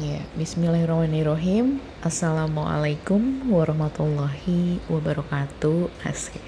Ya, 0.00 0.24
Bismillahirrahmanirrahim. 0.32 1.76
Assalamualaikum 2.00 3.20
warahmatullahi 3.52 4.80
wabarakatuh. 4.88 5.92
Asik. 6.08 6.40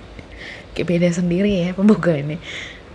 kayak 0.72 0.88
beda 0.88 1.12
sendiri 1.12 1.68
ya 1.68 1.76
pembukaannya. 1.76 2.40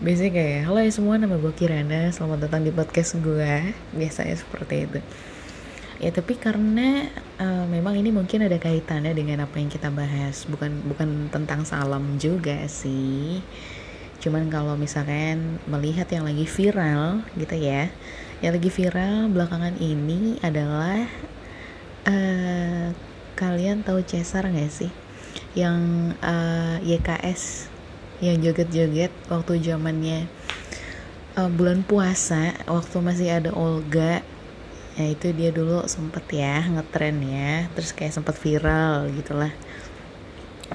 Biasanya 0.01 0.31
kayak, 0.33 0.59
halo 0.65 0.81
ya 0.81 0.89
semua, 0.89 1.21
nama 1.21 1.37
gue 1.37 1.53
Kirana. 1.53 2.09
Selamat 2.09 2.49
datang 2.49 2.65
di 2.65 2.73
podcast 2.73 3.21
gue. 3.21 3.69
Biasanya 3.93 4.33
seperti 4.33 4.89
itu. 4.89 4.99
Ya, 6.01 6.09
tapi 6.09 6.41
karena 6.41 7.05
uh, 7.37 7.69
memang 7.69 7.93
ini 7.93 8.09
mungkin 8.09 8.49
ada 8.49 8.57
kaitannya 8.57 9.13
dengan 9.13 9.45
apa 9.45 9.61
yang 9.61 9.69
kita 9.69 9.93
bahas. 9.93 10.49
Bukan 10.49 10.89
bukan 10.89 11.29
tentang 11.29 11.69
salam 11.69 12.17
juga 12.17 12.65
sih. 12.65 13.45
Cuman 14.25 14.49
kalau 14.49 14.73
misalkan 14.73 15.61
melihat 15.69 16.09
yang 16.09 16.25
lagi 16.25 16.49
viral 16.49 17.21
gitu 17.37 17.61
ya 17.61 17.93
yang 18.43 18.59
lagi 18.59 18.67
viral 18.67 19.31
belakangan 19.31 19.79
ini 19.79 20.35
adalah 20.43 21.07
uh, 22.03 22.91
kalian 23.39 23.87
tahu 23.87 24.03
Cesar 24.03 24.51
nggak 24.51 24.67
sih? 24.67 24.91
Yang 25.55 25.79
uh, 26.19 26.83
eh, 26.83 26.99
YKS 26.99 27.71
yang 28.19 28.43
joget-joget 28.43 29.15
waktu 29.31 29.63
zamannya 29.63 30.27
uh, 31.39 31.47
bulan 31.47 31.87
puasa 31.87 32.51
waktu 32.67 32.99
masih 32.99 33.31
ada 33.31 33.55
Olga. 33.55 34.19
Ya 34.99 35.05
itu 35.07 35.31
dia 35.31 35.55
dulu 35.55 35.87
sempet 35.87 36.27
ya 36.35 36.67
ngetren 36.67 37.23
ya 37.23 37.71
terus 37.71 37.95
kayak 37.95 38.11
sempet 38.11 38.35
viral 38.35 39.07
gitulah. 39.15 39.55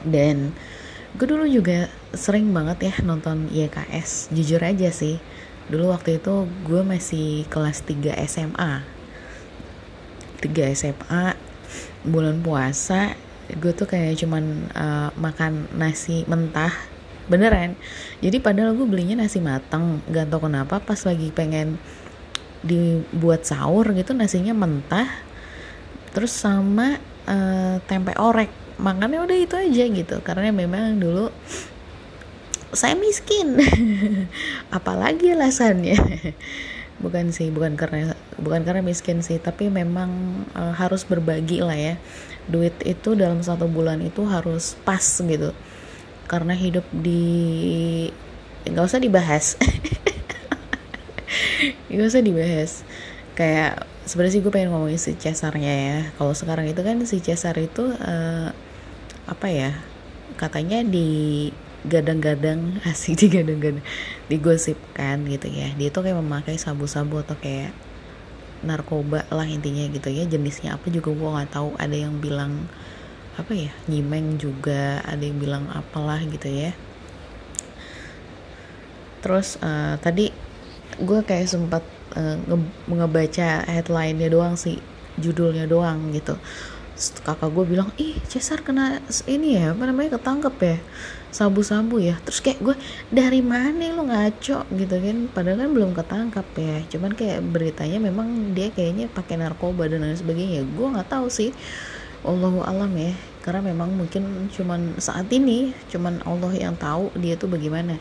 Dan 0.08 0.56
gue 1.20 1.27
dulu 1.28 1.44
juga 1.44 1.92
sering 2.16 2.48
banget 2.48 2.88
ya 2.88 2.94
nonton 3.05 3.52
YKS 3.52 4.32
jujur 4.32 4.64
aja 4.64 4.88
sih 4.88 5.20
dulu 5.68 5.92
waktu 5.92 6.20
itu 6.20 6.48
gue 6.64 6.80
masih 6.80 7.45
kelas 7.52 7.84
3 7.84 8.16
SMA 8.24 8.84
3 10.41 10.74
SMA 10.77 11.36
bulan 12.08 12.41
puasa 12.41 13.16
gue 13.56 13.72
tuh 13.72 13.89
kayak 13.89 14.20
cuman 14.20 14.69
uh, 14.77 15.08
makan 15.16 15.72
nasi 15.72 16.28
mentah. 16.28 16.72
Beneran. 17.28 17.77
Jadi 18.24 18.41
padahal 18.41 18.72
gue 18.72 18.89
belinya 18.89 19.20
nasi 19.20 19.41
mateng 19.41 20.00
gak 20.08 20.33
tau 20.33 20.41
kenapa 20.41 20.80
pas 20.80 20.96
lagi 21.05 21.28
pengen 21.33 21.77
dibuat 22.64 23.46
sahur 23.46 23.86
gitu 23.94 24.16
nasinya 24.16 24.50
mentah 24.50 25.06
terus 26.16 26.33
sama 26.33 26.96
uh, 27.28 27.77
tempe 27.84 28.16
orek. 28.16 28.48
Makannya 28.80 29.20
udah 29.24 29.36
itu 29.36 29.55
aja 29.56 29.84
gitu 29.89 30.16
karena 30.24 30.52
memang 30.52 30.96
dulu 30.96 31.28
saya 32.72 32.94
miskin. 32.98 33.56
Apalagi 34.77 35.33
alasannya? 35.33 35.97
Bukan 36.98 37.30
sih 37.30 37.55
bukan 37.55 37.78
karena 37.78 38.19
bukan 38.42 38.66
karena 38.66 38.83
miskin 38.83 39.22
sih 39.22 39.38
tapi 39.38 39.70
memang 39.70 40.42
e, 40.50 40.62
harus 40.74 41.06
berbagi 41.06 41.62
lah 41.62 41.78
ya. 41.78 41.94
Duit 42.50 42.74
itu 42.83 43.14
dalam 43.14 43.39
satu 43.39 43.70
bulan 43.70 44.02
itu 44.02 44.27
harus 44.27 44.74
pas 44.83 45.22
gitu. 45.22 45.55
Karena 46.27 46.58
hidup 46.58 46.83
di 46.91 47.22
nggak 48.66 48.83
usah 48.83 48.98
dibahas. 48.98 49.55
Nggak 51.86 52.08
usah 52.11 52.22
dibahas. 52.27 52.83
Kayak 53.39 53.86
sebenarnya 54.02 54.34
sih 54.34 54.42
gue 54.42 54.50
pengen 54.50 54.74
ngomongin 54.74 54.98
si 54.98 55.14
Cesarnya 55.14 55.70
ya. 55.70 55.98
Kalau 56.19 56.34
sekarang 56.34 56.66
itu 56.66 56.83
kan 56.83 56.98
si 57.06 57.22
Cesar 57.22 57.55
itu 57.62 57.94
uh, 57.94 58.50
apa 59.30 59.46
ya 59.55 59.70
katanya 60.34 60.83
di 60.83 61.55
gadang-gadang 61.86 62.76
asik 62.90 63.20
di 63.20 63.26
gadang-gadang 63.30 63.84
digosipkan 64.26 65.22
gitu 65.28 65.46
ya. 65.50 65.70
Dia 65.78 65.88
tuh 65.92 66.06
kayak 66.06 66.18
memakai 66.18 66.58
sabu-sabu 66.58 67.22
atau 67.22 67.38
kayak 67.38 67.70
narkoba 68.66 69.22
lah 69.30 69.46
intinya 69.46 69.86
gitu 69.92 70.10
ya. 70.10 70.26
Jenisnya 70.26 70.74
apa 70.74 70.90
juga 70.90 71.14
gue 71.14 71.28
nggak 71.28 71.50
tahu. 71.54 71.78
Ada 71.78 71.96
yang 72.08 72.18
bilang 72.18 72.66
apa 73.38 73.54
ya 73.54 73.70
nyimeng 73.86 74.34
juga 74.42 74.98
ada 75.06 75.22
yang 75.22 75.38
bilang 75.38 75.70
apalah 75.70 76.18
gitu 76.27 76.50
ya. 76.50 76.74
Terus 79.22 79.58
uh, 79.62 79.98
tadi 80.02 80.30
gue 80.98 81.20
kayak 81.22 81.46
sempat 81.46 81.86
uh, 82.18 82.36
nge 82.42 82.58
ngebaca 82.90 83.48
headline-nya 83.70 84.28
doang 84.30 84.58
sih 84.58 84.83
judulnya 85.18 85.67
doang 85.67 86.14
gitu 86.14 86.38
kakak 86.98 87.51
gue 87.55 87.64
bilang 87.64 87.89
ih 87.97 88.19
Cesar 88.27 88.67
kena 88.67 88.98
ini 89.31 89.55
ya 89.55 89.73
apa 89.73 89.86
namanya 89.86 90.19
ketangkep 90.19 90.57
ya 90.61 90.77
sabu-sabu 91.29 92.01
ya. 92.01 92.17
Terus 92.25 92.41
kayak 92.41 92.61
gue 92.64 92.77
dari 93.13 93.45
mana 93.45 93.92
lo 93.92 94.09
ngaco? 94.09 94.64
Gitu 94.73 94.97
kan 94.97 95.17
padahal 95.33 95.69
kan 95.69 95.70
belum 95.77 95.91
ketangkap 95.92 96.47
ya. 96.57 96.77
Cuman 96.89 97.13
kayak 97.14 97.45
beritanya 97.45 97.98
memang 98.01 98.57
dia 98.57 98.73
kayaknya 98.73 99.13
pakai 99.13 99.36
narkoba 99.36 99.89
dan 99.89 100.05
lain 100.05 100.17
sebagainya. 100.17 100.64
Gue 100.64 100.89
nggak 100.89 101.09
tahu 101.13 101.29
sih. 101.29 101.53
Allahu 102.27 102.67
alam 102.67 102.91
ya 102.98 103.15
karena 103.47 103.70
memang 103.70 103.95
mungkin 103.95 104.51
cuman 104.51 104.98
saat 104.98 105.30
ini 105.30 105.70
cuman 105.89 106.20
Allah 106.27 106.51
yang 106.53 106.75
tahu 106.75 107.15
dia 107.17 107.39
tuh 107.39 107.47
bagaimana 107.47 107.97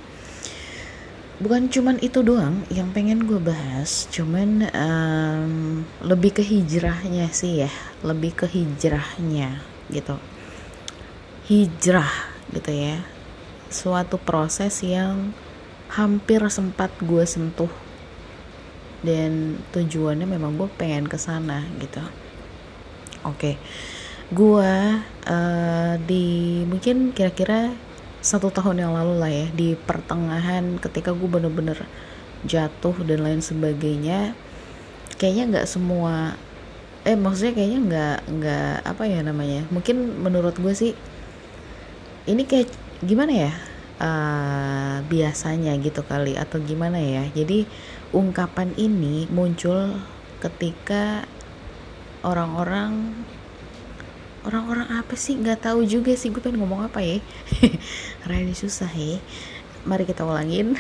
bukan 1.38 1.70
cuman 1.70 2.02
itu 2.02 2.26
doang 2.26 2.66
yang 2.74 2.90
pengen 2.90 3.30
gue 3.30 3.38
bahas 3.38 4.10
cuman 4.10 4.70
um, 4.74 5.54
lebih 6.02 6.42
ke 6.42 6.42
hijrahnya 6.42 7.30
sih 7.30 7.62
ya 7.66 7.72
lebih 8.02 8.34
ke 8.34 8.46
hijrahnya 8.46 9.62
gitu. 9.92 10.16
Hijrah 11.48 12.12
gitu 12.52 12.72
ya. 12.72 13.00
Suatu 13.72 14.20
proses 14.20 14.84
yang 14.84 15.32
hampir 15.92 16.44
sempat 16.52 16.92
gue 17.00 17.24
sentuh. 17.24 17.72
Dan 19.02 19.62
tujuannya 19.72 20.28
memang 20.28 20.58
gue 20.58 20.68
pengen 20.76 21.08
ke 21.08 21.16
sana 21.16 21.64
gitu. 21.80 22.04
Oke. 23.26 23.38
Okay. 23.38 23.56
gue 24.28 24.74
uh, 25.32 25.96
di 26.04 26.60
mungkin 26.68 27.16
kira-kira 27.16 27.72
satu 28.22 28.50
tahun 28.50 28.84
yang 28.88 28.94
lalu 28.94 29.14
lah 29.22 29.32
ya 29.32 29.48
di 29.54 29.78
pertengahan 29.78 30.82
ketika 30.82 31.14
gue 31.14 31.30
bener-bener 31.30 31.78
jatuh 32.46 32.94
dan 33.06 33.24
lain 33.26 33.42
sebagainya 33.42 34.34
kayaknya 35.18 35.44
nggak 35.58 35.70
semua 35.70 36.38
eh 37.08 37.16
maksudnya 37.16 37.54
kayaknya 37.56 37.80
nggak 37.88 38.18
nggak 38.38 38.76
apa 38.84 39.04
ya 39.08 39.20
namanya 39.24 39.64
mungkin 39.72 40.22
menurut 40.22 40.58
gue 40.60 40.74
sih 40.76 40.94
ini 42.28 42.44
kayak 42.44 42.68
gimana 43.02 43.34
ya 43.48 43.52
uh, 44.02 44.96
biasanya 45.08 45.78
gitu 45.80 46.04
kali 46.04 46.36
atau 46.36 46.60
gimana 46.60 47.00
ya 47.00 47.24
jadi 47.32 47.64
ungkapan 48.12 48.76
ini 48.76 49.26
muncul 49.32 49.98
ketika 50.44 51.26
orang-orang 52.22 53.14
orang-orang 54.48 54.88
apa 54.96 55.14
sih? 55.20 55.36
Nggak 55.36 55.68
tahu 55.68 55.84
juga 55.84 56.16
sih 56.16 56.32
gue 56.32 56.40
pengen 56.40 56.64
ngomong 56.64 56.88
apa 56.88 57.04
ya. 57.04 57.20
Rada 58.28 58.54
susah 58.56 58.90
ya. 58.96 59.20
Mari 59.84 60.08
kita 60.08 60.24
ulangin. 60.24 60.80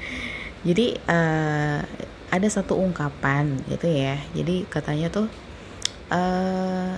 Jadi 0.66 0.94
uh, 1.10 1.82
ada 2.30 2.48
satu 2.48 2.78
ungkapan 2.78 3.58
gitu 3.66 3.90
ya. 3.90 4.22
Jadi 4.32 4.64
katanya 4.70 5.10
tuh 5.10 5.26
uh, 6.14 6.94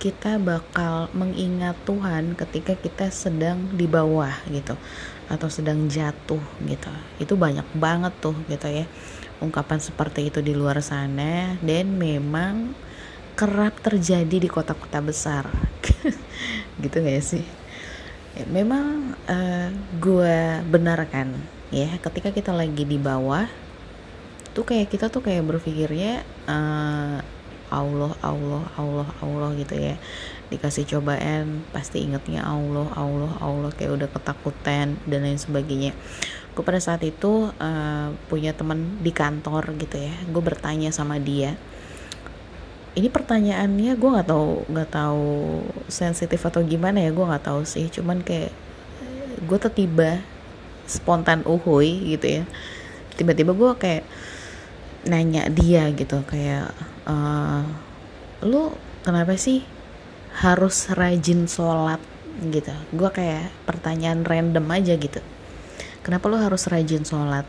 kita 0.00 0.40
bakal 0.42 1.12
mengingat 1.14 1.78
Tuhan 1.86 2.34
ketika 2.34 2.74
kita 2.74 3.12
sedang 3.14 3.70
di 3.76 3.86
bawah 3.86 4.34
gitu 4.50 4.74
atau 5.28 5.48
sedang 5.52 5.86
jatuh 5.86 6.42
gitu. 6.66 6.92
Itu 7.20 7.36
banyak 7.36 7.68
banget 7.76 8.16
tuh 8.18 8.34
gitu 8.48 8.66
ya 8.66 8.88
ungkapan 9.42 9.82
seperti 9.82 10.30
itu 10.30 10.38
di 10.38 10.54
luar 10.54 10.78
sana. 10.80 11.58
Dan 11.58 11.98
memang 11.98 12.72
kerap 13.32 13.80
terjadi 13.80 14.36
di 14.36 14.48
kota-kota 14.48 15.00
besar. 15.00 15.48
Gitu 16.82 16.96
gak 17.00 17.24
sih? 17.24 17.44
Ya, 18.32 18.44
memang 18.48 19.12
uh, 19.28 19.32
eh, 19.32 19.68
gue 20.00 20.36
benarkan 20.64 21.36
ya 21.68 21.88
ketika 22.00 22.32
kita 22.32 22.52
lagi 22.52 22.88
di 22.88 22.96
bawah 22.96 23.44
tuh 24.56 24.64
kayak 24.64 24.88
kita 24.88 25.12
tuh 25.12 25.20
kayak 25.20 25.44
berpikirnya 25.44 26.24
uh, 26.48 27.20
Allah 27.72 28.12
Allah 28.20 28.64
Allah 28.76 29.08
Allah 29.24 29.50
gitu 29.56 29.76
ya. 29.76 29.96
Dikasih 30.52 30.84
cobaan 30.84 31.64
pasti 31.72 32.04
ingetnya 32.04 32.44
Allah 32.44 32.88
Allah 32.92 33.32
Allah 33.40 33.72
kayak 33.72 33.96
udah 33.96 34.08
ketakutan 34.12 35.00
dan 35.08 35.20
lain 35.24 35.40
sebagainya. 35.40 35.96
Gue 36.52 36.64
pada 36.64 36.80
saat 36.80 37.00
itu 37.00 37.48
uh, 37.48 38.08
punya 38.28 38.52
teman 38.52 39.00
di 39.00 39.12
kantor 39.12 39.72
gitu 39.80 39.96
ya. 39.96 40.12
Gue 40.28 40.44
bertanya 40.44 40.92
sama 40.92 41.16
dia 41.16 41.56
ini 42.92 43.08
pertanyaannya 43.08 43.96
gue 43.96 44.10
nggak 44.12 44.28
tahu 44.28 44.68
nggak 44.68 44.90
tahu 44.92 45.64
sensitif 45.88 46.44
atau 46.44 46.60
gimana 46.60 47.00
ya 47.00 47.08
gue 47.08 47.24
nggak 47.24 47.48
tahu 47.48 47.64
sih. 47.64 47.88
Cuman 47.88 48.20
kayak 48.20 48.52
gue 49.48 49.58
tiba 49.72 50.20
spontan 50.84 51.40
uhui 51.48 52.12
gitu 52.16 52.42
ya. 52.42 52.44
Tiba-tiba 53.16 53.56
gue 53.56 53.72
kayak 53.80 54.04
nanya 55.08 55.48
dia 55.48 55.88
gitu 55.90 56.22
kayak 56.28 56.70
uh, 57.08 57.64
lu 58.44 58.70
kenapa 59.02 59.40
sih 59.40 59.64
harus 60.44 60.92
rajin 60.92 61.48
sholat? 61.48 62.00
Gitu. 62.44 62.76
Gue 62.92 63.08
kayak 63.08 63.48
pertanyaan 63.64 64.20
random 64.20 64.68
aja 64.68 65.00
gitu. 65.00 65.24
Kenapa 66.04 66.28
lu 66.28 66.36
harus 66.36 66.68
rajin 66.68 67.08
sholat? 67.08 67.48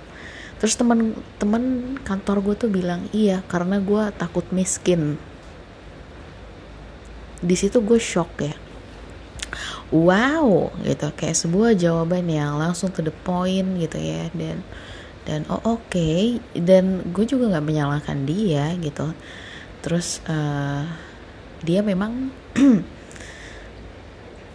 Terus 0.64 0.80
teman 0.80 1.20
teman 1.36 1.96
kantor 2.08 2.40
gue 2.40 2.56
tuh 2.56 2.72
bilang 2.72 3.12
iya 3.12 3.44
karena 3.52 3.84
gue 3.84 4.04
takut 4.16 4.48
miskin 4.56 5.20
di 7.44 7.56
situ 7.60 7.84
gue 7.84 8.00
shock 8.00 8.32
ya. 8.40 8.56
Wow 9.94 10.74
gitu. 10.82 11.12
Kayak 11.14 11.38
sebuah 11.38 11.78
jawaban 11.78 12.26
yang 12.32 12.58
langsung 12.58 12.90
to 12.90 13.04
the 13.04 13.14
point 13.14 13.78
gitu 13.78 14.00
ya. 14.00 14.32
Dan 14.32 14.64
dan 15.28 15.44
oh 15.52 15.60
oke. 15.78 15.92
Okay. 15.92 16.40
dan 16.56 17.04
gue 17.12 17.28
juga 17.28 17.52
nggak 17.54 17.68
menyalahkan 17.68 18.24
dia 18.24 18.74
gitu. 18.80 19.12
Terus 19.84 20.24
uh, 20.26 20.88
dia 21.62 21.84
memang 21.84 22.32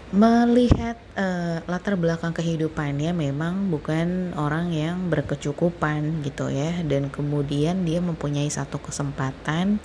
melihat 0.08 0.96
uh, 1.20 1.60
latar 1.69 1.93
belakang 2.00 2.32
kehidupannya 2.32 3.12
memang 3.12 3.69
bukan 3.69 4.32
orang 4.40 4.72
yang 4.72 5.12
berkecukupan 5.12 6.25
gitu 6.25 6.49
ya 6.49 6.81
dan 6.88 7.12
kemudian 7.12 7.84
dia 7.84 8.00
mempunyai 8.00 8.49
satu 8.49 8.81
kesempatan 8.81 9.76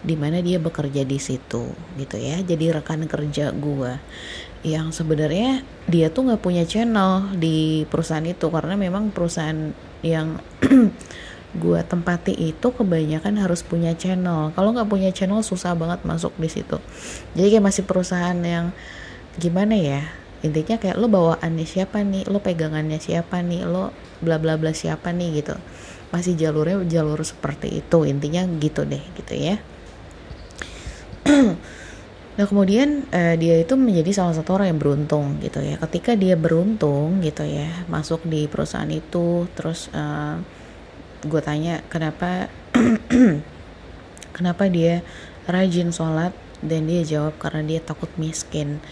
di 0.00 0.16
mana 0.16 0.40
dia 0.40 0.56
bekerja 0.56 1.04
di 1.04 1.20
situ 1.20 1.76
gitu 2.00 2.16
ya. 2.16 2.40
Jadi 2.40 2.72
rekan 2.72 3.04
kerja 3.04 3.52
gue 3.52 4.00
yang 4.64 4.96
sebenarnya 4.96 5.60
dia 5.84 6.08
tuh 6.08 6.32
nggak 6.32 6.40
punya 6.40 6.64
channel 6.64 7.36
di 7.36 7.84
perusahaan 7.92 8.24
itu 8.24 8.48
karena 8.48 8.80
memang 8.80 9.12
perusahaan 9.12 9.76
yang 10.00 10.40
gue 11.62 11.80
tempati 11.84 12.32
itu 12.32 12.68
kebanyakan 12.72 13.44
harus 13.44 13.60
punya 13.60 13.92
channel. 13.92 14.56
Kalau 14.56 14.72
nggak 14.72 14.88
punya 14.88 15.12
channel 15.12 15.44
susah 15.44 15.76
banget 15.76 16.00
masuk 16.08 16.32
di 16.40 16.48
situ. 16.48 16.80
Jadi 17.36 17.60
kayak 17.60 17.64
masih 17.68 17.84
perusahaan 17.84 18.40
yang 18.40 18.72
gimana 19.36 19.76
ya? 19.76 20.00
Intinya 20.44 20.76
kayak 20.76 20.96
lo 21.00 21.08
bawaannya 21.08 21.66
siapa 21.66 22.04
nih? 22.04 22.28
Lo 22.28 22.38
pegangannya 22.44 23.00
siapa 23.00 23.40
nih? 23.40 23.64
Lo 23.64 23.90
bla 24.20 24.36
bla 24.36 24.60
bla 24.60 24.72
siapa 24.76 25.10
nih 25.10 25.42
gitu. 25.42 25.56
Masih 26.12 26.36
jalurnya 26.38 26.80
jalur 26.86 27.18
seperti 27.24 27.82
itu 27.82 28.04
intinya 28.04 28.44
gitu 28.60 28.84
deh 28.84 29.02
gitu 29.16 29.34
ya. 29.34 29.56
Nah 32.36 32.44
kemudian 32.44 33.08
uh, 33.16 33.32
dia 33.40 33.64
itu 33.64 33.80
menjadi 33.80 34.12
salah 34.12 34.36
satu 34.36 34.60
orang 34.60 34.76
yang 34.76 34.80
beruntung 34.80 35.40
gitu 35.40 35.56
ya. 35.64 35.80
Ketika 35.80 36.12
dia 36.12 36.36
beruntung 36.36 37.24
gitu 37.24 37.40
ya 37.48 37.88
masuk 37.88 38.28
di 38.28 38.44
perusahaan 38.44 38.92
itu 38.92 39.48
terus 39.56 39.88
eh, 39.96 40.36
gue 41.24 41.40
tanya 41.40 41.80
kenapa 41.88 42.52
kenapa 44.36 44.68
dia 44.68 45.00
rajin 45.48 45.88
sholat? 45.96 46.36
Dan 46.60 46.88
dia 46.88 47.04
jawab 47.04 47.40
karena 47.40 47.64
dia 47.64 47.80
takut 47.80 48.08
miskin 48.20 48.84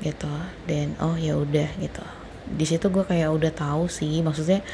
gitu. 0.00 0.30
Dan 0.64 0.96
oh 1.00 1.16
ya 1.16 1.36
udah 1.36 1.68
gitu. 1.80 2.04
Di 2.50 2.64
situ 2.66 2.90
gue 2.90 3.04
kayak 3.06 3.30
udah 3.30 3.52
tahu 3.54 3.86
sih 3.86 4.20
maksudnya 4.20 4.64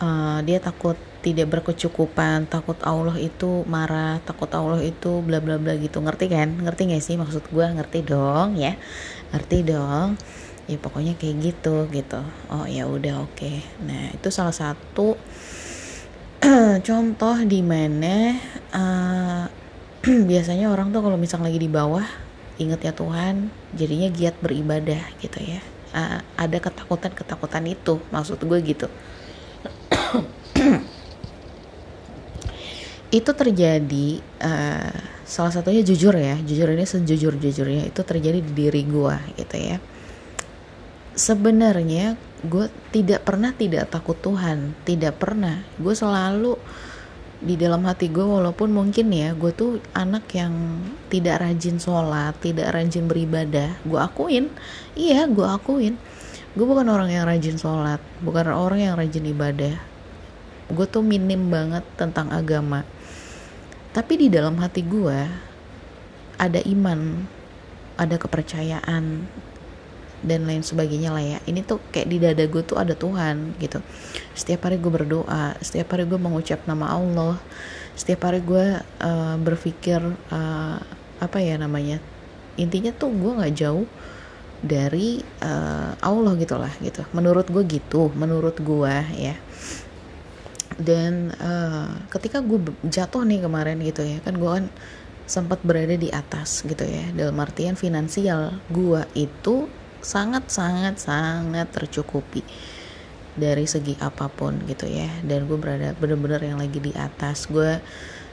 uh, 0.00 0.40
dia 0.42 0.58
takut 0.58 0.96
tidak 1.20 1.52
berkecukupan 1.52 2.48
takut 2.48 2.80
Allah 2.80 3.12
itu 3.20 3.68
marah 3.68 4.24
takut 4.24 4.48
Allah 4.56 4.80
itu 4.80 5.20
bla 5.20 5.38
bla 5.38 5.60
bla 5.60 5.76
gitu. 5.76 6.00
Ngerti 6.00 6.32
kan? 6.32 6.48
Ngerti 6.64 6.90
gak 6.90 7.04
sih 7.04 7.16
maksud 7.20 7.46
gue 7.52 7.66
ngerti 7.66 8.06
dong 8.08 8.56
ya? 8.56 8.74
Ngerti 9.34 9.56
dong. 9.68 10.16
Ya 10.70 10.78
pokoknya 10.78 11.18
kayak 11.18 11.36
gitu 11.44 11.90
gitu. 11.92 12.22
Oh 12.48 12.64
ya 12.64 12.86
udah 12.88 13.26
oke. 13.26 13.36
Okay. 13.36 13.60
nah 13.84 14.14
itu 14.14 14.28
salah 14.32 14.54
satu 14.54 15.18
contoh 16.88 17.36
di 17.44 17.60
mana 17.60 18.32
uh, 18.72 19.44
biasanya 20.30 20.72
orang 20.72 20.88
tuh 20.88 21.04
kalau 21.04 21.20
misal 21.20 21.44
lagi 21.44 21.60
di 21.60 21.68
bawah 21.68 22.29
ingat 22.60 22.84
ya 22.84 22.92
Tuhan 22.92 23.48
jadinya 23.72 24.12
giat 24.12 24.36
beribadah 24.44 25.00
gitu 25.24 25.40
ya. 25.40 25.64
Uh, 25.90 26.22
ada 26.38 26.58
ketakutan-ketakutan 26.62 27.64
itu 27.66 27.98
maksud 28.12 28.38
gue 28.44 28.58
gitu. 28.62 28.86
Itu 33.10 33.34
terjadi 33.34 34.22
uh, 34.38 34.94
salah 35.26 35.50
satunya 35.50 35.82
jujur 35.82 36.14
ya 36.14 36.38
jujur 36.42 36.70
ini 36.70 36.86
sejujur 36.86 37.38
jujurnya 37.38 37.86
itu 37.86 38.02
terjadi 38.02 38.38
di 38.38 38.52
diri 38.54 38.86
gue 38.86 39.16
gitu 39.34 39.56
ya. 39.58 39.82
Sebenarnya 41.18 42.14
gue 42.46 42.70
tidak 42.94 43.26
pernah 43.26 43.50
tidak 43.50 43.90
takut 43.90 44.14
Tuhan 44.22 44.78
tidak 44.86 45.18
pernah. 45.18 45.66
Gue 45.74 45.98
selalu 45.98 46.54
di 47.40 47.56
dalam 47.56 47.80
hati 47.88 48.12
gue 48.12 48.20
walaupun 48.20 48.68
mungkin 48.68 49.08
ya 49.16 49.32
gue 49.32 49.48
tuh 49.56 49.80
anak 49.96 50.28
yang 50.36 50.84
tidak 51.08 51.40
rajin 51.40 51.80
sholat 51.80 52.36
tidak 52.44 52.68
rajin 52.76 53.08
beribadah 53.08 53.80
gue 53.88 53.96
akuin. 53.96 54.52
Iya 54.92 55.24
gue 55.24 55.48
akuin. 55.48 55.96
Gue 56.52 56.66
bukan 56.68 56.84
orang 56.92 57.08
yang 57.08 57.24
rajin 57.24 57.56
sholat 57.56 58.00
bukan 58.20 58.52
orang 58.52 58.80
yang 58.84 58.94
rajin 58.94 59.24
ibadah. 59.24 59.80
Gue 60.68 60.84
tuh 60.84 61.00
minim 61.00 61.48
banget 61.48 61.82
tentang 61.96 62.28
agama. 62.28 62.84
Tapi 63.90 64.20
di 64.20 64.28
dalam 64.28 64.60
hati 64.60 64.84
gue 64.84 65.18
ada 66.36 66.60
iman 66.60 67.24
ada 67.96 68.16
kepercayaan 68.16 69.28
dan 70.20 70.44
lain 70.44 70.60
sebagainya 70.60 71.10
lah 71.12 71.24
ya. 71.24 71.38
Ini 71.48 71.64
tuh 71.64 71.80
kayak 71.92 72.08
di 72.08 72.16
dada 72.20 72.44
gue 72.44 72.62
tuh 72.64 72.76
ada 72.76 72.92
Tuhan 72.92 73.56
gitu. 73.60 73.80
Setiap 74.36 74.68
hari 74.68 74.76
gue 74.76 74.92
berdoa 74.92 75.56
setiap 75.64 75.96
hari 75.96 76.04
gue 76.08 76.20
mengucap 76.20 76.64
nama 76.68 76.92
Allah 76.92 77.36
setiap 78.00 78.32
hari 78.32 78.40
gue 78.40 78.80
uh, 78.80 79.36
berpikir 79.36 80.00
uh, 80.32 80.78
apa 81.20 81.38
ya 81.42 81.60
namanya 81.60 82.00
intinya 82.56 82.96
tuh 82.96 83.12
gue 83.12 83.32
nggak 83.36 83.54
jauh 83.60 83.84
dari 84.60 85.20
uh, 85.40 85.96
Allah 86.00 86.32
gitulah 86.36 86.72
gitu. 86.80 87.04
Menurut 87.16 87.48
gue 87.48 87.64
gitu 87.64 88.12
menurut 88.16 88.56
gue 88.60 88.94
ya. 89.16 89.36
Dan 90.80 91.34
uh, 91.36 91.92
ketika 92.08 92.40
gue 92.40 92.72
jatuh 92.88 93.24
nih 93.24 93.44
kemarin 93.44 93.76
gitu 93.84 94.00
ya 94.00 94.16
kan 94.24 94.36
gue 94.40 94.48
kan 94.48 94.64
sempat 95.28 95.60
berada 95.62 95.94
di 95.94 96.08
atas 96.10 96.64
gitu 96.66 96.82
ya 96.82 97.06
dalam 97.14 97.38
artian 97.38 97.76
finansial 97.76 98.58
gue 98.72 99.04
itu 99.14 99.70
sangat 100.00 100.48
sangat 100.48 101.00
sangat 101.00 101.68
tercukupi 101.72 102.44
dari 103.36 103.64
segi 103.64 103.94
apa 104.00 104.26
pun 104.28 104.58
gitu 104.66 104.88
ya. 104.90 105.08
Dan 105.22 105.46
gue 105.46 105.56
berada 105.56 105.94
bener-bener 105.96 106.42
yang 106.42 106.58
lagi 106.58 106.80
di 106.82 106.92
atas. 106.96 107.46
Gue 107.46 107.78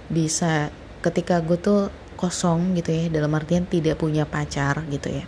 bisa 0.07 0.71
ketika 1.03 1.39
gue 1.43 1.59
tuh 1.59 1.91
kosong 2.17 2.73
gitu 2.73 2.89
ya 2.89 3.05
dalam 3.13 3.31
artian 3.37 3.69
tidak 3.69 4.01
punya 4.01 4.25
pacar 4.25 4.81
gitu 4.89 5.13
ya. 5.13 5.23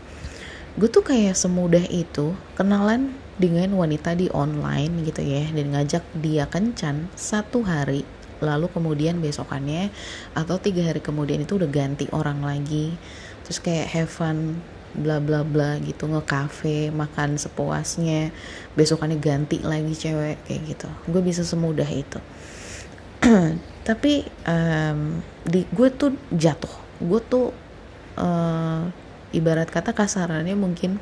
Gue 0.76 0.90
tuh 0.90 1.06
kayak 1.06 1.38
semudah 1.38 1.86
itu 1.92 2.34
kenalan 2.58 3.14
dengan 3.40 3.72
wanita 3.78 4.20
di 4.20 4.28
online 4.36 5.08
gitu 5.08 5.24
ya 5.24 5.48
dan 5.56 5.72
ngajak 5.72 6.04
dia 6.20 6.44
kencan 6.52 7.08
satu 7.16 7.64
hari 7.64 8.04
lalu 8.44 8.68
kemudian 8.72 9.20
besokannya 9.24 9.92
atau 10.36 10.60
tiga 10.60 10.88
hari 10.88 11.04
kemudian 11.04 11.44
itu 11.44 11.56
udah 11.60 11.70
ganti 11.70 12.08
orang 12.12 12.44
lagi. 12.44 12.96
Terus 13.46 13.60
kayak 13.60 13.88
have 13.92 14.12
fun 14.12 14.64
bla 14.94 15.22
bla 15.22 15.46
bla 15.46 15.78
gitu 15.78 16.10
nge 16.10 16.90
makan 16.90 17.38
sepuasnya 17.38 18.34
besokannya 18.74 19.22
ganti 19.22 19.62
lagi 19.62 19.94
cewek 19.94 20.42
kayak 20.46 20.62
gitu. 20.66 20.90
Gue 21.06 21.22
bisa 21.22 21.46
semudah 21.46 21.88
itu. 21.88 22.20
Tapi 23.88 24.26
um, 24.48 25.22
di 25.46 25.66
gue 25.70 25.90
tuh 25.94 26.16
jatuh. 26.34 26.74
Gue 27.00 27.22
tuh 27.22 27.54
uh, 28.18 28.84
ibarat 29.30 29.70
kata 29.70 29.94
kasarannya 29.94 30.58
mungkin 30.58 30.98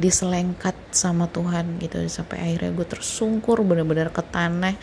diselengkat 0.00 0.74
sama 0.90 1.30
Tuhan 1.30 1.78
gitu. 1.78 2.02
Sampai 2.10 2.42
akhirnya 2.42 2.74
gue 2.74 2.86
tersungkur 2.86 3.62
bener-bener 3.62 4.10
ke 4.10 4.22
tanah 4.26 4.74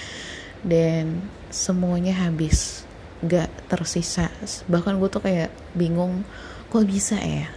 dan 0.63 1.19
semuanya 1.51 2.15
habis. 2.15 2.87
Gak 3.25 3.49
tersisa. 3.67 4.29
Bahkan 4.69 4.95
gue 5.01 5.09
tuh 5.09 5.23
kayak 5.25 5.51
bingung 5.73 6.23
kok 6.67 6.83
bisa 6.83 7.15
ya 7.17 7.47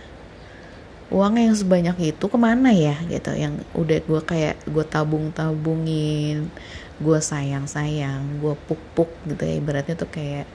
uang 1.11 1.35
yang 1.43 1.55
sebanyak 1.59 2.14
itu 2.14 2.25
ke 2.31 2.38
mana 2.38 2.71
ya 2.71 2.97
gitu. 3.11 3.35
Yang 3.35 3.67
udah 3.75 3.99
gue 4.07 4.21
kayak 4.23 4.57
gue 4.67 4.85
tabung 4.87 5.35
tabungin 5.35 6.49
gue 7.00 7.17
sayang 7.17 7.64
sayang 7.64 8.38
gue 8.38 8.55
puk 8.67 8.81
puk 8.95 9.11
gitu 9.26 9.43
ya. 9.43 9.55
Ibaratnya 9.59 9.99
tuh 9.99 10.09
kayak 10.09 10.47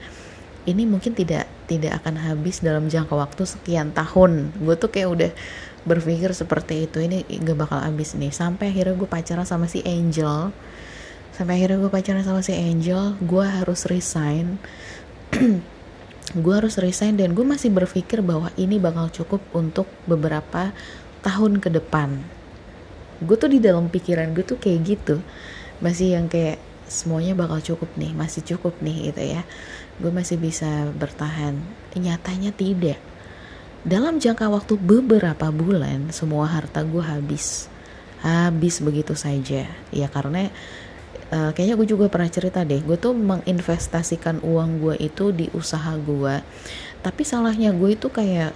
ini 0.66 0.82
mungkin 0.88 1.14
tidak 1.14 1.46
tidak 1.70 2.02
akan 2.02 2.18
habis 2.18 2.64
dalam 2.64 2.88
jangka 2.88 3.14
waktu 3.14 3.44
sekian 3.44 3.92
tahun. 3.92 4.50
Gue 4.58 4.74
tuh 4.74 4.90
kayak 4.90 5.08
udah 5.12 5.30
berpikir 5.86 6.34
seperti 6.34 6.90
itu 6.90 6.98
ini 6.98 7.22
gak 7.22 7.54
bakal 7.54 7.78
habis 7.78 8.16
nih. 8.18 8.34
Sampai 8.34 8.74
akhirnya 8.74 8.98
gue 8.98 9.06
pacaran 9.06 9.46
sama 9.46 9.70
si 9.70 9.84
Angel. 9.86 10.50
Sampai 11.36 11.60
akhirnya 11.60 11.78
gue 11.84 11.92
pacaran 11.92 12.24
sama 12.24 12.40
si 12.40 12.56
Angel 12.56 13.14
gue 13.20 13.44
harus 13.44 13.84
resign 13.86 14.56
gue 16.34 16.54
harus 16.54 16.80
resign 16.82 17.14
dan 17.14 17.36
gue 17.36 17.46
masih 17.46 17.70
berpikir 17.70 18.18
bahwa 18.18 18.50
ini 18.58 18.82
bakal 18.82 19.06
cukup 19.14 19.38
untuk 19.54 19.86
beberapa 20.10 20.74
tahun 21.22 21.62
ke 21.62 21.70
depan. 21.78 22.18
Gue 23.22 23.36
tuh 23.38 23.52
di 23.52 23.62
dalam 23.62 23.86
pikiran 23.86 24.34
gue 24.34 24.42
tuh 24.42 24.58
kayak 24.58 24.80
gitu. 24.82 25.22
Masih 25.78 26.18
yang 26.18 26.26
kayak 26.26 26.58
semuanya 26.86 27.34
bakal 27.34 27.58
cukup 27.58 27.90
nih 27.98 28.14
masih 28.14 28.42
cukup 28.42 28.74
nih 28.82 29.12
gitu 29.12 29.22
ya. 29.38 29.42
Gue 30.02 30.10
masih 30.10 30.38
bisa 30.38 30.90
bertahan. 30.98 31.58
Nyatanya 31.94 32.50
tidak. 32.50 32.98
Dalam 33.86 34.18
jangka 34.18 34.50
waktu 34.50 34.74
beberapa 34.82 35.54
bulan 35.54 36.10
semua 36.10 36.50
harta 36.50 36.82
gue 36.82 37.02
habis. 37.06 37.70
Habis 38.18 38.82
begitu 38.82 39.14
saja. 39.14 39.70
Ya 39.94 40.08
karena 40.10 40.50
uh, 41.30 41.50
kayaknya 41.54 41.74
gue 41.78 41.88
juga 41.88 42.06
pernah 42.10 42.30
cerita 42.30 42.62
deh. 42.62 42.82
Gue 42.82 42.98
tuh 43.00 43.14
menginvestasikan 43.14 44.42
uang 44.42 44.82
gue 44.82 44.94
itu 45.00 45.30
di 45.30 45.46
usaha 45.54 45.94
gue 45.96 46.42
tapi 47.06 47.22
salahnya 47.22 47.70
gue 47.70 47.94
itu 47.94 48.10
kayak 48.10 48.50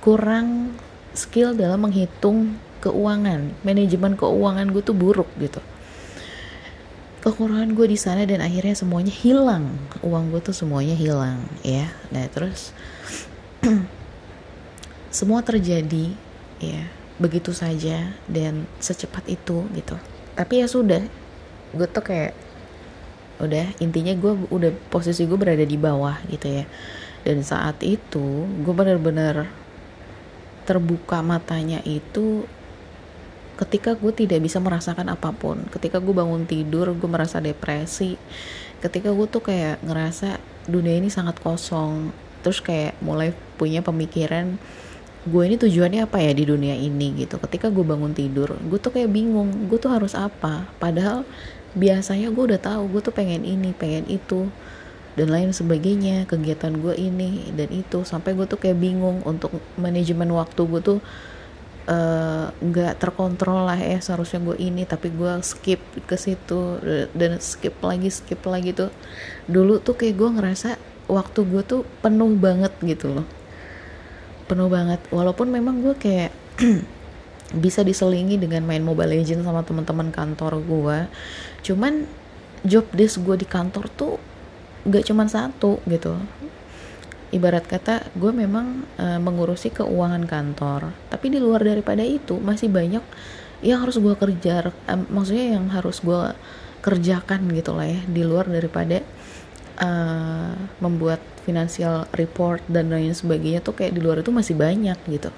kurang 0.00 0.72
skill 1.12 1.52
dalam 1.52 1.84
menghitung 1.84 2.56
keuangan. 2.80 3.52
Manajemen 3.60 4.16
keuangan 4.16 4.72
gue 4.72 4.80
tuh 4.80 4.96
buruk 4.96 5.28
gitu. 5.36 5.60
Kekurangan 7.20 7.76
gue 7.76 7.86
di 7.92 7.98
sana 8.00 8.24
dan 8.24 8.40
akhirnya 8.40 8.72
semuanya 8.72 9.12
hilang. 9.12 9.68
Uang 10.00 10.32
gue 10.32 10.40
tuh 10.40 10.56
semuanya 10.56 10.96
hilang 10.96 11.44
ya. 11.60 11.92
Nah 12.08 12.24
terus 12.32 12.72
semua 15.18 15.44
terjadi 15.44 16.16
ya 16.64 16.88
begitu 17.20 17.52
saja 17.52 18.16
dan 18.24 18.64
secepat 18.80 19.28
itu 19.28 19.68
gitu. 19.76 20.00
Tapi 20.32 20.64
ya 20.64 20.70
sudah 20.72 21.04
gue 21.74 21.86
tuh 21.88 22.04
kayak 22.04 22.32
udah 23.38 23.70
intinya 23.78 24.14
gue 24.18 24.34
udah 24.50 24.70
posisi 24.90 25.22
gue 25.24 25.38
berada 25.38 25.62
di 25.62 25.78
bawah 25.78 26.18
gitu 26.30 26.62
ya. 26.62 26.64
Dan 27.22 27.42
saat 27.42 27.82
itu 27.82 28.46
gue 28.62 28.74
bener-bener 28.74 29.46
terbuka 30.66 31.24
matanya 31.24 31.80
itu 31.88 32.44
ketika 33.58 33.98
gue 33.98 34.14
tidak 34.14 34.42
bisa 34.42 34.62
merasakan 34.62 35.10
apa 35.10 35.34
pun. 35.34 35.66
Ketika 35.70 35.98
gue 35.98 36.14
bangun 36.14 36.46
tidur 36.46 36.94
gue 36.94 37.10
merasa 37.10 37.42
depresi. 37.42 38.14
Ketika 38.78 39.10
gue 39.10 39.26
tuh 39.26 39.42
kayak 39.42 39.82
ngerasa 39.82 40.38
dunia 40.70 40.98
ini 40.98 41.10
sangat 41.10 41.38
kosong. 41.42 42.14
Terus 42.42 42.62
kayak 42.62 42.98
mulai 43.02 43.34
punya 43.58 43.82
pemikiran 43.82 44.58
gue 45.28 45.42
ini 45.44 45.60
tujuannya 45.60 46.08
apa 46.08 46.22
ya 46.24 46.32
di 46.32 46.46
dunia 46.46 46.78
ini? 46.78 47.12
gitu. 47.18 47.42
Ketika 47.42 47.68
gue 47.68 47.82
bangun 47.82 48.14
tidur 48.14 48.54
gue 48.54 48.78
tuh 48.78 48.94
kayak 48.94 49.10
bingung 49.10 49.66
gue 49.66 49.78
tuh 49.78 49.90
harus 49.90 50.14
apa? 50.14 50.70
Padahal 50.78 51.26
biasanya 51.76 52.32
gue 52.32 52.44
udah 52.54 52.60
tahu 52.60 52.88
gue 52.92 53.00
tuh 53.04 53.14
pengen 53.14 53.44
ini 53.44 53.76
pengen 53.76 54.08
itu 54.08 54.48
dan 55.18 55.28
lain 55.34 55.50
sebagainya 55.50 56.24
kegiatan 56.30 56.78
gue 56.78 56.94
ini 56.94 57.50
dan 57.52 57.68
itu. 57.74 58.06
Sampai 58.06 58.38
gue 58.38 58.46
tuh 58.46 58.56
kayak 58.56 58.78
bingung 58.78 59.20
untuk 59.26 59.50
manajemen 59.74 60.30
waktu 60.30 60.62
gue 60.62 60.80
tuh 60.80 61.00
Eh, 61.88 62.46
nggak 62.52 62.92
uh, 62.92 62.98
terkontrol 63.00 63.64
lah 63.64 63.80
ya 63.80 63.96
seharusnya 63.96 64.44
gue 64.44 64.60
ini 64.60 64.84
tapi 64.84 65.08
gue 65.08 65.40
skip 65.40 65.80
ke 66.04 66.20
situ 66.20 66.76
dan 67.16 67.40
skip 67.40 67.80
lagi 67.80 68.12
skip 68.12 68.44
lagi 68.44 68.76
tuh. 68.76 68.92
Dulu 69.48 69.80
tuh 69.80 69.96
kayak 69.96 70.20
gue 70.20 70.28
ngerasa 70.36 70.76
waktu 71.08 71.48
gue 71.48 71.62
tuh 71.64 71.80
penuh 72.04 72.28
banget 72.36 72.76
gitu 72.84 73.16
loh. 73.16 73.24
Penuh 74.44 74.68
banget. 74.68 75.00
Walaupun 75.08 75.48
memang 75.48 75.80
gue 75.80 75.96
kayak 75.96 76.28
bisa 77.64 77.80
diselingi 77.80 78.36
dengan 78.36 78.68
main 78.68 78.84
Mobile 78.84 79.16
Legends 79.16 79.48
sama 79.48 79.64
teman-teman 79.64 80.12
kantor 80.12 80.60
gue 80.60 80.98
cuman 81.62 82.06
job 82.66 82.86
desk 82.94 83.22
gue 83.22 83.38
di 83.38 83.46
kantor 83.46 83.86
tuh 83.94 84.14
gak 84.86 85.06
cuman 85.06 85.28
satu 85.28 85.82
gitu. 85.86 86.16
Ibarat 87.28 87.68
kata 87.68 88.08
gue 88.16 88.32
memang 88.32 88.88
uh, 88.96 89.20
mengurusi 89.20 89.68
keuangan 89.68 90.24
kantor. 90.24 90.96
Tapi 91.12 91.26
di 91.28 91.38
luar 91.38 91.60
daripada 91.60 92.00
itu 92.00 92.40
masih 92.40 92.72
banyak 92.72 93.04
yang 93.60 93.82
harus 93.82 93.98
gue 93.98 94.14
kerja 94.14 94.70
uh, 94.70 95.00
maksudnya 95.10 95.58
yang 95.58 95.66
harus 95.74 95.98
gue 95.98 96.32
kerjakan 96.78 97.50
gitu 97.52 97.74
lah 97.74 97.90
ya 97.90 98.00
di 98.06 98.22
luar 98.22 98.46
daripada 98.46 99.02
uh, 99.82 100.54
membuat 100.78 101.18
financial 101.42 102.06
report 102.14 102.62
dan 102.70 102.92
lain 102.92 103.10
sebagainya 103.12 103.58
tuh 103.64 103.74
kayak 103.74 103.98
di 103.98 104.00
luar 104.00 104.22
itu 104.22 104.30
masih 104.30 104.54
banyak 104.54 104.96
gitu. 105.10 105.30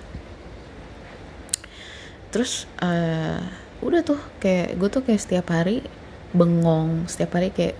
Terus 2.30 2.68
uh, 2.78 3.40
udah 3.80 4.00
tuh 4.04 4.20
kayak 4.38 4.76
gue 4.76 4.88
tuh 4.92 5.02
kayak 5.02 5.20
setiap 5.22 5.48
hari 5.50 5.80
bengong. 6.36 7.06
Setiap 7.10 7.38
hari 7.38 7.54
kayak 7.54 7.76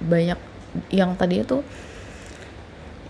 banyak 0.00 0.38
yang 0.94 1.14
tadi 1.18 1.42
itu 1.42 1.60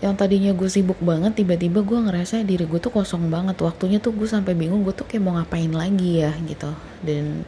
yang 0.01 0.17
tadinya 0.17 0.49
gue 0.57 0.65
sibuk 0.65 0.97
banget 0.97 1.37
tiba-tiba 1.37 1.85
gue 1.85 1.99
ngerasa 2.09 2.41
diri 2.41 2.65
gue 2.65 2.79
tuh 2.81 2.89
kosong 2.89 3.29
banget. 3.29 3.57
Waktunya 3.61 4.01
tuh 4.01 4.17
gue 4.17 4.25
sampai 4.25 4.57
bingung 4.57 4.81
gue 4.81 4.93
tuh 4.93 5.05
kayak 5.05 5.21
mau 5.21 5.37
ngapain 5.37 5.69
lagi 5.69 6.25
ya 6.25 6.33
gitu. 6.45 6.73
Dan 7.05 7.45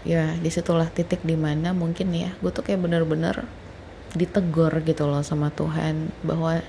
ya 0.00 0.32
di 0.40 0.48
situlah 0.48 0.88
titik 0.88 1.20
di 1.20 1.36
mana 1.36 1.76
mungkin 1.76 2.08
ya 2.16 2.32
gue 2.40 2.48
tuh 2.48 2.64
kayak 2.64 2.80
bener-bener 2.80 3.44
ditegur 4.16 4.72
gitu 4.82 5.04
loh 5.06 5.20
sama 5.20 5.52
Tuhan 5.52 6.08
bahwa 6.24 6.64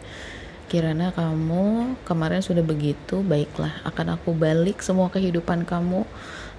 kirana 0.67 1.11
kamu 1.11 1.99
kemarin 2.07 2.39
sudah 2.39 2.63
begitu 2.63 3.19
baiklah 3.23 3.71
akan 3.83 4.15
aku 4.19 4.31
balik 4.31 4.79
semua 4.79 5.11
kehidupan 5.11 5.67
kamu 5.67 6.07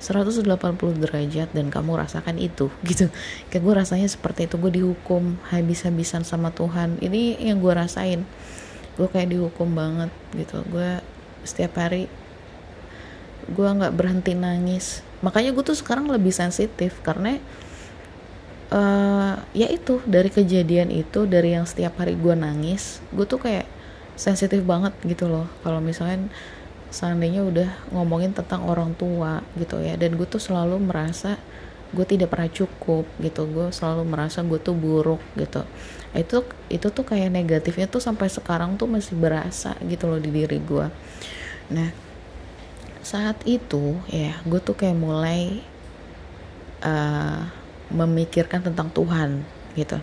180 0.02 0.42
derajat 0.98 1.48
dan 1.54 1.70
kamu 1.70 2.02
rasakan 2.02 2.36
itu 2.42 2.68
gitu. 2.90 3.06
Kayak 3.48 3.62
gue 3.62 3.74
rasanya 3.78 4.08
seperti 4.10 4.50
itu 4.50 4.58
gue 4.58 4.72
dihukum 4.82 5.38
habis-habisan 5.54 6.26
sama 6.26 6.50
Tuhan. 6.50 6.98
Ini 6.98 7.38
yang 7.38 7.62
gue 7.62 7.70
rasain. 7.70 8.26
Gue 8.98 9.06
kayak 9.06 9.30
dihukum 9.30 9.72
banget 9.72 10.10
gitu. 10.34 10.66
Gue 10.66 10.98
setiap 11.46 11.78
hari 11.78 12.10
gue 13.46 13.68
nggak 13.68 13.94
berhenti 13.94 14.34
nangis. 14.34 15.06
Makanya 15.22 15.54
gue 15.54 15.62
tuh 15.62 15.78
sekarang 15.78 16.10
lebih 16.10 16.34
sensitif 16.34 16.98
karena 17.06 17.38
uh, 18.74 19.38
ya 19.54 19.70
itu 19.70 20.02
dari 20.02 20.30
kejadian 20.30 20.90
itu 20.90 21.30
dari 21.30 21.54
yang 21.54 21.66
setiap 21.66 21.98
hari 22.02 22.18
gue 22.18 22.34
nangis 22.34 22.98
gue 23.14 23.26
tuh 23.26 23.38
kayak 23.38 23.66
sensitif 24.18 24.62
banget 24.66 24.92
gitu 25.06 25.30
loh. 25.30 25.46
Kalau 25.62 25.78
misalnya 25.78 26.26
seandainya 26.92 27.42
udah 27.42 27.68
ngomongin 27.90 28.36
tentang 28.36 28.68
orang 28.68 28.92
tua 28.94 29.40
gitu 29.56 29.80
ya. 29.80 29.96
Dan 29.96 30.20
gue 30.20 30.28
tuh 30.28 30.38
selalu 30.38 30.78
merasa 30.78 31.40
gue 31.92 32.04
tidak 32.04 32.30
pernah 32.30 32.52
cukup 32.52 33.08
gitu. 33.18 33.48
Gue 33.48 33.72
selalu 33.72 34.04
merasa 34.04 34.44
gue 34.44 34.60
tuh 34.60 34.76
buruk 34.76 35.24
gitu. 35.34 35.64
Itu 36.12 36.44
itu 36.68 36.86
tuh 36.92 37.04
kayak 37.08 37.32
negatifnya 37.32 37.88
tuh 37.88 38.04
sampai 38.04 38.28
sekarang 38.28 38.76
tuh 38.76 38.86
masih 38.86 39.16
berasa 39.16 39.74
gitu 39.88 40.06
loh 40.06 40.20
di 40.20 40.28
diri 40.28 40.60
gue 40.60 40.86
nah 41.72 41.88
saat 43.02 43.40
itu 43.48 43.98
ya 44.06 44.38
gue 44.46 44.60
tuh 44.62 44.78
kayak 44.78 44.94
mulai 44.94 45.58
uh, 46.86 47.50
memikirkan 47.92 48.62
tentang 48.62 48.88
Tuhan 48.94 49.42
gitu. 49.74 49.98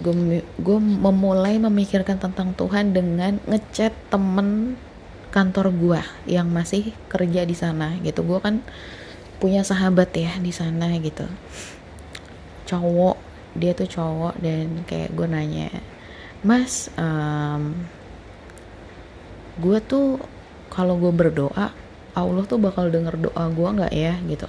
Gue 0.00 0.40
gue 0.40 0.78
memulai 0.80 1.60
memikirkan 1.60 2.16
tentang 2.16 2.52
Tuhan 2.56 2.96
dengan 2.96 3.38
ngechat 3.44 3.92
temen 4.08 4.80
kantor 5.36 5.68
gue 5.76 6.00
yang 6.32 6.48
masih 6.48 6.96
kerja 7.12 7.44
di 7.44 7.52
sana 7.52 8.00
gitu. 8.00 8.24
Gue 8.24 8.40
kan 8.40 8.64
punya 9.36 9.60
sahabat 9.60 10.16
ya 10.16 10.32
di 10.40 10.48
sana 10.48 10.96
gitu. 10.96 11.28
Cowok 12.64 13.20
dia 13.52 13.76
tuh 13.76 13.84
cowok 13.88 14.40
dan 14.40 14.84
kayak 14.88 15.12
gue 15.16 15.24
nanya 15.28 15.72
mas 16.44 16.92
um, 17.00 17.72
gue 19.56 19.80
tuh 19.80 20.20
kalau 20.68 21.00
gue 21.00 21.08
berdoa 21.08 21.72
Allah 22.16 22.44
tuh 22.44 22.60
bakal 22.60 22.88
denger 22.88 23.28
doa 23.28 23.44
gue 23.52 23.68
nggak 23.76 23.92
ya? 23.92 24.16
Gitu. 24.24 24.48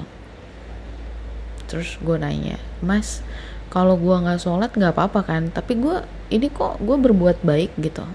Terus 1.67 1.99
gue 1.99 2.15
nanya 2.15 2.55
mas 2.79 3.19
kalau 3.67 3.99
gue 3.99 4.15
nggak 4.15 4.39
sholat 4.39 4.71
nggak 4.71 4.95
apa-apa 4.95 5.27
kan? 5.27 5.51
Tapi 5.51 5.75
gue 5.75 5.99
ini 6.31 6.47
kok 6.47 6.79
gue 6.79 6.95
berbuat 6.95 7.43
baik 7.43 7.75
gitu 7.75 8.07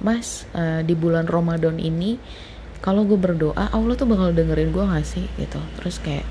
mas 0.00 0.48
uh, 0.56 0.80
di 0.80 0.96
bulan 0.96 1.28
Ramadan 1.28 1.76
ini 1.76 2.16
kalau 2.80 3.04
gue 3.04 3.20
berdoa 3.20 3.68
Allah 3.70 3.92
tuh 3.92 4.08
bakal 4.08 4.32
dengerin 4.32 4.72
gue 4.72 4.84
gak 4.84 5.04
sih 5.04 5.28
gitu. 5.36 5.60
Terus 5.76 6.00
kayak 6.00 6.24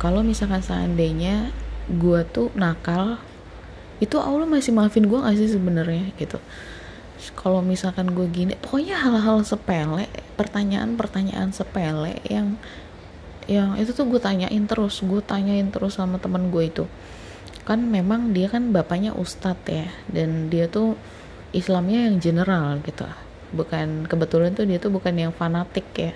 kalau 0.00 0.24
misalkan 0.24 0.64
seandainya 0.64 1.52
gue 1.92 2.20
tuh 2.32 2.48
nakal 2.56 3.20
itu 4.00 4.16
Allah 4.16 4.48
masih 4.48 4.72
maafin 4.72 5.04
gue 5.04 5.18
gak 5.20 5.36
sih 5.36 5.52
sebenarnya 5.52 6.16
gitu. 6.16 6.40
Kalau 7.36 7.60
misalkan 7.60 8.16
gue 8.16 8.24
gini 8.32 8.56
pokoknya 8.56 8.96
hal-hal 8.96 9.44
sepele 9.44 10.08
pertanyaan-pertanyaan 10.40 11.52
sepele 11.52 12.16
yang 12.24 12.56
yang 13.48 13.76
itu 13.80 13.92
tuh 13.92 14.08
gue 14.08 14.20
tanyain 14.20 14.64
terus 14.68 15.00
gue 15.04 15.20
tanyain 15.20 15.68
terus 15.68 16.00
sama 16.00 16.16
temen 16.16 16.48
gue 16.48 16.64
itu. 16.64 16.84
Kan 17.68 17.92
memang 17.92 18.32
dia 18.32 18.48
kan 18.48 18.72
bapaknya 18.72 19.12
ustadz 19.12 19.68
ya 19.68 19.92
dan 20.08 20.48
dia 20.48 20.64
tuh 20.64 20.96
Islamnya 21.52 22.12
yang 22.12 22.16
general 22.20 22.80
gitu. 22.84 23.08
Bukan 23.56 24.04
kebetulan 24.04 24.52
tuh 24.52 24.68
dia 24.68 24.76
tuh 24.76 24.92
bukan 24.92 25.14
yang 25.16 25.32
fanatik 25.32 25.86
ya. 25.96 26.12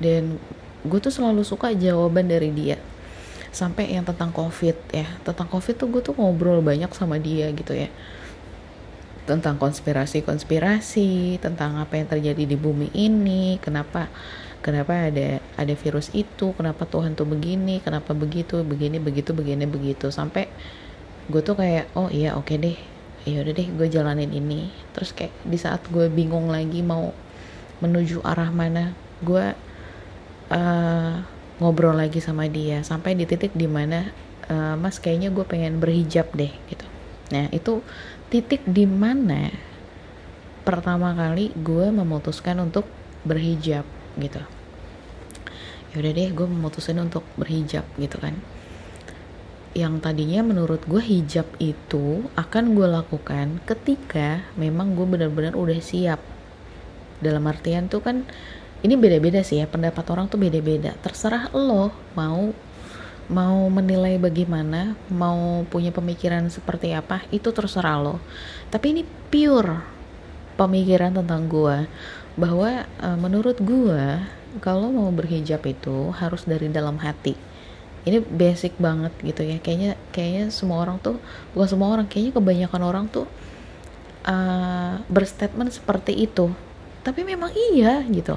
Dan 0.00 0.40
gue 0.84 1.00
tuh 1.00 1.12
selalu 1.12 1.44
suka 1.44 1.72
jawaban 1.76 2.28
dari 2.28 2.48
dia. 2.52 2.80
Sampai 3.52 3.92
yang 3.92 4.08
tentang 4.08 4.32
covid 4.32 4.76
ya. 4.90 5.06
Tentang 5.22 5.46
covid 5.52 5.76
tuh 5.76 5.88
gue 5.92 6.00
tuh 6.00 6.16
ngobrol 6.16 6.64
banyak 6.64 6.88
sama 6.96 7.20
dia 7.20 7.52
gitu 7.52 7.76
ya. 7.76 7.92
Tentang 9.24 9.56
konspirasi-konspirasi 9.56 11.40
tentang 11.40 11.80
apa 11.80 11.96
yang 11.96 12.08
terjadi 12.08 12.44
di 12.44 12.56
bumi 12.60 12.92
ini 12.92 13.56
kenapa 13.56 14.12
kenapa 14.60 15.08
ada 15.08 15.40
ada 15.56 15.74
virus 15.76 16.12
itu 16.12 16.52
kenapa 16.56 16.84
Tuhan 16.84 17.16
tuh 17.16 17.24
begini 17.28 17.80
kenapa 17.80 18.12
begitu 18.12 18.64
begini 18.64 18.96
begitu 18.96 19.36
begini 19.36 19.68
begitu. 19.68 20.08
Sampai 20.08 20.48
gue 21.28 21.40
tuh 21.40 21.56
kayak 21.56 21.92
oh 21.96 22.08
iya 22.08 22.36
oke 22.36 22.52
okay 22.52 22.56
deh 22.60 22.93
ya 23.24 23.40
udah 23.40 23.52
deh 23.56 23.68
gue 23.72 23.88
jalanin 23.88 24.30
ini. 24.30 24.68
Terus 24.92 25.12
kayak 25.16 25.32
di 25.44 25.56
saat 25.56 25.84
gue 25.88 26.08
bingung 26.12 26.52
lagi 26.52 26.84
mau 26.84 27.12
menuju 27.80 28.22
arah 28.24 28.48
mana 28.52 28.94
gue 29.24 29.56
uh, 30.52 31.14
ngobrol 31.58 31.96
lagi 31.96 32.20
sama 32.20 32.46
dia. 32.48 32.84
Sampai 32.84 33.16
di 33.16 33.24
titik 33.24 33.56
di 33.56 33.68
mana 33.68 34.08
uh, 34.48 34.76
mas 34.76 35.00
kayaknya 35.00 35.32
gue 35.32 35.44
pengen 35.44 35.80
berhijab 35.80 36.30
deh 36.36 36.52
gitu. 36.68 36.86
Nah 37.32 37.48
itu 37.50 37.80
titik 38.28 38.62
di 38.68 38.84
mana 38.84 39.48
pertama 40.64 41.12
kali 41.12 41.52
gue 41.56 41.92
memutuskan 41.92 42.60
untuk 42.60 42.88
berhijab 43.24 43.84
gitu. 44.20 44.40
Ya 45.92 45.94
udah 46.00 46.12
deh 46.12 46.28
gue 46.32 46.46
memutuskan 46.46 47.00
untuk 47.00 47.24
berhijab 47.40 47.84
gitu 47.96 48.20
kan 48.20 48.36
yang 49.74 49.98
tadinya 49.98 50.46
menurut 50.46 50.86
gue 50.86 51.02
hijab 51.02 51.50
itu 51.58 52.22
akan 52.38 52.78
gue 52.78 52.86
lakukan 52.86 53.58
ketika 53.66 54.46
memang 54.54 54.94
gue 54.94 55.02
benar-benar 55.02 55.58
udah 55.58 55.82
siap. 55.82 56.22
Dalam 57.18 57.42
artian 57.50 57.90
tuh 57.90 57.98
kan 57.98 58.22
ini 58.86 58.94
beda-beda 58.94 59.42
sih 59.42 59.58
ya 59.58 59.66
pendapat 59.66 60.06
orang 60.14 60.30
tuh 60.30 60.38
beda-beda. 60.38 60.94
Terserah 61.02 61.50
lo 61.50 61.90
mau 62.14 62.54
mau 63.26 63.66
menilai 63.66 64.14
bagaimana 64.14 64.94
mau 65.10 65.66
punya 65.66 65.90
pemikiran 65.90 66.46
seperti 66.46 66.94
apa 66.94 67.26
itu 67.34 67.50
terserah 67.50 67.98
lo. 67.98 68.22
Tapi 68.70 68.94
ini 68.94 69.02
pure 69.02 69.82
pemikiran 70.54 71.18
tentang 71.18 71.50
gue 71.50 71.90
bahwa 72.38 72.86
uh, 73.02 73.18
menurut 73.18 73.58
gue 73.58 74.22
kalau 74.62 74.94
mau 74.94 75.10
berhijab 75.10 75.66
itu 75.66 76.14
harus 76.14 76.46
dari 76.46 76.70
dalam 76.70 76.94
hati 77.02 77.34
ini 78.04 78.20
basic 78.20 78.76
banget 78.76 79.12
gitu 79.24 79.40
ya. 79.44 79.56
Kayaknya 79.60 79.96
kayaknya 80.12 80.44
semua 80.52 80.84
orang 80.84 81.00
tuh 81.00 81.16
bukan 81.56 81.68
semua 81.68 81.88
orang 81.92 82.06
kayaknya 82.08 82.32
kebanyakan 82.36 82.82
orang 82.84 83.04
tuh 83.08 83.26
uh, 84.28 85.00
berstatement 85.08 85.72
seperti 85.72 86.12
itu. 86.28 86.52
Tapi 87.04 87.24
memang 87.24 87.52
iya 87.52 88.04
gitu. 88.04 88.36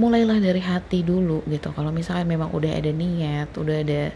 Mulailah 0.00 0.40
dari 0.40 0.60
hati 0.64 1.04
dulu 1.04 1.44
gitu. 1.48 1.68
Kalau 1.76 1.92
misalnya 1.92 2.24
memang 2.24 2.48
udah 2.52 2.72
ada 2.72 2.92
niat 2.92 3.52
udah 3.60 3.76
ada 3.84 4.12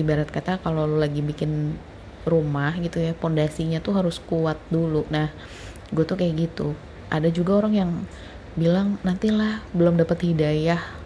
ibarat 0.00 0.32
kata 0.32 0.58
kalau 0.64 0.88
lu 0.88 0.98
lagi 0.98 1.22
bikin 1.22 1.76
rumah 2.24 2.72
gitu 2.80 3.04
ya 3.04 3.12
pondasinya 3.12 3.84
tuh 3.84 4.00
harus 4.00 4.16
kuat 4.16 4.56
dulu. 4.72 5.04
Nah 5.12 5.28
gue 5.92 6.04
tuh 6.08 6.16
kayak 6.16 6.48
gitu. 6.48 6.72
Ada 7.12 7.28
juga 7.28 7.60
orang 7.60 7.74
yang 7.76 7.90
bilang 8.56 8.96
nantilah 9.04 9.60
belum 9.76 10.00
dapat 10.00 10.30
hidayah 10.30 11.03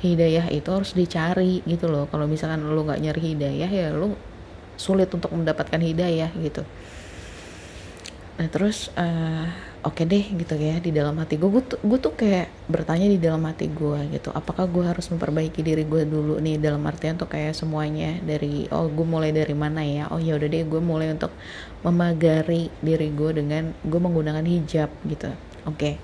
hidayah 0.00 0.48
itu 0.48 0.68
harus 0.72 0.96
dicari 0.96 1.60
gitu 1.68 1.86
loh. 1.88 2.08
Kalau 2.08 2.24
misalkan 2.24 2.64
lu 2.64 2.82
nggak 2.84 3.00
nyari 3.00 3.20
hidayah 3.36 3.70
ya 3.70 3.88
lu 3.92 4.16
sulit 4.80 5.12
untuk 5.12 5.28
mendapatkan 5.36 5.76
hidayah 5.76 6.32
gitu. 6.40 6.64
Nah 8.40 8.48
terus 8.48 8.88
uh, 8.96 9.44
oke 9.84 10.00
okay 10.00 10.08
deh 10.08 10.24
gitu 10.32 10.56
ya 10.56 10.80
di 10.80 10.88
dalam 10.88 11.12
hati 11.20 11.36
gue 11.36 11.52
gue 11.60 11.98
tuh, 12.00 12.16
kayak 12.16 12.48
bertanya 12.72 13.04
di 13.04 13.20
dalam 13.20 13.44
hati 13.44 13.68
gue 13.68 14.16
gitu. 14.16 14.32
Apakah 14.32 14.64
gue 14.64 14.88
harus 14.88 15.04
memperbaiki 15.12 15.60
diri 15.60 15.84
gue 15.84 16.08
dulu 16.08 16.40
nih? 16.40 16.56
Dalam 16.56 16.80
artian 16.88 17.20
tuh 17.20 17.28
kayak 17.28 17.52
semuanya 17.52 18.16
dari 18.24 18.64
oh 18.72 18.88
gue 18.88 19.04
mulai 19.04 19.36
dari 19.36 19.52
mana 19.52 19.84
ya? 19.84 20.08
Oh 20.08 20.16
ya 20.16 20.40
udah 20.40 20.48
deh 20.48 20.64
gue 20.64 20.80
mulai 20.80 21.12
untuk 21.12 21.36
memagari 21.84 22.72
diri 22.80 23.12
gue 23.12 23.30
dengan 23.36 23.76
gue 23.84 24.00
menggunakan 24.00 24.44
hijab 24.48 24.88
gitu. 25.04 25.28
Oke. 25.68 25.76
Okay. 25.76 25.94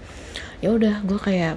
ya 0.60 0.72
udah 0.72 1.04
gue 1.04 1.16
kayak 1.20 1.56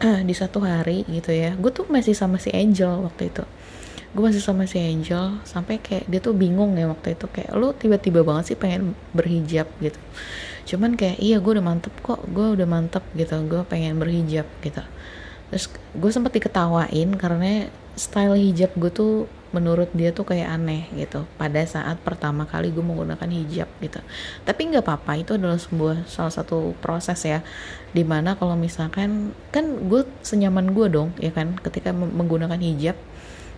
di 0.28 0.34
satu 0.36 0.62
hari 0.62 1.04
gitu 1.08 1.32
ya. 1.32 1.56
Gue 1.56 1.72
tuh 1.72 1.88
masih 1.88 2.12
sama 2.12 2.36
si 2.36 2.52
Angel 2.52 3.04
waktu 3.04 3.32
itu. 3.32 3.44
Gue 4.16 4.32
masih 4.32 4.40
sama 4.40 4.64
si 4.64 4.80
Angel 4.80 5.40
sampai 5.44 5.76
kayak 5.80 6.08
dia 6.08 6.20
tuh 6.20 6.32
bingung 6.32 6.76
ya 6.76 6.88
waktu 6.88 7.16
itu. 7.16 7.26
Kayak 7.28 7.50
lu 7.56 7.72
tiba-tiba 7.76 8.20
banget 8.24 8.54
sih 8.54 8.56
pengen 8.56 8.96
berhijab 9.16 9.68
gitu. 9.80 10.00
Cuman 10.66 10.96
kayak 10.98 11.20
iya 11.20 11.40
gue 11.40 11.52
udah 11.52 11.64
mantep 11.64 11.94
kok 12.00 12.20
gue 12.28 12.46
udah 12.56 12.66
mantep 12.68 13.04
gitu. 13.16 13.36
Gue 13.48 13.62
pengen 13.64 13.96
berhijab 14.00 14.48
gitu. 14.60 14.82
Terus 15.52 15.66
gue 15.72 16.10
sempat 16.10 16.32
diketawain 16.34 17.14
karena 17.16 17.70
style 17.96 18.36
hijab 18.36 18.76
gue 18.76 18.92
tuh 18.92 19.12
menurut 19.56 19.88
dia 19.96 20.12
tuh 20.12 20.28
kayak 20.28 20.52
aneh 20.52 20.84
gitu. 20.92 21.24
Pada 21.40 21.64
saat 21.64 21.96
pertama 22.04 22.44
kali 22.44 22.68
gue 22.68 22.84
menggunakan 22.84 23.24
hijab 23.32 23.72
gitu. 23.80 24.04
Tapi 24.44 24.60
nggak 24.68 24.84
apa-apa 24.84 25.16
itu 25.16 25.40
adalah 25.40 25.56
sebuah 25.56 26.04
salah 26.04 26.28
satu 26.28 26.76
proses 26.84 27.16
ya. 27.24 27.40
Di 27.96 28.04
mana 28.04 28.36
kalau 28.36 28.52
misalkan 28.60 29.32
kan 29.48 29.64
gue 29.88 30.04
senyaman 30.20 30.76
gue 30.76 30.86
dong 30.92 31.16
ya 31.16 31.32
kan? 31.32 31.56
Ketika 31.56 31.96
menggunakan 31.96 32.60
hijab 32.60 33.00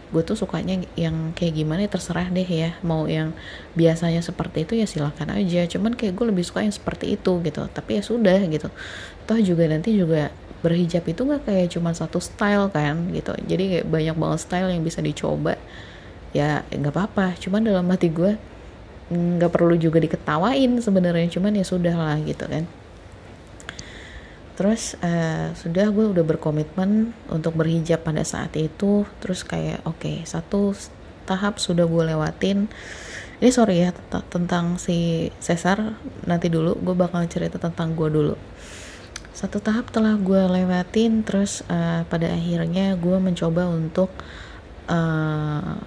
gue 0.08 0.22
tuh 0.24 0.36
sukanya 0.36 0.80
yang 0.96 1.36
kayak 1.36 1.58
gimana 1.58 1.84
ya 1.84 1.90
terserah 1.90 2.28
deh 2.32 2.46
ya. 2.46 2.76
Mau 2.80 3.04
yang 3.04 3.36
biasanya 3.76 4.24
seperti 4.24 4.64
itu 4.64 4.72
ya 4.80 4.86
silahkan 4.88 5.28
aja. 5.34 5.68
Cuman 5.68 5.92
kayak 5.92 6.16
gue 6.16 6.26
lebih 6.32 6.44
suka 6.46 6.64
yang 6.64 6.72
seperti 6.72 7.16
itu 7.16 7.42
gitu. 7.44 7.66
Tapi 7.68 8.00
ya 8.00 8.02
sudah 8.02 8.40
gitu. 8.48 8.68
Toh 9.28 9.38
juga 9.42 9.68
nanti 9.68 9.92
juga 9.92 10.32
berhijab 10.64 11.06
itu 11.06 11.22
nggak 11.22 11.42
kayak 11.46 11.66
cuma 11.76 11.92
satu 11.92 12.18
style 12.18 12.72
kan 12.72 13.12
gitu. 13.12 13.36
Jadi 13.44 13.64
kayak 13.78 13.86
banyak 13.86 14.16
banget 14.16 14.40
style 14.40 14.68
yang 14.72 14.82
bisa 14.86 15.04
dicoba. 15.04 15.60
Ya 16.32 16.64
nggak 16.72 16.94
apa-apa. 16.94 17.36
Cuman 17.36 17.66
dalam 17.66 17.84
hati 17.92 18.08
gue 18.08 18.38
nggak 19.12 19.50
perlu 19.52 19.76
juga 19.76 20.00
diketawain 20.00 20.80
sebenarnya. 20.80 21.28
Cuman 21.28 21.52
ya 21.58 21.64
sudah 21.66 21.96
lah 21.98 22.16
gitu 22.24 22.46
kan 22.46 22.77
terus 24.58 24.98
uh, 25.06 25.54
sudah 25.54 25.86
gue 25.94 26.10
udah 26.10 26.26
berkomitmen 26.26 27.14
untuk 27.30 27.54
berhijab 27.54 28.02
pada 28.02 28.26
saat 28.26 28.50
itu. 28.58 29.06
Terus 29.22 29.46
kayak 29.46 29.86
oke 29.86 30.02
okay, 30.02 30.26
satu 30.26 30.74
tahap 31.30 31.62
sudah 31.62 31.86
gue 31.86 32.02
lewatin. 32.10 32.66
Ini 33.38 33.54
sorry 33.54 33.86
ya 33.86 33.94
tentang 34.26 34.82
si 34.82 35.30
Cesar. 35.38 35.94
Nanti 36.26 36.50
dulu 36.50 36.74
gue 36.74 36.90
bakal 36.98 37.22
cerita 37.30 37.62
tentang 37.62 37.94
gue 37.94 38.10
dulu. 38.10 38.34
Satu 39.30 39.62
tahap 39.62 39.94
telah 39.94 40.18
gue 40.18 40.42
lewatin 40.50 41.22
terus 41.22 41.62
uh, 41.70 42.02
pada 42.10 42.26
akhirnya 42.26 42.98
gue 42.98 43.14
mencoba 43.14 43.70
untuk 43.70 44.10
uh, 44.90 45.78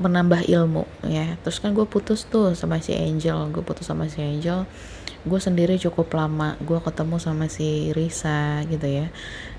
menambah 0.00 0.48
ilmu 0.48 0.88
ya. 1.04 1.36
Terus 1.44 1.60
kan 1.60 1.76
gue 1.76 1.84
putus 1.84 2.24
tuh 2.24 2.56
sama 2.56 2.80
si 2.80 2.96
Angel 2.96 3.52
gue 3.52 3.60
putus 3.60 3.84
sama 3.84 4.08
si 4.08 4.24
Angel 4.24 4.64
gue 5.22 5.40
sendiri 5.40 5.78
cukup 5.78 6.10
lama. 6.14 6.58
Gue 6.62 6.82
ketemu 6.82 7.16
sama 7.22 7.46
si 7.46 7.94
Risa 7.94 8.66
gitu 8.66 8.86
ya. 8.86 9.06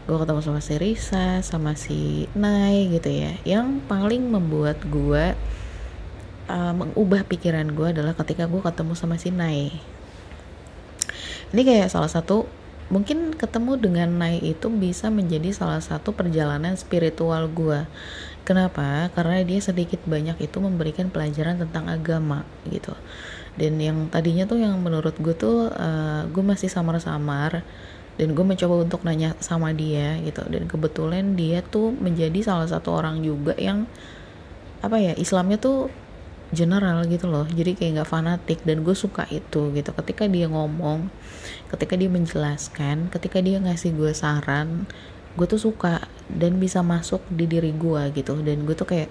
Gue 0.03 0.17
ketemu 0.19 0.39
sama 0.43 0.59
si 0.59 0.73
Risa 0.75 1.39
sama 1.39 1.79
si 1.79 2.27
Nai 2.35 2.91
gitu 2.91 3.07
ya. 3.07 3.31
Yang 3.47 3.79
paling 3.87 4.23
membuat 4.27 4.83
gue 4.83 5.35
uh, 6.51 6.73
mengubah 6.75 7.23
pikiran 7.23 7.71
gue 7.71 7.87
adalah 7.95 8.11
ketika 8.15 8.47
gue 8.47 8.59
ketemu 8.59 8.93
sama 8.95 9.15
si 9.15 9.31
Nai. 9.31 9.71
Ini 11.53 11.61
kayak 11.61 11.93
salah 11.93 12.09
satu 12.09 12.49
mungkin 12.91 13.31
ketemu 13.33 13.79
dengan 13.79 14.09
Nai 14.11 14.43
itu 14.43 14.67
bisa 14.67 15.07
menjadi 15.07 15.55
salah 15.55 15.79
satu 15.79 16.11
perjalanan 16.11 16.75
spiritual 16.75 17.47
gue 17.47 17.87
kenapa? 18.43 19.09
Karena 19.15 19.43
dia 19.43 19.59
sedikit 19.59 20.03
banyak 20.07 20.39
itu 20.39 20.57
memberikan 20.59 21.09
pelajaran 21.09 21.59
tentang 21.59 21.87
agama 21.89 22.43
gitu. 22.67 22.95
Dan 23.59 23.77
yang 23.77 24.09
tadinya 24.09 24.47
tuh 24.49 24.61
yang 24.61 24.79
menurut 24.79 25.15
gue 25.17 25.35
tuh 25.35 25.69
uh, 25.71 26.25
gue 26.29 26.43
masih 26.43 26.67
samar-samar 26.71 27.61
dan 28.13 28.27
gue 28.37 28.45
mencoba 28.45 28.85
untuk 28.85 29.01
nanya 29.07 29.33
sama 29.41 29.73
dia 29.73 30.21
gitu. 30.21 30.45
Dan 30.47 30.69
kebetulan 30.69 31.33
dia 31.33 31.65
tuh 31.65 31.95
menjadi 31.95 32.39
salah 32.43 32.67
satu 32.69 32.93
orang 32.93 33.21
juga 33.21 33.57
yang 33.57 33.89
apa 34.83 34.99
ya 34.99 35.13
Islamnya 35.15 35.57
tuh 35.57 35.87
general 36.53 37.01
gitu 37.09 37.25
loh. 37.25 37.49
Jadi 37.49 37.73
kayak 37.73 37.91
nggak 38.01 38.09
fanatik 38.09 38.59
dan 38.61 38.85
gue 38.85 38.93
suka 38.93 39.25
itu 39.33 39.73
gitu. 39.73 39.89
Ketika 39.91 40.29
dia 40.29 40.45
ngomong 40.45 41.09
ketika 41.73 41.97
dia 41.97 42.07
menjelaskan 42.07 43.09
ketika 43.09 43.41
dia 43.41 43.57
ngasih 43.59 43.97
gue 43.97 44.13
saran 44.13 44.85
gue 45.33 45.47
tuh 45.49 45.61
suka 45.61 46.05
dan 46.29 46.61
bisa 46.61 46.85
masuk 46.85 47.25
di 47.29 47.49
diri 47.49 47.73
gue 47.73 48.13
gitu. 48.13 48.37
Dan 48.41 48.65
gue 48.65 48.75
tuh 48.77 48.87
kayak 48.87 49.09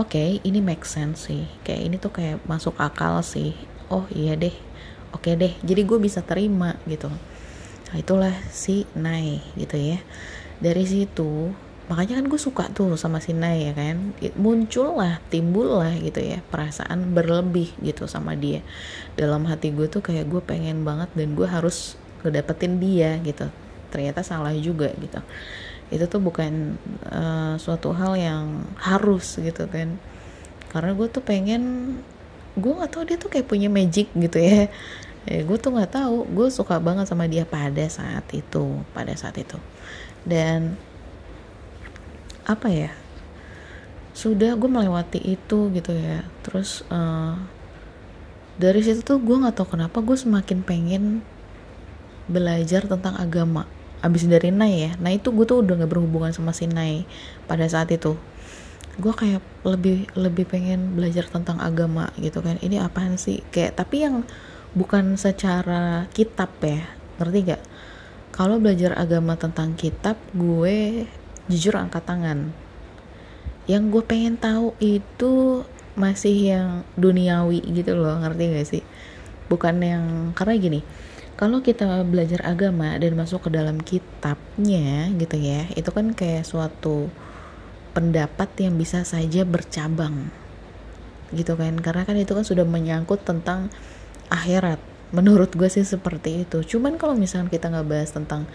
oke 0.00 0.12
okay, 0.12 0.40
ini 0.44 0.64
make 0.64 0.84
sense 0.88 1.28
sih. 1.28 1.44
Kayak 1.64 1.80
ini 1.86 1.96
tuh 2.00 2.12
kayak 2.12 2.38
masuk 2.48 2.76
akal 2.80 3.20
sih. 3.20 3.56
Oh 3.92 4.08
iya 4.12 4.36
deh. 4.36 4.54
Oke 5.12 5.32
okay 5.32 5.34
deh. 5.36 5.52
Jadi 5.60 5.82
gue 5.84 5.98
bisa 6.00 6.24
terima 6.24 6.76
gitu. 6.88 7.12
Nah, 7.92 7.96
itulah 8.00 8.32
si 8.48 8.88
Nai 8.96 9.44
gitu 9.60 9.76
ya. 9.76 10.00
Dari 10.62 10.84
situ 10.88 11.52
makanya 11.90 12.22
kan 12.22 12.30
gue 12.30 12.40
suka 12.40 12.70
tuh 12.72 12.96
sama 12.96 13.20
si 13.20 13.36
Nay 13.36 13.68
ya 13.68 13.72
kan. 13.76 14.16
Muncul 14.40 14.96
lah 14.96 15.20
timbul 15.28 15.68
lah 15.68 15.92
gitu 16.00 16.24
ya 16.24 16.40
perasaan 16.48 17.12
berlebih 17.12 17.76
gitu 17.84 18.08
sama 18.08 18.32
dia. 18.32 18.64
Dalam 19.20 19.44
hati 19.44 19.68
gue 19.68 19.92
tuh 19.92 20.00
kayak 20.00 20.32
gue 20.32 20.40
pengen 20.40 20.88
banget 20.88 21.12
dan 21.12 21.36
gue 21.36 21.44
harus 21.44 22.00
ngedapetin 22.22 22.78
dia 22.78 23.18
gitu 23.20 23.50
ternyata 23.92 24.24
salah 24.24 24.56
juga 24.56 24.88
gitu. 24.96 25.20
Itu 25.92 26.08
tuh 26.08 26.24
bukan 26.24 26.80
uh, 27.12 27.60
suatu 27.60 27.92
hal 27.92 28.16
yang 28.16 28.64
harus 28.80 29.36
gitu 29.36 29.68
kan. 29.68 30.00
Karena 30.72 30.96
gue 30.96 31.06
tuh 31.12 31.20
pengen 31.20 31.94
gue 32.56 32.72
gak 32.72 32.92
tahu 32.96 33.04
dia 33.04 33.16
tuh 33.20 33.28
kayak 33.28 33.44
punya 33.44 33.68
magic 33.68 34.08
gitu 34.16 34.40
ya. 34.40 34.72
Ya 35.28 35.40
gue 35.44 35.58
tuh 35.60 35.70
nggak 35.70 35.92
tahu. 35.92 36.26
Gue 36.32 36.48
suka 36.48 36.80
banget 36.80 37.06
sama 37.06 37.28
dia 37.28 37.44
pada 37.46 37.84
saat 37.86 38.26
itu 38.32 38.80
pada 38.96 39.12
saat 39.14 39.36
itu. 39.38 39.60
Dan 40.24 40.80
apa 42.42 42.66
ya 42.72 42.90
sudah 44.12 44.56
gue 44.56 44.66
melewati 44.66 45.20
itu 45.20 45.68
gitu 45.70 45.92
ya. 45.92 46.26
Terus 46.42 46.82
uh, 46.90 47.38
dari 48.58 48.80
situ 48.84 49.00
tuh 49.04 49.18
gue 49.22 49.36
nggak 49.36 49.56
tahu 49.56 49.78
kenapa 49.78 50.02
gue 50.04 50.16
semakin 50.18 50.60
pengen 50.64 51.04
belajar 52.28 52.86
tentang 52.86 53.16
agama 53.18 53.66
abis 54.02 54.26
dari 54.26 54.50
Nai 54.50 54.90
ya. 54.90 54.92
Nah 54.98 55.14
itu 55.14 55.30
gue 55.30 55.46
tuh 55.46 55.62
udah 55.62 55.78
nggak 55.78 55.90
berhubungan 55.90 56.34
sama 56.34 56.50
si 56.50 56.66
Nai 56.66 57.06
pada 57.46 57.64
saat 57.70 57.88
itu. 57.94 58.18
Gue 58.98 59.14
kayak 59.14 59.40
lebih 59.64 60.10
lebih 60.18 60.44
pengen 60.44 60.98
belajar 60.98 61.24
tentang 61.30 61.62
agama 61.62 62.10
gitu 62.18 62.42
kan. 62.42 62.58
Ini 62.58 62.82
apaan 62.82 63.16
sih? 63.16 63.40
Kayak 63.54 63.78
tapi 63.78 64.04
yang 64.04 64.26
bukan 64.74 65.14
secara 65.14 66.10
kitab 66.12 66.50
ya. 66.60 66.82
Ngerti 67.22 67.38
gak 67.54 67.62
kalau 68.34 68.58
belajar 68.58 68.98
agama 68.98 69.38
tentang 69.38 69.78
kitab 69.78 70.18
gue 70.34 71.06
jujur 71.46 71.78
angkat 71.78 72.02
tangan. 72.02 72.50
Yang 73.70 73.82
gue 73.94 74.02
pengen 74.02 74.34
tahu 74.34 74.74
itu 74.82 75.62
masih 75.94 76.36
yang 76.58 76.68
duniawi 76.98 77.62
gitu 77.70 77.94
loh. 77.94 78.18
Ngerti 78.18 78.42
gak 78.50 78.66
sih? 78.66 78.82
Bukan 79.46 79.78
yang 79.78 80.04
karena 80.34 80.58
gini 80.58 80.80
kalau 81.42 81.58
kita 81.58 82.06
belajar 82.06 82.38
agama 82.46 82.94
dan 83.02 83.18
masuk 83.18 83.50
ke 83.50 83.50
dalam 83.50 83.82
kitabnya 83.82 85.10
gitu 85.18 85.34
ya 85.42 85.66
itu 85.74 85.90
kan 85.90 86.14
kayak 86.14 86.46
suatu 86.46 87.10
pendapat 87.98 88.46
yang 88.62 88.78
bisa 88.78 89.02
saja 89.02 89.42
bercabang 89.42 90.30
gitu 91.34 91.58
kan. 91.58 91.74
Karena 91.82 92.06
kan 92.06 92.14
itu 92.14 92.30
kan 92.30 92.46
sudah 92.46 92.62
menyangkut 92.62 93.26
tentang 93.26 93.74
akhirat. 94.30 94.78
Menurut 95.10 95.52
gue 95.52 95.66
sih 95.66 95.84
seperti 95.84 96.46
itu. 96.46 96.62
Cuman 96.62 96.94
kalau 96.96 97.18
misalnya 97.18 97.50
kita 97.50 97.68
nggak 97.68 97.88
bahas 97.90 98.14
tentang 98.14 98.46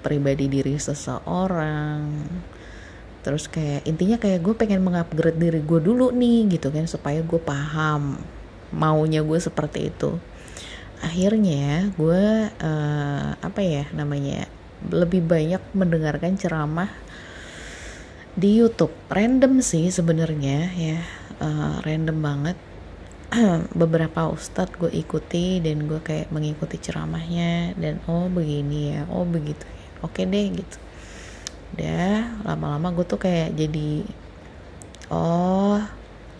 pribadi 0.00 0.48
diri 0.48 0.80
seseorang 0.80 2.24
terus 3.20 3.52
kayak 3.52 3.84
intinya 3.84 4.16
kayak 4.16 4.40
gue 4.40 4.56
pengen 4.56 4.80
mengupgrade 4.80 5.36
diri 5.36 5.60
gue 5.60 5.80
dulu 5.84 6.08
nih 6.08 6.56
gitu 6.56 6.72
kan 6.72 6.88
supaya 6.88 7.20
gue 7.20 7.36
paham 7.36 8.16
maunya 8.72 9.20
gue 9.20 9.36
seperti 9.36 9.92
itu 9.92 10.16
akhirnya 11.00 11.88
gue 11.96 12.24
uh, 12.52 13.28
apa 13.40 13.60
ya 13.64 13.88
namanya 13.96 14.44
lebih 14.88 15.24
banyak 15.24 15.60
mendengarkan 15.76 16.36
ceramah 16.36 16.88
di 18.36 18.60
YouTube. 18.60 18.92
Random 19.10 19.60
sih 19.60 19.88
sebenarnya 19.92 20.58
ya. 20.76 21.00
Uh, 21.40 21.80
random 21.84 22.18
banget. 22.20 22.58
Beberapa 23.80 24.28
ustadz 24.28 24.76
gue 24.76 24.92
ikuti 24.92 25.60
dan 25.64 25.88
gue 25.88 26.00
kayak 26.02 26.32
mengikuti 26.34 26.76
ceramahnya 26.80 27.78
dan 27.78 28.02
oh 28.10 28.26
begini 28.26 28.98
ya 28.98 29.06
oh 29.06 29.22
begitu 29.22 29.62
ya 29.64 29.88
oke 30.04 30.20
deh 30.20 30.46
gitu. 30.52 30.76
Udah 31.76 32.44
lama-lama 32.44 32.92
gue 32.92 33.06
tuh 33.06 33.20
kayak 33.20 33.54
jadi 33.54 34.02
oh 35.14 35.78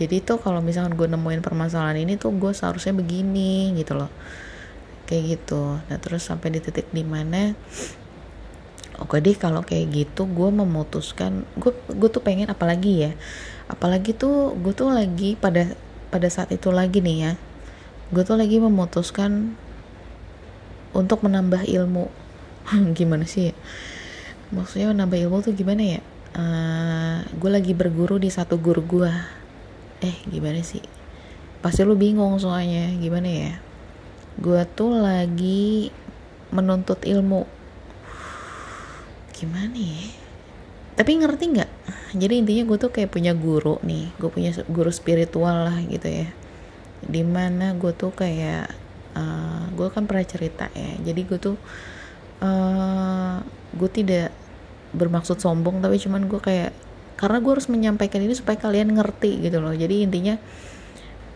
jadi 0.01 0.25
tuh 0.25 0.41
kalau 0.41 0.65
misalkan 0.65 0.97
gue 0.97 1.07
nemuin 1.07 1.45
permasalahan 1.45 2.01
ini 2.01 2.17
tuh 2.17 2.33
gue 2.33 2.57
seharusnya 2.57 2.97
begini 2.97 3.77
gitu 3.77 3.95
loh 4.01 4.11
kayak 5.11 5.43
gitu. 5.43 5.83
Nah 5.91 5.99
terus 5.99 6.23
sampai 6.23 6.55
di 6.55 6.63
titik 6.63 6.87
di 6.95 7.03
mana 7.03 7.59
oke 9.03 9.19
deh 9.19 9.35
kalau 9.35 9.67
kayak 9.67 9.91
gitu 9.91 10.29
gue 10.29 10.49
memutuskan 10.53 11.43
gue 11.57 11.73
gue 11.89 12.09
tuh 12.13 12.21
pengen 12.21 12.53
apalagi 12.53 13.09
ya 13.09 13.13
apalagi 13.67 14.13
tuh 14.13 14.53
gue 14.61 14.77
tuh 14.77 14.93
lagi 14.93 15.41
pada 15.41 15.73
pada 16.13 16.29
saat 16.29 16.53
itu 16.53 16.69
lagi 16.69 17.01
nih 17.01 17.17
ya 17.25 17.33
gue 18.11 18.23
tuh 18.27 18.37
lagi 18.37 18.59
memutuskan 18.59 19.55
untuk 20.91 21.23
menambah 21.23 21.63
ilmu. 21.67 22.11
Gimana 22.99 23.27
sih 23.27 23.51
ya? 23.51 23.57
maksudnya 24.51 24.91
menambah 24.91 25.15
ilmu 25.15 25.47
tuh 25.47 25.55
gimana 25.55 25.83
ya? 25.99 26.01
Uh, 26.35 27.23
gue 27.39 27.51
lagi 27.55 27.71
berguru 27.71 28.19
di 28.19 28.35
satu 28.35 28.59
guru 28.59 28.83
gue 28.83 29.13
eh 30.03 30.17
gimana 30.27 30.59
sih? 30.67 30.83
Pasti 31.63 31.87
lu 31.87 31.95
bingung 31.95 32.35
soalnya 32.43 32.91
gimana 32.99 33.31
ya 33.31 33.53
gue 34.39 34.63
tuh 34.77 34.95
lagi 34.95 35.91
menuntut 36.55 37.03
ilmu. 37.03 37.47
Gimana 39.35 39.75
ya? 39.75 40.05
Tapi 40.95 41.11
ngerti 41.17 41.45
nggak? 41.57 41.71
Jadi 42.13 42.35
intinya 42.45 42.63
gue 42.69 42.79
tuh 42.79 42.93
kayak 42.93 43.11
punya 43.11 43.33
guru 43.33 43.81
nih. 43.81 44.13
Gue 44.21 44.29
punya 44.29 44.53
guru 44.69 44.93
spiritual 44.93 45.67
lah 45.71 45.79
gitu 45.89 46.07
ya. 46.07 46.29
Di 47.01 47.25
mana 47.25 47.73
gue 47.73 47.91
tuh 47.97 48.13
kayak 48.13 48.69
uh, 49.17 49.65
gue 49.73 49.89
kan 49.89 50.05
pernah 50.05 50.27
cerita 50.29 50.69
ya. 50.77 50.93
Jadi 51.01 51.21
gue 51.25 51.39
tuh 51.41 51.57
uh, 52.45 53.41
gue 53.75 53.91
tidak 53.91 54.29
bermaksud 54.91 55.39
sombong 55.39 55.79
tapi 55.79 56.03
cuman 56.03 56.27
gue 56.27 56.43
kayak 56.43 56.75
karena 57.15 57.39
gue 57.39 57.53
harus 57.53 57.69
menyampaikan 57.71 58.21
ini 58.25 58.35
supaya 58.35 58.61
kalian 58.61 58.93
ngerti 58.93 59.41
gitu 59.41 59.63
loh. 59.63 59.73
Jadi 59.73 60.05
intinya 60.05 60.37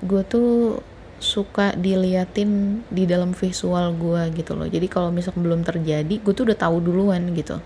gue 0.04 0.22
tuh 0.28 0.80
suka 1.24 1.72
diliatin 1.72 2.84
di 2.92 3.08
dalam 3.08 3.32
visual 3.32 3.96
gue 3.96 4.22
gitu 4.36 4.52
loh. 4.52 4.68
Jadi 4.68 4.84
kalau 4.92 5.08
misal 5.08 5.32
belum 5.32 5.64
terjadi 5.64 6.20
gue 6.20 6.32
tuh 6.36 6.44
udah 6.52 6.58
tahu 6.60 6.84
duluan 6.84 7.32
gitu. 7.32 7.56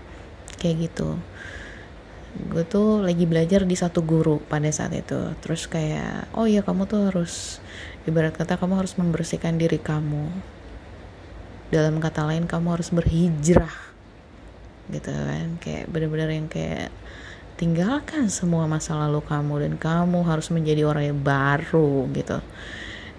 Kayak 0.55 0.89
gitu. 0.89 1.19
Gue 2.49 2.63
tuh 2.63 3.03
lagi 3.03 3.27
belajar 3.27 3.67
di 3.67 3.75
satu 3.75 3.99
guru 3.99 4.39
pada 4.39 4.71
saat 4.71 4.95
itu. 4.95 5.35
Terus 5.43 5.67
kayak 5.67 6.31
oh 6.39 6.47
ya 6.47 6.63
kamu 6.63 6.87
tuh 6.87 7.11
harus 7.11 7.59
ibarat 8.07 8.31
kata 8.31 8.55
kamu 8.55 8.79
harus 8.79 8.95
membersihkan 8.95 9.59
diri 9.59 9.77
kamu. 9.77 10.31
Dalam 11.69 11.99
kata 11.99 12.23
lain 12.23 12.47
kamu 12.47 12.79
harus 12.79 12.89
berhijrah 12.95 13.75
gitu 14.87 15.11
kan. 15.11 15.59
Kayak 15.59 15.91
bener-bener 15.91 16.31
yang 16.31 16.47
kayak 16.47 16.89
tinggalkan 17.59 18.31
semua 18.31 18.71
masa 18.71 18.95
lalu 18.95 19.19
kamu 19.19 19.53
dan 19.67 19.73
kamu 19.75 20.23
harus 20.23 20.47
menjadi 20.47 20.87
orang 20.87 21.11
yang 21.11 21.19
baru 21.19 22.07
gitu 22.15 22.39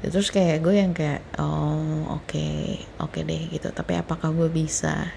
terus 0.09 0.33
kayak 0.33 0.65
gue 0.65 0.81
yang 0.81 0.97
kayak 0.97 1.21
oh 1.37 2.17
oke 2.17 2.33
okay, 2.33 2.81
oke 2.97 3.21
okay 3.21 3.23
deh 3.29 3.43
gitu. 3.53 3.69
Tapi 3.69 4.01
apakah 4.01 4.33
gue 4.33 4.49
bisa? 4.49 5.13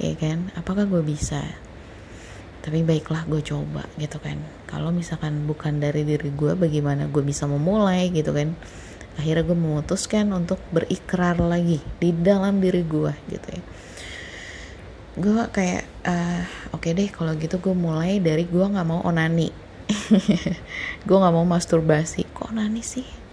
Ya 0.00 0.16
kan? 0.16 0.48
Apakah 0.56 0.88
gue 0.88 1.04
bisa? 1.04 1.44
Tapi 2.64 2.80
baiklah 2.80 3.28
gue 3.28 3.44
coba 3.44 3.84
gitu 4.00 4.16
kan. 4.16 4.40
Kalau 4.64 4.88
misalkan 4.88 5.44
bukan 5.44 5.84
dari 5.84 6.08
diri 6.08 6.32
gue 6.32 6.56
bagaimana 6.56 7.12
gue 7.12 7.20
bisa 7.20 7.44
memulai? 7.44 8.08
gitu 8.08 8.32
kan. 8.32 8.56
Akhirnya 9.20 9.44
gue 9.44 9.56
memutuskan 9.56 10.32
untuk 10.32 10.60
berikrar 10.72 11.36
lagi 11.36 11.84
di 12.00 12.16
dalam 12.16 12.56
diri 12.56 12.88
gue 12.88 13.12
gitu 13.28 13.48
ya. 13.52 13.62
Gue 15.16 15.44
kayak 15.52 15.84
uh, 16.08 16.42
oke 16.72 16.88
okay 16.88 16.96
deh 16.96 17.08
kalau 17.12 17.36
gitu 17.36 17.60
gue 17.60 17.76
mulai 17.76 18.16
dari 18.16 18.48
gue 18.48 18.64
nggak 18.64 18.88
mau 18.88 19.04
onani. 19.04 19.52
Gue 21.06 21.14
nggak 21.14 21.30
mau 21.30 21.46
masturbasi. 21.46 22.26
Kok 22.34 22.50
onani 22.50 22.82
sih 22.82 23.25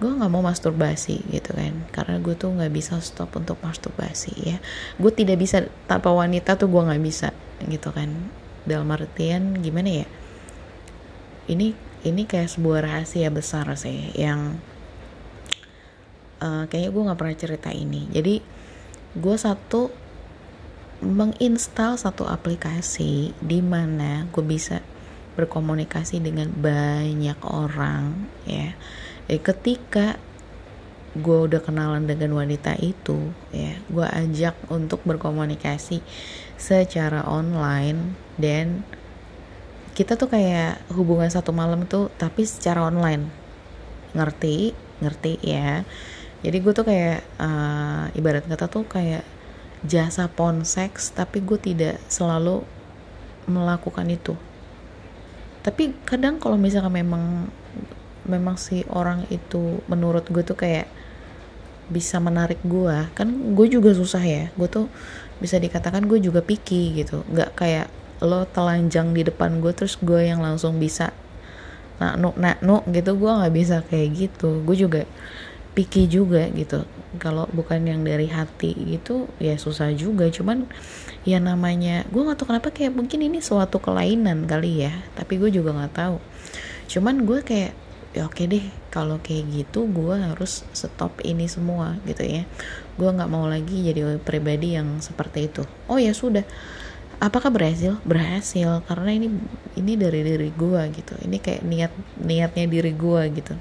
gue 0.00 0.10
nggak 0.10 0.32
mau 0.32 0.40
masturbasi 0.40 1.20
gitu 1.28 1.52
kan. 1.52 1.76
Karena 1.92 2.16
gue 2.18 2.32
tuh 2.32 2.50
nggak 2.56 2.72
bisa 2.72 2.96
stop 3.04 3.36
untuk 3.36 3.60
masturbasi 3.60 4.56
ya. 4.56 4.58
Gue 4.96 5.12
tidak 5.12 5.36
bisa 5.36 5.68
tanpa 5.84 6.08
wanita 6.10 6.56
tuh 6.56 6.72
gue 6.72 6.82
nggak 6.82 7.02
bisa 7.04 7.36
gitu 7.68 7.92
kan. 7.92 8.08
Dalam 8.64 8.88
artian 8.88 9.60
gimana 9.60 10.04
ya? 10.04 10.08
Ini 11.52 11.76
ini 12.08 12.22
kayak 12.24 12.48
sebuah 12.48 12.80
rahasia 12.88 13.28
besar 13.28 13.68
sih 13.76 14.16
yang 14.16 14.56
uh, 16.40 16.64
kayaknya 16.64 16.90
gue 16.90 17.06
nggak 17.06 17.18
pernah 17.20 17.36
cerita 17.36 17.70
ini. 17.70 18.08
Jadi 18.08 18.40
gue 19.20 19.36
satu 19.36 19.92
menginstal 21.00 21.96
satu 21.96 22.28
aplikasi 22.28 23.32
di 23.40 23.60
mana 23.64 24.28
gue 24.28 24.44
bisa 24.44 24.84
berkomunikasi 25.36 26.20
dengan 26.20 26.52
banyak 26.52 27.40
orang 27.40 28.28
ya 28.44 28.76
eh, 29.30 29.38
ketika 29.38 30.18
gue 31.14 31.38
udah 31.46 31.62
kenalan 31.62 32.06
dengan 32.06 32.38
wanita 32.38 32.78
itu 32.78 33.34
ya 33.50 33.74
gue 33.90 34.06
ajak 34.06 34.54
untuk 34.70 35.02
berkomunikasi 35.02 36.02
secara 36.54 37.26
online 37.26 38.14
dan 38.38 38.86
kita 39.90 40.14
tuh 40.14 40.30
kayak 40.30 40.80
hubungan 40.94 41.26
satu 41.26 41.50
malam 41.50 41.84
tuh 41.84 42.08
tapi 42.14 42.46
secara 42.46 42.86
online. 42.86 43.26
Ngerti? 44.16 44.72
Ngerti 45.02 45.32
ya. 45.42 45.82
Jadi 46.40 46.56
gue 46.56 46.72
tuh 46.72 46.86
kayak 46.88 47.20
uh, 47.36 48.08
ibarat 48.16 48.46
kata 48.48 48.70
tuh 48.70 48.88
kayak 48.88 49.26
jasa 49.84 50.24
ponseks 50.30 51.12
tapi 51.12 51.44
gue 51.44 51.58
tidak 51.60 52.00
selalu 52.08 52.64
melakukan 53.44 54.08
itu. 54.08 54.38
Tapi 55.60 55.92
kadang 56.08 56.40
kalau 56.40 56.56
misalnya 56.56 56.88
memang 56.88 57.52
memang 58.30 58.54
si 58.54 58.86
orang 58.86 59.26
itu 59.34 59.82
menurut 59.90 60.30
gue 60.30 60.46
tuh 60.46 60.54
kayak 60.54 60.86
bisa 61.90 62.22
menarik 62.22 62.62
gue. 62.62 63.10
Kan 63.18 63.58
gue 63.58 63.66
juga 63.66 63.90
susah 63.90 64.22
ya. 64.22 64.48
Gue 64.54 64.70
tuh 64.70 64.86
bisa 65.42 65.58
dikatakan 65.58 66.06
gue 66.06 66.22
juga 66.22 66.40
picky 66.40 67.02
gitu. 67.02 67.26
Nggak 67.26 67.50
kayak 67.58 67.86
lo 68.22 68.46
telanjang 68.46 69.10
di 69.10 69.26
depan 69.26 69.58
gue 69.58 69.74
terus 69.74 69.98
gue 69.98 70.30
yang 70.30 70.40
langsung 70.44 70.78
bisa 70.78 71.10
nak 71.98 72.14
nuk 72.16 72.38
nak 72.38 72.62
nuk 72.62 72.86
gitu. 72.94 73.18
Gue 73.18 73.32
nggak 73.34 73.52
bisa 73.52 73.76
kayak 73.90 74.08
gitu. 74.14 74.62
Gue 74.62 74.78
juga 74.78 75.02
picky 75.74 76.06
juga 76.06 76.46
gitu. 76.54 76.86
Kalau 77.18 77.50
bukan 77.50 77.82
yang 77.82 78.06
dari 78.06 78.30
hati 78.30 78.70
gitu 78.86 79.26
ya 79.42 79.58
susah 79.58 79.90
juga. 79.90 80.30
Cuman 80.30 80.70
ya 81.26 81.42
namanya 81.42 82.06
gue 82.08 82.22
nggak 82.22 82.38
tahu 82.38 82.48
kenapa 82.54 82.70
kayak 82.70 82.94
mungkin 82.94 83.20
ini 83.26 83.42
suatu 83.42 83.82
kelainan 83.82 84.46
kali 84.46 84.86
ya. 84.86 84.94
Tapi 85.18 85.42
gue 85.42 85.50
juga 85.50 85.74
nggak 85.74 85.94
tahu. 85.98 86.16
Cuman 86.86 87.26
gue 87.26 87.42
kayak 87.42 87.74
ya 88.10 88.26
oke 88.26 88.42
deh. 88.46 88.64
Kalau 88.90 89.22
kayak 89.22 89.46
gitu 89.50 89.86
gue 89.86 90.16
harus 90.18 90.66
stop 90.74 91.22
ini 91.22 91.46
semua 91.46 91.98
gitu 92.06 92.22
ya. 92.26 92.42
Gue 92.98 93.10
nggak 93.10 93.30
mau 93.30 93.46
lagi 93.46 93.86
jadi 93.86 94.18
pribadi 94.20 94.74
yang 94.74 94.98
seperti 94.98 95.50
itu. 95.50 95.62
Oh 95.86 95.98
ya 95.98 96.10
sudah. 96.14 96.42
Apakah 97.20 97.52
berhasil? 97.52 98.00
Berhasil 98.02 98.80
karena 98.88 99.10
ini 99.12 99.28
ini 99.76 99.92
dari 99.94 100.24
diri 100.24 100.50
gue 100.50 100.82
gitu. 100.96 101.14
Ini 101.22 101.36
kayak 101.38 101.62
niat 101.62 101.92
niatnya 102.18 102.64
diri 102.66 102.92
gue 102.96 103.22
gitu. 103.36 103.54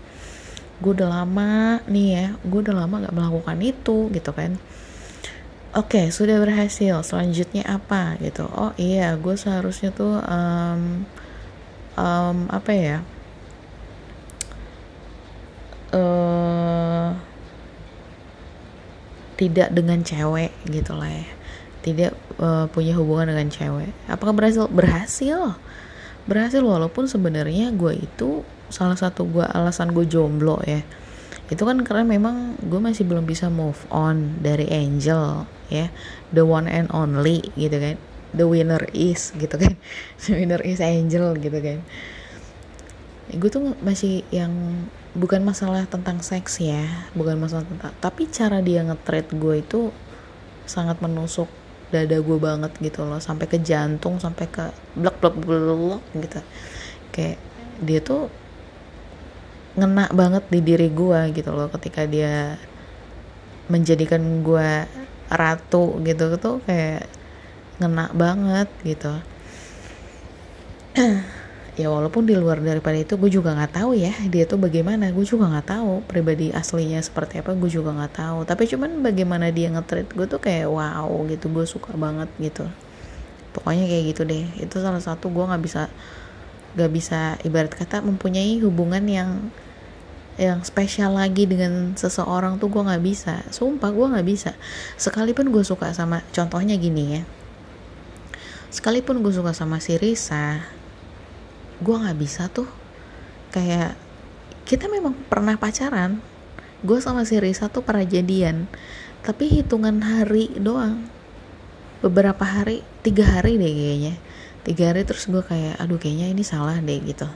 Gue 0.80 0.92
udah 0.96 1.22
lama 1.22 1.84
nih 1.92 2.08
ya 2.16 2.26
gue 2.40 2.60
udah 2.64 2.76
lama 2.86 2.96
nggak 3.06 3.16
melakukan 3.16 3.58
itu 3.62 4.08
gitu 4.16 4.32
kan. 4.32 4.56
Oke, 5.70 6.02
okay, 6.02 6.06
sudah 6.10 6.42
berhasil. 6.42 6.98
Selanjutnya 7.06 7.62
apa 7.70 8.18
gitu? 8.26 8.50
Oh 8.50 8.74
iya, 8.74 9.14
gue 9.14 9.38
seharusnya 9.38 9.94
tuh 9.94 10.18
um, 10.18 11.06
um, 11.94 12.38
apa 12.50 12.74
ya? 12.74 12.98
Tidak 19.40 19.72
dengan 19.72 20.04
cewek 20.04 20.52
gitu 20.68 20.92
lah 21.00 21.08
ya. 21.08 21.28
Tidak 21.80 22.12
uh, 22.44 22.68
punya 22.68 22.92
hubungan 23.00 23.32
dengan 23.32 23.48
cewek. 23.48 23.96
Apakah 24.12 24.36
berhasil? 24.36 24.68
Berhasil. 24.68 25.56
Berhasil 26.28 26.60
walaupun 26.60 27.08
sebenarnya 27.08 27.72
gue 27.72 28.04
itu 28.04 28.44
salah 28.68 29.00
satu 29.00 29.26
gue 29.26 29.46
alasan 29.48 29.96
gue 29.96 30.06
jomblo 30.06 30.62
ya 30.62 30.86
itu 31.50 31.66
kan 31.66 31.82
karena 31.82 32.06
memang 32.06 32.62
gue 32.62 32.78
masih 32.78 33.10
belum 33.10 33.26
bisa 33.26 33.50
move 33.50 33.82
on 33.90 34.38
dari 34.46 34.70
Angel 34.70 35.50
ya 35.74 35.90
the 36.30 36.46
one 36.46 36.70
and 36.70 36.86
only 36.94 37.42
gitu 37.58 37.74
kan 37.82 37.98
the 38.38 38.46
winner 38.46 38.86
is 38.94 39.34
gitu 39.34 39.58
kan 39.58 39.74
the 40.30 40.38
winner 40.38 40.62
is 40.62 40.78
Angel 40.78 41.34
gitu 41.42 41.58
kan 41.58 41.82
gue 43.30 43.50
tuh 43.50 43.78
masih 43.86 44.26
yang 44.34 44.52
bukan 45.14 45.42
masalah 45.46 45.86
tentang 45.86 46.22
seks 46.22 46.62
ya 46.62 47.10
bukan 47.14 47.38
masalah 47.38 47.66
tentang 47.66 47.94
tapi 48.02 48.26
cara 48.30 48.62
dia 48.62 48.82
ngetreat 48.86 49.34
gue 49.34 49.56
itu 49.62 49.94
sangat 50.70 51.02
menusuk 51.02 51.50
dada 51.90 52.22
gue 52.22 52.38
banget 52.38 52.70
gitu 52.78 53.02
loh 53.06 53.18
sampai 53.18 53.50
ke 53.50 53.58
jantung 53.58 54.22
sampai 54.22 54.46
ke 54.46 54.70
blok 54.94 55.18
blok 55.18 55.36
blok 55.42 56.04
gitu. 56.14 56.40
Kayak 57.10 57.42
dia 57.82 58.00
tuh 58.06 58.30
ngena 59.74 60.14
banget 60.14 60.46
di 60.54 60.60
diri 60.62 60.90
gue 60.94 61.34
gitu 61.34 61.50
loh 61.50 61.70
ketika 61.74 62.06
dia 62.06 62.62
menjadikan 63.70 64.22
gue 64.46 64.86
ratu 65.30 65.98
gitu 66.06 66.38
tuh 66.38 66.58
kayak 66.66 67.06
ngena 67.80 68.12
banget 68.12 68.70
gitu 68.84 69.14
ya 71.76 71.92
walaupun 71.92 72.26
di 72.26 72.34
luar 72.34 72.64
daripada 72.64 72.98
itu 72.98 73.20
gue 73.20 73.28
juga 73.28 73.54
nggak 73.54 73.82
tahu 73.82 73.92
ya 73.98 74.14
dia 74.32 74.48
tuh 74.48 74.58
bagaimana. 74.58 75.12
Gue 75.14 75.28
juga 75.28 75.52
nggak 75.52 75.68
tahu 75.68 75.92
pribadi 76.08 76.50
aslinya 76.50 77.04
seperti 77.04 77.44
apa 77.44 77.54
gue 77.54 77.70
juga 77.70 77.92
nggak 77.94 78.14
tahu. 78.16 78.38
Tapi 78.48 78.64
cuman 78.70 79.04
bagaimana 79.06 79.52
dia 79.54 79.70
ngetreat 79.70 80.10
gue 80.10 80.26
tuh 80.26 80.42
kayak 80.42 80.72
wow 80.72 81.10
gitu 81.30 81.52
gue 81.52 81.66
suka 81.68 81.94
banget 81.94 82.30
gitu. 82.40 82.66
Pokoknya 83.54 83.86
kayak 83.86 84.04
gitu 84.16 84.22
deh. 84.26 84.46
Itu 84.58 84.82
salah 84.82 85.04
satu 85.04 85.30
gue 85.30 85.46
nggak 85.46 85.62
bisa 85.62 85.92
nggak 86.78 86.92
bisa 86.94 87.36
ibarat 87.44 87.74
kata 87.74 88.00
mempunyai 88.06 88.62
hubungan 88.62 89.04
yang 89.10 89.50
yang 90.40 90.64
spesial 90.64 91.20
lagi 91.20 91.44
dengan 91.44 92.00
seseorang 92.00 92.64
tuh 92.64 92.72
gue 92.72 92.82
nggak 92.88 93.04
bisa. 93.04 93.44
Sumpah 93.52 93.92
gue 93.92 94.08
nggak 94.16 94.28
bisa. 94.28 94.56
Sekalipun 94.96 95.52
gue 95.52 95.68
suka 95.68 95.92
sama 95.92 96.24
contohnya 96.32 96.80
gini 96.80 97.20
ya. 97.20 97.24
Sekalipun 98.72 99.20
gue 99.20 99.34
suka 99.36 99.52
sama 99.52 99.84
si 99.84 100.00
Risa 100.00 100.79
gue 101.80 101.96
nggak 101.96 102.20
bisa 102.20 102.48
tuh. 102.52 102.68
Kayak 103.50 103.98
kita 104.64 104.88
memang 104.88 105.18
pernah 105.28 105.58
pacaran. 105.58 106.22
Gue 106.86 107.04
sama 107.04 107.28
si 107.28 107.36
Risa 107.42 107.68
tuh 107.68 107.84
pernah 107.84 108.06
jadian. 108.06 108.70
Tapi 109.26 109.50
hitungan 109.50 110.00
hari 110.00 110.54
doang. 110.60 111.08
Beberapa 112.00 112.46
hari 112.48 112.86
tiga 113.04 113.28
hari 113.28 113.60
deh 113.60 113.72
kayaknya. 113.72 114.14
Tiga 114.64 114.94
hari 114.94 115.04
terus 115.04 115.28
gue 115.28 115.44
kayak 115.44 115.80
aduh 115.82 116.00
kayaknya 116.00 116.32
ini 116.32 116.44
salah 116.46 116.80
deh 116.80 117.00
gitu. 117.04 117.28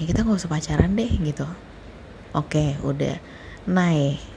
Ya 0.00 0.02
kita 0.08 0.26
nggak 0.26 0.40
usah 0.42 0.50
pacaran 0.50 0.98
deh 0.98 1.10
gitu. 1.22 1.46
Oke 2.34 2.74
udah. 2.82 3.20
Naik 3.62 4.32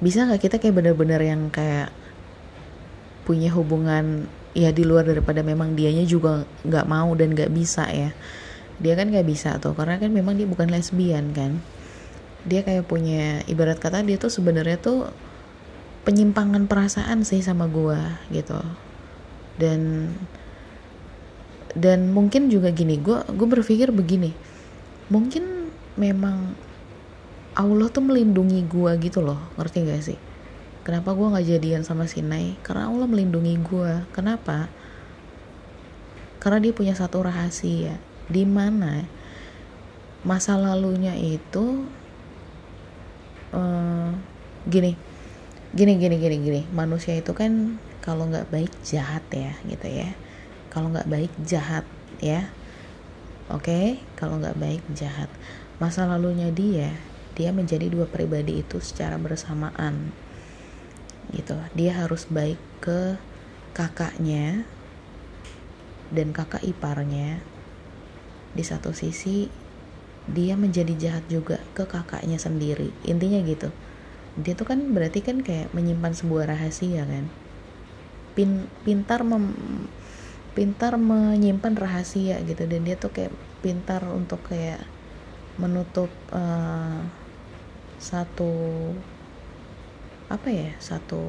bisa 0.00 0.24
nggak 0.24 0.40
kita 0.40 0.56
kayak 0.56 0.80
bener-bener 0.80 1.20
yang 1.20 1.52
kayak 1.52 1.92
punya 3.28 3.52
hubungan 3.52 4.26
ya 4.56 4.74
di 4.74 4.82
luar 4.82 5.06
daripada 5.06 5.40
memang 5.46 5.78
dianya 5.78 6.02
juga 6.02 6.46
nggak 6.66 6.86
mau 6.86 7.14
dan 7.14 7.34
nggak 7.34 7.50
bisa 7.54 7.86
ya. 7.90 8.10
Dia 8.80 8.96
kan 8.96 9.12
nggak 9.12 9.26
bisa 9.28 9.60
tuh 9.60 9.76
karena 9.76 10.00
kan 10.00 10.10
memang 10.10 10.36
dia 10.38 10.48
bukan 10.48 10.72
lesbian 10.72 11.30
kan. 11.36 11.60
Dia 12.48 12.64
kayak 12.64 12.88
punya 12.88 13.44
ibarat 13.46 13.76
kata 13.76 14.00
dia 14.02 14.16
tuh 14.16 14.32
sebenarnya 14.32 14.80
tuh 14.80 15.12
penyimpangan 16.08 16.64
perasaan 16.64 17.22
sih 17.22 17.44
sama 17.44 17.68
gua 17.68 18.18
gitu. 18.32 18.58
Dan 19.60 20.12
dan 21.74 22.10
mungkin 22.10 22.50
juga 22.50 22.74
gini 22.74 22.98
gue 22.98 23.22
gue 23.30 23.46
berpikir 23.46 23.94
begini 23.94 24.34
mungkin 25.10 25.70
memang 25.94 26.54
Allah 27.54 27.90
tuh 27.90 28.02
melindungi 28.02 28.66
gue 28.66 28.92
gitu 29.02 29.22
loh 29.22 29.38
ngerti 29.58 29.78
gak 29.86 30.02
sih 30.02 30.18
kenapa 30.90 31.14
gue 31.14 31.22
nggak 31.22 31.46
jadian 31.46 31.86
sama 31.86 32.10
si 32.10 32.18
Nay 32.18 32.58
karena 32.66 32.90
Allah 32.90 33.06
melindungi 33.06 33.54
gue 33.62 34.10
kenapa? 34.10 34.66
Karena 36.42 36.58
dia 36.58 36.74
punya 36.74 36.98
satu 36.98 37.22
rahasia 37.22 37.94
di 38.26 38.42
mana 38.42 39.06
masa 40.26 40.58
lalunya 40.58 41.14
itu 41.14 41.86
uh, 43.54 44.10
gini 44.66 44.98
gini 45.78 45.94
gini 45.94 46.16
gini 46.18 46.36
gini. 46.42 46.62
Manusia 46.74 47.14
itu 47.14 47.38
kan 47.38 47.78
kalau 48.02 48.26
nggak 48.26 48.50
baik 48.50 48.74
jahat 48.82 49.22
ya 49.30 49.54
gitu 49.70 49.86
ya. 49.86 50.10
Kalau 50.74 50.90
nggak 50.90 51.06
baik 51.06 51.30
jahat 51.46 51.86
ya. 52.18 52.50
Oke? 53.46 53.62
Okay? 53.62 53.86
kalau 54.18 54.42
nggak 54.42 54.58
baik 54.58 54.82
jahat. 54.90 55.30
Masa 55.78 56.02
lalunya 56.02 56.50
dia 56.50 56.98
dia 57.38 57.54
menjadi 57.54 57.86
dua 57.86 58.10
pribadi 58.10 58.58
itu 58.58 58.82
secara 58.82 59.14
bersamaan 59.22 60.10
gitu. 61.34 61.56
Dia 61.74 62.04
harus 62.04 62.26
baik 62.26 62.58
ke 62.82 63.18
kakaknya 63.74 64.66
dan 66.10 66.34
kakak 66.34 66.62
iparnya. 66.66 67.38
Di 68.50 68.66
satu 68.66 68.90
sisi 68.90 69.46
dia 70.30 70.54
menjadi 70.54 70.94
jahat 70.94 71.24
juga 71.30 71.58
ke 71.74 71.86
kakaknya 71.86 72.38
sendiri. 72.38 72.90
Intinya 73.06 73.40
gitu. 73.46 73.70
Dia 74.38 74.54
tuh 74.54 74.66
kan 74.68 74.78
berarti 74.94 75.22
kan 75.22 75.42
kayak 75.42 75.74
menyimpan 75.74 76.14
sebuah 76.14 76.50
rahasia 76.50 77.02
kan. 77.06 77.26
Pin, 78.34 78.70
pintar 78.86 79.26
mem, 79.26 79.54
pintar 80.54 80.98
menyimpan 80.98 81.74
rahasia 81.74 82.38
gitu. 82.46 82.66
Dan 82.66 82.86
dia 82.86 82.94
tuh 82.98 83.10
kayak 83.10 83.34
pintar 83.62 84.02
untuk 84.06 84.42
kayak 84.46 84.82
menutup 85.58 86.08
uh, 86.32 87.04
satu 88.00 88.52
apa 90.30 90.48
ya 90.48 90.70
satu 90.78 91.20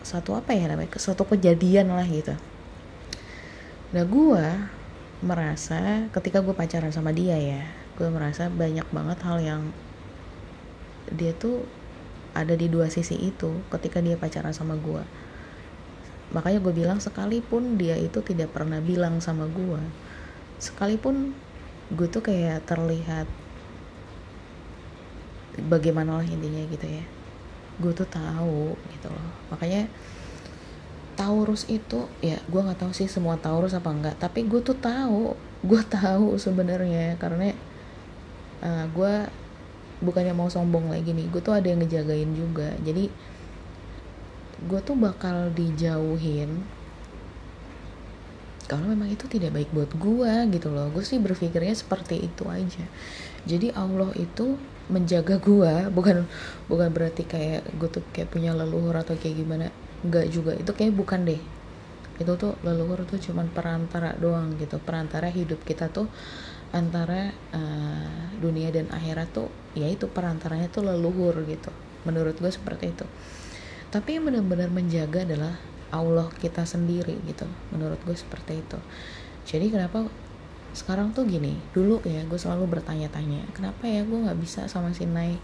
satu 0.00 0.38
apa 0.38 0.54
ya 0.54 0.70
namanya 0.70 0.96
satu 0.96 1.28
kejadian 1.28 1.92
lah 1.92 2.06
gitu. 2.08 2.32
Nah 3.90 4.04
gue 4.06 4.44
merasa 5.20 6.08
ketika 6.16 6.40
gue 6.40 6.56
pacaran 6.56 6.88
sama 6.88 7.12
dia 7.12 7.36
ya 7.36 7.60
gue 8.00 8.08
merasa 8.08 8.48
banyak 8.48 8.88
banget 8.88 9.18
hal 9.20 9.38
yang 9.44 9.62
dia 11.12 11.36
tuh 11.36 11.68
ada 12.32 12.56
di 12.56 12.72
dua 12.72 12.88
sisi 12.88 13.20
itu 13.20 13.60
ketika 13.68 14.00
dia 14.00 14.16
pacaran 14.16 14.56
sama 14.56 14.80
gue 14.80 15.04
makanya 16.32 16.64
gue 16.64 16.72
bilang 16.72 16.98
sekalipun 17.02 17.76
dia 17.76 18.00
itu 18.00 18.24
tidak 18.24 18.56
pernah 18.56 18.80
bilang 18.80 19.20
sama 19.20 19.44
gue 19.44 19.82
sekalipun 20.56 21.36
gue 21.92 22.08
tuh 22.08 22.24
kayak 22.24 22.64
terlihat 22.64 23.28
bagaimana 25.58 26.20
lah 26.20 26.26
intinya 26.26 26.62
gitu 26.70 26.86
ya. 26.86 27.04
Gue 27.80 27.92
tuh 27.96 28.06
tahu 28.06 28.76
gitu 28.94 29.08
loh. 29.10 29.30
Makanya 29.50 29.88
Taurus 31.18 31.68
itu 31.68 32.08
ya 32.24 32.40
gue 32.48 32.60
nggak 32.60 32.80
tahu 32.80 32.92
sih 32.96 33.10
semua 33.10 33.36
Taurus 33.36 33.76
apa 33.76 33.92
enggak 33.92 34.16
tapi 34.16 34.48
gue 34.48 34.60
tuh 34.64 34.78
tahu 34.78 35.34
gue 35.66 35.82
tahu 35.88 36.38
sebenarnya. 36.38 37.18
Karena 37.18 37.50
uh, 38.62 38.84
gue 38.92 39.14
bukannya 40.00 40.32
mau 40.32 40.48
sombong 40.48 40.88
lagi 40.88 41.12
nih 41.12 41.28
gue 41.28 41.42
tuh 41.44 41.56
ada 41.56 41.66
yang 41.66 41.82
ngejagain 41.82 42.30
juga. 42.32 42.72
Jadi 42.80 43.10
gue 44.60 44.80
tuh 44.84 44.96
bakal 44.96 45.48
dijauhin 45.56 46.80
kalau 48.70 48.86
memang 48.86 49.10
itu 49.10 49.26
tidak 49.26 49.58
baik 49.58 49.70
buat 49.74 49.90
gue 49.98 50.32
gitu 50.54 50.70
loh. 50.70 50.86
Gue 50.94 51.02
sih 51.02 51.18
berpikirnya 51.18 51.74
seperti 51.74 52.22
itu 52.30 52.46
aja. 52.46 52.86
Jadi 53.42 53.74
Allah 53.74 54.14
itu 54.14 54.54
menjaga 54.90 55.38
gue 55.38 55.74
bukan 55.94 56.26
bukan 56.66 56.88
berarti 56.90 57.22
kayak 57.24 57.62
gue 57.78 57.88
tuh 57.88 58.02
kayak 58.10 58.28
punya 58.28 58.50
leluhur 58.52 58.94
atau 58.98 59.14
kayak 59.14 59.38
gimana. 59.38 59.70
Enggak 60.02 60.26
juga 60.28 60.52
itu 60.58 60.70
kayak 60.74 60.92
bukan 60.92 61.24
deh. 61.24 61.40
Itu 62.20 62.36
tuh 62.36 62.58
leluhur 62.66 63.06
tuh 63.08 63.22
cuman 63.22 63.48
perantara 63.48 64.12
doang 64.18 64.58
gitu. 64.58 64.76
Perantara 64.82 65.30
hidup 65.30 65.62
kita 65.64 65.88
tuh 65.88 66.10
antara 66.70 67.34
uh, 67.50 68.30
dunia 68.38 68.70
dan 68.70 68.86
akhirat 68.90 69.34
tuh 69.34 69.50
ya 69.74 69.90
itu 69.90 70.10
perantaranya 70.10 70.68
tuh 70.68 70.84
leluhur 70.84 71.38
gitu. 71.46 71.70
Menurut 72.04 72.36
gue 72.36 72.50
seperti 72.50 72.92
itu. 72.92 73.06
Tapi 73.90 74.18
yang 74.18 74.26
benar-benar 74.26 74.70
menjaga 74.70 75.26
adalah 75.26 75.58
Allah 75.90 76.30
kita 76.38 76.62
sendiri 76.62 77.18
gitu. 77.26 77.46
Menurut 77.74 77.98
gue 78.06 78.14
seperti 78.14 78.62
itu. 78.62 78.78
Jadi 79.46 79.66
kenapa 79.74 80.06
sekarang 80.70 81.10
tuh 81.10 81.26
gini 81.26 81.58
dulu 81.74 81.98
ya 82.06 82.22
gue 82.22 82.38
selalu 82.38 82.78
bertanya-tanya 82.78 83.42
kenapa 83.50 83.90
ya 83.90 84.06
gue 84.06 84.18
nggak 84.18 84.38
bisa 84.38 84.70
sama 84.70 84.94
si 84.94 85.06
Nai? 85.06 85.34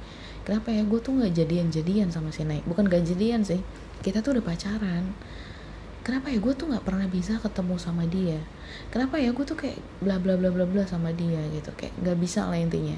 Kenapa 0.47 0.71
ya 0.71 0.87
gue 0.87 1.01
tuh 1.03 1.11
nggak 1.19 1.35
jadian-jadian 1.35 2.15
sama 2.15 2.31
si 2.31 2.47
Nai? 2.47 2.63
Bukan 2.63 2.87
gak 2.87 3.03
jadian 3.03 3.43
sih 3.43 3.59
kita 4.07 4.23
tuh 4.23 4.39
udah 4.39 4.45
pacaran. 4.47 5.11
Kenapa 6.07 6.31
ya 6.31 6.39
gue 6.39 6.55
tuh 6.55 6.71
nggak 6.71 6.87
pernah 6.87 7.11
bisa 7.11 7.43
ketemu 7.43 7.75
sama 7.83 8.07
dia? 8.07 8.39
Kenapa 8.95 9.19
ya 9.19 9.35
gue 9.35 9.43
tuh 9.43 9.59
kayak 9.59 9.83
bla 9.99 10.23
bla 10.23 10.39
bla 10.39 10.55
bla 10.55 10.63
bla 10.63 10.87
sama 10.87 11.11
dia? 11.11 11.43
Gitu 11.51 11.75
kayak 11.75 11.99
nggak 11.99 12.19
bisa 12.23 12.47
lah 12.47 12.63
intinya. 12.63 12.95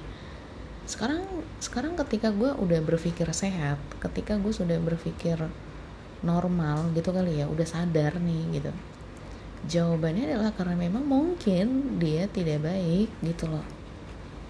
Sekarang 0.84 1.24
sekarang 1.56 1.96
ketika 1.96 2.28
gue 2.28 2.52
udah 2.52 2.84
berpikir 2.84 3.24
sehat 3.32 3.80
ketika 3.96 4.36
gue 4.36 4.52
sudah 4.52 4.76
berpikir 4.76 5.40
normal 6.22 6.90
gitu 6.92 7.14
kali 7.14 7.38
ya 7.38 7.46
udah 7.46 7.66
sadar 7.66 8.18
nih 8.18 8.60
gitu 8.60 8.70
jawabannya 9.66 10.30
adalah 10.30 10.54
karena 10.54 10.78
memang 10.78 11.02
mungkin 11.02 11.98
dia 11.98 12.30
tidak 12.30 12.62
baik 12.62 13.10
gitu 13.24 13.50
loh. 13.50 13.66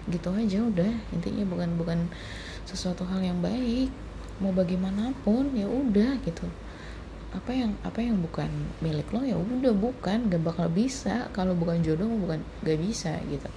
Gitu 0.05 0.29
aja 0.29 0.59
udah. 0.61 0.93
Intinya 1.15 1.43
bukan 1.49 1.69
bukan 1.79 1.99
sesuatu 2.69 3.07
hal 3.09 3.25
yang 3.25 3.41
baik. 3.41 3.89
Mau 4.37 4.53
bagaimanapun 4.53 5.57
ya 5.57 5.65
udah 5.65 6.21
gitu. 6.21 6.45
Apa 7.33 7.53
yang 7.53 7.77
apa 7.85 8.01
yang 8.01 8.21
bukan 8.21 8.49
milik 8.81 9.09
lo 9.09 9.25
ya 9.25 9.37
udah. 9.37 9.73
Bukan 9.73 10.29
gak 10.29 10.43
bakal 10.45 10.69
bisa. 10.69 11.29
Kalau 11.33 11.57
bukan 11.57 11.81
jodoh 11.81 12.09
bukan 12.09 12.45
gak 12.61 12.77
bisa 12.77 13.17
gitu. 13.25 13.49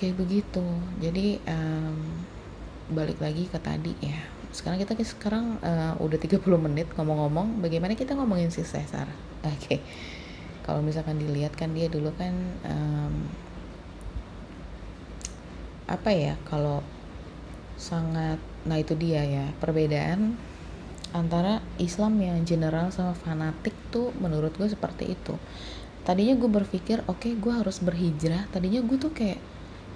Kayak 0.00 0.16
begitu. 0.20 0.64
Jadi 1.00 1.40
um, 1.44 2.24
balik 2.92 3.18
lagi 3.18 3.50
ke 3.50 3.58
tadi 3.58 3.92
ya 3.98 4.35
sekarang 4.56 4.80
kita 4.80 4.96
sekarang 5.04 5.60
uh, 5.60 6.00
udah 6.00 6.16
30 6.16 6.40
menit 6.56 6.88
ngomong-ngomong 6.96 7.60
bagaimana 7.60 7.92
kita 7.92 8.16
ngomongin 8.16 8.48
si 8.48 8.64
Cesar? 8.64 9.04
Oke. 9.44 9.52
Okay. 9.60 9.80
kalau 10.64 10.82
misalkan 10.82 11.20
dilihat 11.20 11.54
kan 11.54 11.70
dia 11.76 11.86
dulu 11.86 12.10
kan 12.18 12.34
um, 12.66 13.14
apa 15.86 16.10
ya 16.10 16.34
kalau 16.42 16.82
sangat 17.78 18.42
nah 18.66 18.74
itu 18.74 18.98
dia 18.98 19.22
ya 19.22 19.46
perbedaan 19.62 20.34
antara 21.14 21.62
Islam 21.78 22.18
yang 22.18 22.42
general 22.42 22.90
sama 22.90 23.14
fanatik 23.14 23.76
tuh 23.94 24.10
menurut 24.18 24.56
gue 24.58 24.66
seperti 24.66 25.14
itu. 25.14 25.38
Tadinya 26.02 26.34
gue 26.34 26.50
berpikir 26.50 27.06
oke 27.06 27.22
okay, 27.22 27.32
gue 27.38 27.52
harus 27.52 27.78
berhijrah. 27.78 28.50
Tadinya 28.50 28.82
gue 28.82 28.98
tuh 28.98 29.14
kayak 29.14 29.38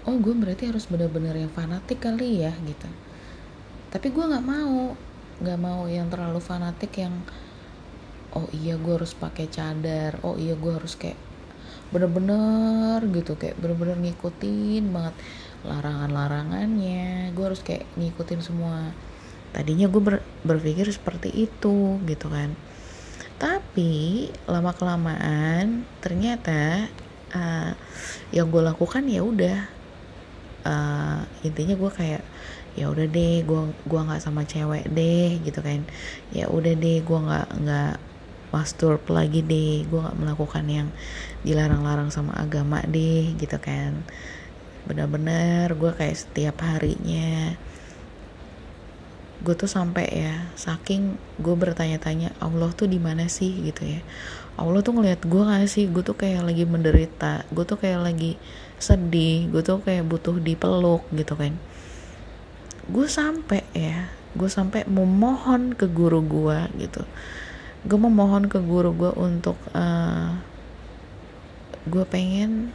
oh 0.07 0.17
gue 0.23 0.33
berarti 0.37 0.71
harus 0.71 0.87
bener-bener 0.87 1.35
yang 1.35 1.51
fanatik 1.51 1.99
kali 1.99 2.47
ya 2.47 2.55
gitu 2.63 3.10
tapi 3.91 4.15
gue 4.15 4.25
nggak 4.25 4.47
mau 4.47 4.95
nggak 5.41 5.59
mau 5.61 5.87
yang 5.91 6.07
terlalu 6.11 6.39
fanatik 6.39 6.95
yang 6.99 7.15
oh 8.35 8.47
iya 8.55 8.79
gue 8.79 8.95
harus 8.95 9.13
pakai 9.15 9.51
cadar 9.51 10.23
oh 10.23 10.39
iya 10.39 10.55
gue 10.55 10.73
harus 10.73 10.95
kayak 10.95 11.19
bener-bener 11.91 13.03
gitu 13.11 13.35
kayak 13.35 13.59
bener-bener 13.59 13.99
ngikutin 13.99 14.95
banget 14.95 15.15
larangan-larangannya. 15.65 17.35
Gue 17.37 17.45
harus 17.53 17.61
kayak 17.61 17.85
ngikutin 17.99 18.41
semua. 18.41 18.95
Tadinya 19.51 19.91
gue 19.91 20.03
ber, 20.03 20.17
berpikir 20.47 20.89
seperti 20.89 21.51
itu 21.51 22.01
gitu 22.07 22.27
kan. 22.31 22.55
Tapi 23.41 24.29
lama 24.45 24.73
kelamaan 24.77 25.89
ternyata 26.05 26.87
uh, 27.33 27.73
yang 28.31 28.53
gue 28.53 28.63
lakukan 28.63 29.05
ya 29.09 29.25
udah 29.25 29.59
uh, 30.69 31.21
intinya 31.41 31.73
gue 31.73 31.91
kayak 31.93 32.23
ya 32.79 32.87
udah 32.93 33.07
deh 33.11 33.43
gue 33.43 33.61
gua 33.87 34.01
nggak 34.07 34.23
sama 34.23 34.43
cewek 34.47 34.87
deh 34.91 35.41
gitu 35.43 35.61
kan. 35.63 35.83
Ya 36.35 36.47
udah 36.47 36.75
deh 36.75 36.99
gue 37.03 37.19
nggak 37.19 37.49
nggak 37.63 37.95
masturb 38.51 39.03
lagi 39.11 39.41
deh 39.47 39.87
gue 39.87 40.01
nggak 40.03 40.19
melakukan 40.19 40.67
yang 40.67 40.89
dilarang-larang 41.47 42.11
sama 42.11 42.35
agama 42.39 42.83
deh 42.87 43.35
gitu 43.39 43.59
kan. 43.63 44.03
Benar-benar 44.87 45.75
gue 45.75 45.93
kayak 45.95 46.17
setiap 46.19 46.57
harinya 46.67 47.55
gue 49.41 49.55
tuh 49.57 49.73
sampai 49.73 50.05
ya 50.13 50.53
saking 50.53 51.17
gue 51.41 51.55
bertanya-tanya 51.57 52.37
Allah 52.45 52.69
tuh 52.77 52.85
di 52.85 53.01
mana 53.01 53.25
sih? 53.25 53.49
gitu 53.65 53.89
ya. 53.89 54.01
Allah 54.61 54.85
tuh 54.85 54.93
ngeliat 55.01 55.25
gue 55.25 55.43
gak 55.49 55.65
sih? 55.65 55.89
Gue 55.89 56.05
tuh 56.05 56.13
kayak 56.13 56.45
lagi 56.45 56.69
menderita 56.69 57.49
gue 57.49 57.65
tuh 57.65 57.81
kayak 57.81 58.05
lagi 58.05 58.37
sedih 58.81 59.49
gue 59.53 59.61
tuh 59.61 59.85
kayak 59.85 60.09
butuh 60.09 60.41
dipeluk 60.41 61.05
gitu 61.13 61.37
kan 61.37 61.53
gue 62.89 63.07
sampai 63.11 63.61
ya 63.77 64.09
gue 64.31 64.47
sampai 64.47 64.87
memohon 64.87 65.75
ke 65.75 65.91
guru 65.91 66.23
gue 66.23 66.59
gitu. 66.79 67.03
Gue 67.83 67.99
memohon 67.99 68.47
ke 68.47 68.63
guru 68.63 68.95
gue 68.95 69.13
untuk 69.19 69.59
uh, 69.75 70.39
gue 71.91 72.05
pengen 72.07 72.71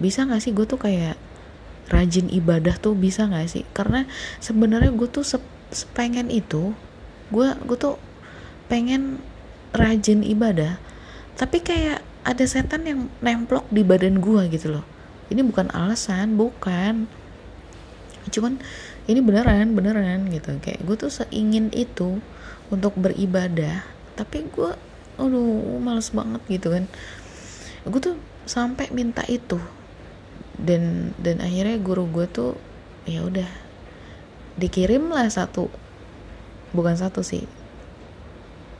bisa 0.00 0.24
gak 0.24 0.40
sih? 0.40 0.56
Gue 0.56 0.64
tuh 0.64 0.80
kayak 0.80 1.20
rajin 1.92 2.32
ibadah 2.32 2.80
tuh 2.80 2.96
bisa 2.96 3.28
gak 3.28 3.52
sih? 3.52 3.68
Karena 3.76 4.08
sebenarnya 4.40 4.92
gue 4.96 5.08
tuh 5.10 5.26
sepengen 5.68 6.32
itu 6.32 6.72
gue 7.28 7.48
gue 7.66 7.76
tuh 7.76 8.00
pengen 8.72 9.20
rajin 9.76 10.24
ibadah. 10.24 10.80
Tapi 11.36 11.60
kayak 11.60 12.00
ada 12.24 12.44
setan 12.48 12.88
yang 12.88 13.12
nemplok 13.20 13.68
di 13.68 13.84
badan 13.84 14.24
gue 14.24 14.48
gitu 14.48 14.80
loh. 14.80 14.84
Ini 15.28 15.44
bukan 15.44 15.68
alasan 15.76 16.40
bukan 16.40 17.10
cuman 18.30 18.58
ini 19.06 19.20
beneran 19.22 19.74
beneran 19.74 20.26
gitu. 20.30 20.58
Kayak 20.58 20.80
gue 20.82 20.96
tuh 20.98 21.12
seingin 21.12 21.70
itu 21.74 22.18
untuk 22.72 22.98
beribadah 22.98 23.86
tapi 24.16 24.48
gue 24.50 24.72
aduh 25.16 25.78
males 25.80 26.10
banget 26.10 26.42
gitu 26.48 26.72
kan. 26.72 26.84
Gue 27.86 28.00
tuh 28.02 28.16
sampai 28.48 28.90
minta 28.90 29.22
itu. 29.28 29.58
Dan 30.56 31.12
dan 31.20 31.44
akhirnya 31.44 31.76
guru 31.76 32.08
gue 32.08 32.26
tuh 32.26 32.56
ya 33.04 33.20
udah 33.22 33.48
dikirim 34.56 35.12
lah 35.12 35.28
satu 35.28 35.68
bukan 36.72 36.96
satu 36.96 37.20
sih 37.20 37.44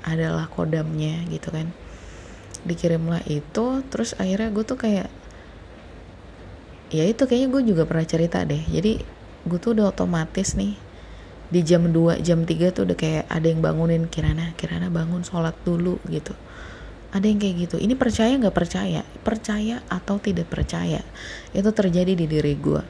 adalah 0.03 0.49
kodamnya 0.49 1.21
gitu 1.29 1.53
kan. 1.53 1.69
Dikirimlah 2.65 3.23
itu 3.29 3.85
terus 3.93 4.17
akhirnya 4.17 4.51
gue 4.51 4.65
tuh 4.65 4.79
kayak 4.81 5.13
ya 6.91 7.05
itu 7.05 7.27
kayaknya 7.27 7.49
gue 7.53 7.63
juga 7.75 7.83
pernah 7.85 8.07
cerita 8.07 8.41
deh. 8.47 8.63
Jadi 8.67 9.16
gue 9.47 9.59
tuh 9.63 9.79
udah 9.79 9.95
otomatis 9.95 10.59
nih 10.59 10.75
di 11.47 11.63
jam 11.63 11.87
2 11.87 12.27
jam 12.27 12.43
3 12.43 12.75
tuh 12.75 12.83
udah 12.91 12.99
kayak 12.99 13.25
ada 13.31 13.47
yang 13.47 13.63
bangunin 13.63 14.11
Kirana 14.11 14.53
Kirana 14.59 14.91
bangun 14.91 15.23
sholat 15.23 15.55
dulu 15.63 16.03
gitu. 16.11 16.35
Ada 17.15 17.31
yang 17.31 17.39
kayak 17.39 17.71
gitu. 17.71 17.77
Ini 17.79 17.95
percaya 17.95 18.35
nggak 18.35 18.53
percaya? 18.53 19.07
Percaya 19.23 19.81
atau 19.87 20.19
tidak 20.19 20.51
percaya? 20.51 21.01
Itu 21.55 21.71
terjadi 21.71 22.19
di 22.19 22.27
diri 22.27 22.55
gue 22.59 22.83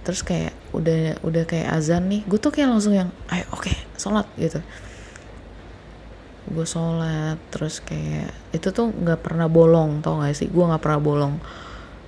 terus 0.00 0.24
kayak 0.24 0.56
udah 0.72 1.20
udah 1.20 1.44
kayak 1.44 1.76
azan 1.76 2.08
nih 2.08 2.24
gue 2.24 2.40
tuh 2.40 2.48
kayak 2.48 2.72
langsung 2.72 2.96
yang 2.96 3.12
ayo 3.28 3.44
oke 3.52 3.68
okay, 3.68 3.76
sholat 4.00 4.26
gitu. 4.40 4.60
Gue 6.50 6.66
sholat 6.66 7.36
terus 7.52 7.84
kayak 7.84 8.32
itu 8.50 8.68
tuh 8.72 8.90
nggak 8.90 9.20
pernah 9.20 9.46
bolong 9.46 10.00
tau 10.00 10.24
gak 10.24 10.34
sih? 10.34 10.48
Gue 10.48 10.64
nggak 10.64 10.82
pernah 10.82 11.00
bolong. 11.00 11.34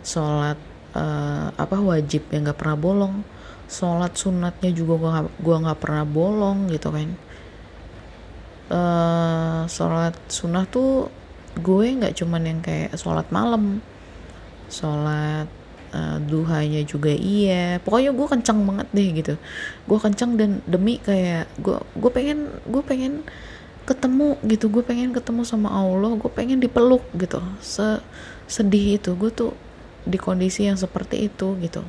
Sholat 0.03 0.59
uh, 0.97 1.53
apa 1.53 1.77
wajib 1.79 2.27
yang 2.33 2.49
nggak 2.49 2.59
pernah 2.59 2.79
bolong 2.81 3.23
sholat 3.73 4.13
sunatnya 4.13 4.71
juga 4.77 4.95
gua 5.01 5.11
gak, 5.17 5.27
gua 5.41 5.57
nggak 5.65 5.81
pernah 5.81 6.05
bolong 6.05 6.69
gitu 6.69 6.93
kan. 6.93 7.09
Uh, 8.73 9.65
sholat 9.69 10.17
sunat 10.29 10.69
tuh 10.73 11.09
gue 11.53 11.87
nggak 11.93 12.17
cuman 12.17 12.43
yang 12.49 12.61
kayak 12.65 12.97
sholat 12.97 13.29
malam 13.29 13.85
sholat 14.73 15.45
uh, 15.93 16.17
duhanya 16.25 16.81
juga 16.85 17.13
iya. 17.13 17.77
Pokoknya 17.85 18.17
gue 18.17 18.27
kencang 18.29 18.59
banget 18.65 18.89
deh 18.97 19.09
gitu. 19.13 19.35
Gue 19.85 19.99
kencang 20.01 20.41
dan 20.41 20.51
demi 20.65 20.97
kayak 21.01 21.53
gue 21.61 21.77
gue 21.77 22.11
pengen 22.13 22.49
gue 22.65 22.83
pengen 22.85 23.21
ketemu 23.85 24.41
gitu. 24.49 24.73
Gue 24.73 24.81
pengen 24.85 25.13
ketemu 25.13 25.45
sama 25.45 25.69
Allah 25.69 26.17
gue 26.17 26.31
pengen 26.33 26.57
dipeluk 26.61 27.05
gitu. 27.17 27.45
Se 27.61 28.01
sedih 28.49 28.97
itu. 28.97 29.13
Gue 29.13 29.29
tuh 29.29 29.53
di 30.09 30.17
kondisi 30.17 30.67
yang 30.67 30.81
seperti 30.81 31.29
itu 31.29 31.55
gitu 31.61 31.85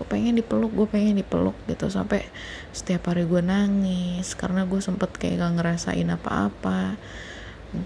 gue 0.00 0.08
pengen 0.08 0.40
dipeluk 0.40 0.72
gue 0.72 0.88
pengen 0.88 1.20
dipeluk 1.20 1.52
gitu. 1.68 1.92
Sampai 1.92 2.24
setiap 2.72 3.12
hari 3.12 3.28
gue 3.28 3.44
nangis 3.44 4.32
karena 4.32 4.64
gue 4.64 4.80
sempet 4.80 5.12
kayak 5.20 5.44
gak 5.44 5.52
ngerasain 5.60 6.08
apa-apa. 6.08 6.96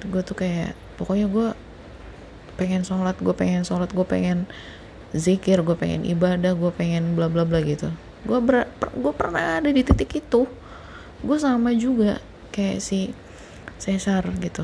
Gue 0.06 0.22
tuh 0.22 0.38
kayak 0.38 0.78
pokoknya 0.94 1.26
gue 1.26 1.48
pengen 2.54 2.86
sholat 2.86 3.18
gue 3.18 3.34
pengen 3.34 3.66
sholat 3.66 3.90
gue 3.90 4.06
pengen 4.06 4.46
zikir 5.10 5.66
gue 5.66 5.74
pengen 5.74 6.06
ibadah 6.06 6.54
gue 6.54 6.70
pengen 6.70 7.18
bla 7.18 7.26
bla 7.26 7.42
bla 7.42 7.58
gitu. 7.66 7.90
Gue 8.22 8.38
ber 8.38 8.70
gue 8.94 9.10
pernah 9.10 9.58
ada 9.58 9.66
di 9.74 9.82
titik 9.82 10.14
itu. 10.14 10.46
Gue 11.18 11.36
sama 11.42 11.74
juga 11.74 12.22
kayak 12.54 12.78
si 12.78 13.10
Cesar 13.82 14.22
gitu. 14.38 14.62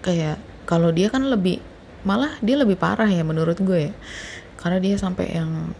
Kayak 0.00 0.40
kalau 0.64 0.88
dia 0.96 1.12
kan 1.12 1.28
lebih 1.28 1.60
malah 2.08 2.40
dia 2.40 2.56
lebih 2.56 2.80
parah 2.80 3.10
ya 3.10 3.20
menurut 3.20 3.60
gue 3.60 3.90
ya 3.90 3.94
karena 4.58 4.78
dia 4.82 4.98
sampai 4.98 5.26
yang 5.38 5.72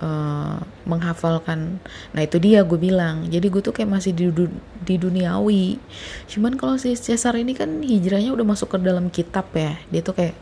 uh, 0.00 0.58
menghafalkan. 0.88 1.78
Nah 2.16 2.20
itu 2.24 2.40
dia 2.40 2.64
gue 2.64 2.80
bilang. 2.80 3.28
Jadi 3.28 3.46
gue 3.52 3.62
tuh 3.62 3.74
kayak 3.76 3.90
masih 4.00 4.12
di, 4.16 4.26
di 4.82 4.94
duniawi. 4.96 5.78
Cuman 6.28 6.56
kalau 6.58 6.80
si 6.80 6.96
Cesar 6.96 7.36
ini 7.38 7.52
kan 7.54 7.84
hijrahnya 7.84 8.32
udah 8.32 8.46
masuk 8.46 8.74
ke 8.74 8.78
dalam 8.80 9.12
kitab 9.12 9.52
ya. 9.54 9.76
Dia 9.92 10.00
tuh 10.00 10.16
kayak 10.16 10.36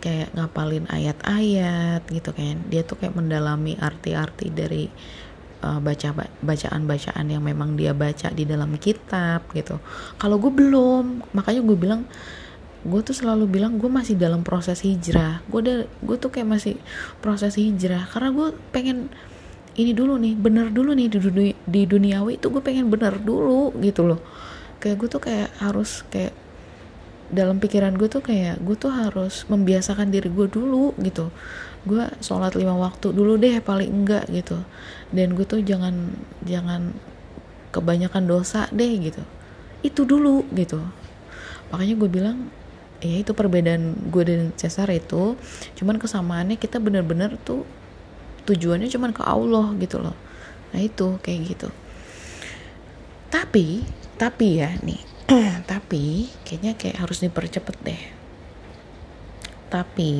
kayak 0.00 0.32
ngapalin 0.32 0.88
ayat-ayat 0.88 2.04
gitu 2.08 2.30
kan. 2.32 2.56
Dia 2.68 2.84
tuh 2.84 2.96
kayak 3.00 3.16
mendalami 3.16 3.76
arti-arti 3.80 4.48
dari 4.52 4.84
uh, 5.64 5.80
baca 5.80 6.28
bacaan-bacaan 6.40 7.26
yang 7.28 7.44
memang 7.44 7.76
dia 7.76 7.96
baca 7.96 8.32
di 8.32 8.44
dalam 8.44 8.76
kitab 8.80 9.48
gitu. 9.52 9.80
Kalau 10.16 10.36
gue 10.40 10.52
belum. 10.52 11.32
Makanya 11.36 11.60
gue 11.64 11.76
bilang 11.76 12.04
gue 12.80 13.00
tuh 13.04 13.12
selalu 13.12 13.44
bilang 13.60 13.76
gue 13.76 13.92
masih 13.92 14.16
dalam 14.16 14.40
proses 14.40 14.80
hijrah. 14.80 15.44
Gue 15.52 15.84
gue 15.84 16.16
tuh 16.16 16.32
kayak 16.32 16.48
masih 16.48 16.74
proses 17.20 17.60
hijrah. 17.60 18.08
Karena 18.08 18.32
gue 18.32 18.48
pengen 18.72 19.12
ini 19.76 19.92
dulu 19.92 20.16
nih 20.16 20.34
bener 20.34 20.72
dulu 20.72 20.96
nih 20.96 21.08
di 21.12 21.18
dunia 21.20 21.54
di 21.68 21.82
duniawi 21.86 22.40
itu 22.40 22.48
gue 22.48 22.62
pengen 22.64 22.88
bener 22.88 23.20
dulu 23.20 23.76
gitu 23.84 24.08
loh. 24.08 24.20
Kayak 24.80 24.96
gue 24.96 25.08
tuh 25.12 25.22
kayak 25.22 25.48
harus 25.60 26.02
kayak 26.08 26.32
dalam 27.30 27.62
pikiran 27.62 27.94
gue 27.94 28.10
tuh 28.10 28.24
kayak 28.24 28.58
gue 28.58 28.74
tuh 28.74 28.90
harus 28.90 29.46
membiasakan 29.46 30.08
diri 30.08 30.32
gue 30.32 30.48
dulu 30.48 30.96
gitu. 31.04 31.28
Gue 31.84 32.08
sholat 32.24 32.56
lima 32.56 32.74
waktu 32.80 33.12
dulu 33.12 33.36
deh 33.36 33.60
paling 33.60 33.92
enggak 33.92 34.24
gitu. 34.32 34.56
Dan 35.12 35.36
gue 35.36 35.44
tuh 35.44 35.60
jangan 35.60 36.16
jangan 36.48 36.96
kebanyakan 37.70 38.24
dosa 38.24 38.72
deh 38.72 38.88
gitu. 38.98 39.20
Itu 39.84 40.08
dulu 40.08 40.48
gitu. 40.56 40.80
Makanya 41.70 41.94
gue 42.00 42.10
bilang 42.10 42.38
ya 43.00 43.24
itu 43.24 43.32
perbedaan 43.32 43.96
gue 44.12 44.22
dan 44.28 44.52
Cesar 44.56 44.92
itu 44.92 45.34
cuman 45.76 45.96
kesamaannya 45.96 46.60
kita 46.60 46.76
bener-bener 46.76 47.40
tuh 47.40 47.64
tujuannya 48.44 48.92
cuman 48.92 49.10
ke 49.16 49.22
Allah 49.24 49.72
gitu 49.80 50.00
loh. 50.00 50.16
Nah 50.72 50.80
itu 50.80 51.16
kayak 51.24 51.40
gitu. 51.56 51.68
Tapi 53.32 53.84
tapi 54.20 54.60
ya 54.60 54.76
nih 54.84 55.00
tapi 55.70 56.28
kayaknya 56.44 56.76
kayak 56.76 57.00
harus 57.00 57.24
dipercepet 57.24 57.76
deh. 57.80 58.02
Tapi 59.72 60.12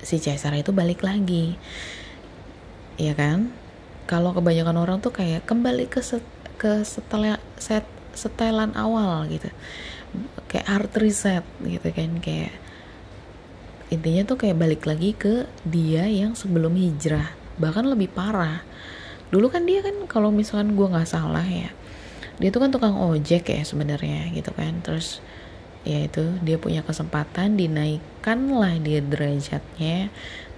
si 0.00 0.16
Cesar 0.22 0.54
itu 0.54 0.70
balik 0.70 1.02
lagi. 1.02 1.58
Ya 3.00 3.16
kan? 3.18 3.50
Kalau 4.06 4.34
kebanyakan 4.34 4.76
orang 4.78 4.98
tuh 5.02 5.14
kayak 5.14 5.46
kembali 5.46 5.86
ke 5.86 6.02
set, 6.02 6.22
ke 6.60 6.82
setelah 6.86 7.40
set 7.56 7.86
setelan 8.10 8.74
awal 8.74 9.22
gitu 9.30 9.48
kayak 10.50 10.66
hard 10.66 10.92
reset 10.98 11.46
gitu 11.62 11.88
kan 11.94 12.18
kayak 12.18 12.50
intinya 13.94 14.22
tuh 14.26 14.36
kayak 14.38 14.58
balik 14.58 14.82
lagi 14.82 15.14
ke 15.14 15.46
dia 15.62 16.10
yang 16.10 16.34
sebelum 16.34 16.74
hijrah 16.74 17.30
bahkan 17.60 17.86
lebih 17.86 18.10
parah. 18.10 18.64
Dulu 19.30 19.46
kan 19.46 19.62
dia 19.62 19.84
kan 19.84 19.94
kalau 20.10 20.34
misalkan 20.34 20.74
gue 20.74 20.86
nggak 20.90 21.06
salah 21.06 21.44
ya 21.46 21.70
dia 22.40 22.48
tuh 22.48 22.64
kan 22.64 22.72
tukang 22.72 22.96
ojek 22.96 23.46
ya 23.46 23.62
sebenarnya 23.62 24.32
gitu 24.34 24.50
kan. 24.56 24.80
Terus 24.82 25.20
ya 25.86 26.02
itu 26.02 26.34
dia 26.42 26.56
punya 26.56 26.82
kesempatan 26.82 27.54
dinaikkan 27.54 28.48
lah 28.50 28.74
dia 28.80 29.04
derajatnya 29.04 30.10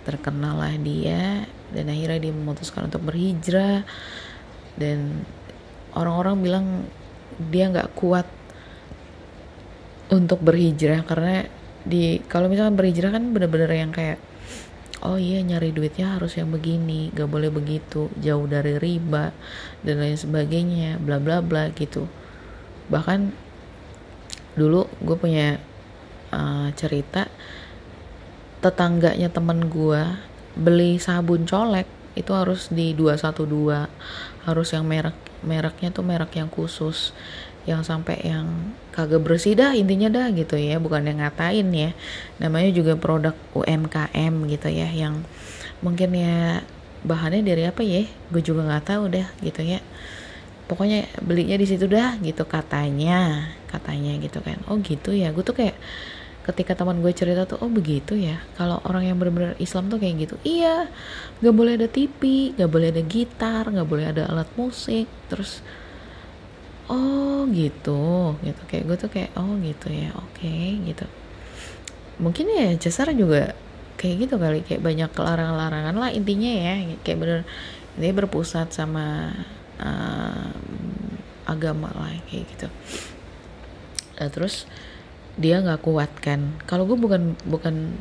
terkenal 0.02 0.58
lah 0.58 0.74
dia 0.78 1.46
dan 1.70 1.84
akhirnya 1.90 2.30
dia 2.30 2.32
memutuskan 2.32 2.88
untuk 2.88 3.02
berhijrah. 3.02 3.82
Dan 4.78 5.26
orang-orang 5.92 6.36
bilang 6.40 6.66
dia 7.50 7.68
nggak 7.68 7.92
kuat 7.98 8.24
untuk 10.12 10.44
berhijrah 10.44 11.08
karena 11.08 11.48
di 11.82 12.20
kalau 12.28 12.46
misalkan 12.52 12.76
berhijrah 12.76 13.16
kan 13.16 13.32
bener-bener 13.32 13.72
yang 13.72 13.90
kayak 13.90 14.20
oh 15.02 15.18
iya 15.18 15.42
nyari 15.42 15.74
duitnya 15.74 16.14
harus 16.14 16.38
yang 16.38 16.52
begini 16.52 17.10
gak 17.10 17.26
boleh 17.26 17.50
begitu 17.50 18.06
jauh 18.22 18.46
dari 18.46 18.78
riba 18.78 19.34
dan 19.82 19.98
lain 19.98 20.14
sebagainya 20.14 21.00
bla 21.02 21.18
bla 21.18 21.42
bla 21.42 21.72
gitu. 21.74 22.06
Bahkan 22.86 23.34
dulu 24.54 24.86
gue 25.00 25.16
punya 25.16 25.56
uh, 26.30 26.68
cerita 26.76 27.26
tetangganya 28.62 29.32
temen 29.32 29.66
gue 29.66 30.02
beli 30.54 31.00
sabun 31.00 31.48
colek 31.48 31.88
itu 32.12 32.30
harus 32.36 32.68
di 32.68 32.92
212 32.92 33.48
harus 34.44 34.68
yang 34.76 34.84
merek 34.84 35.16
mereknya 35.40 35.88
tuh 35.88 36.04
merek 36.04 36.36
yang 36.36 36.52
khusus 36.52 37.16
yang 37.62 37.86
sampai 37.86 38.18
yang 38.26 38.74
kagak 38.90 39.22
bersih 39.22 39.54
dah 39.54 39.72
intinya 39.72 40.10
dah 40.10 40.26
gitu 40.34 40.58
ya. 40.58 40.82
Bukan 40.82 41.06
yang 41.06 41.22
ngatain 41.22 41.68
ya. 41.70 41.90
Namanya 42.42 42.70
juga 42.74 42.98
produk 42.98 43.34
UMKM 43.54 44.34
gitu 44.50 44.68
ya 44.68 44.88
yang 44.90 45.22
mungkin 45.82 46.14
ya 46.14 46.66
bahannya 47.06 47.42
dari 47.42 47.66
apa 47.66 47.82
ya? 47.82 48.06
Gue 48.30 48.42
juga 48.42 48.66
nggak 48.66 48.84
tahu 48.86 49.02
dah 49.14 49.28
gitu 49.42 49.62
ya. 49.62 49.78
Pokoknya 50.66 51.06
belinya 51.20 51.58
di 51.58 51.66
situ 51.66 51.86
dah 51.90 52.16
gitu 52.22 52.46
katanya 52.46 53.50
katanya 53.70 54.18
gitu 54.18 54.42
kan. 54.42 54.58
Oh 54.66 54.78
gitu 54.82 55.14
ya. 55.14 55.30
Gue 55.30 55.46
tuh 55.46 55.54
kayak 55.54 55.76
ketika 56.42 56.74
teman 56.74 56.98
gue 56.98 57.12
cerita 57.14 57.46
tuh 57.46 57.62
oh 57.62 57.70
begitu 57.70 58.18
ya? 58.18 58.42
Kalau 58.58 58.82
orang 58.82 59.06
yang 59.06 59.16
benar-benar 59.18 59.54
Islam 59.62 59.86
tuh 59.86 60.02
kayak 60.02 60.26
gitu. 60.26 60.34
Iya 60.42 60.90
nggak 61.38 61.54
boleh 61.54 61.72
ada 61.78 61.86
TV 61.86 62.52
nggak 62.58 62.70
boleh 62.70 62.88
ada 62.90 63.02
gitar 63.06 63.64
nggak 63.70 63.86
boleh 63.86 64.06
ada 64.10 64.26
alat 64.26 64.50
musik. 64.58 65.06
Terus 65.30 65.62
oh 66.92 67.48
gitu. 67.48 68.36
Gitu. 68.44 68.60
Kayak 68.68 68.84
gue 68.84 68.96
tuh 69.00 69.10
kayak 69.10 69.30
oh 69.40 69.56
gitu 69.64 69.88
ya 69.88 70.12
oke 70.12 70.36
okay, 70.36 70.76
gitu. 70.84 71.08
Mungkin 72.20 72.46
ya 72.52 72.76
jasar 72.76 73.08
juga 73.16 73.56
kayak 73.96 74.28
gitu 74.28 74.34
kali 74.36 74.60
kayak 74.66 74.82
banyak 74.82 75.10
larangan-larangan 75.14 75.94
lah 75.94 76.10
intinya 76.10 76.50
ya 76.50 76.74
kayak 77.06 77.18
bener 77.22 77.40
ini 77.94 78.10
berpusat 78.10 78.74
sama 78.74 79.30
uh, 79.78 80.50
agama 81.46 81.92
lah 81.94 82.12
kayak 82.26 82.44
gitu. 82.56 82.68
Nah, 84.18 84.28
terus 84.30 84.66
dia 85.38 85.64
nggak 85.64 85.80
kuat 85.80 86.12
kan 86.20 86.60
kalau 86.68 86.84
gue 86.84 86.98
bukan 86.98 87.32
bukan 87.48 87.96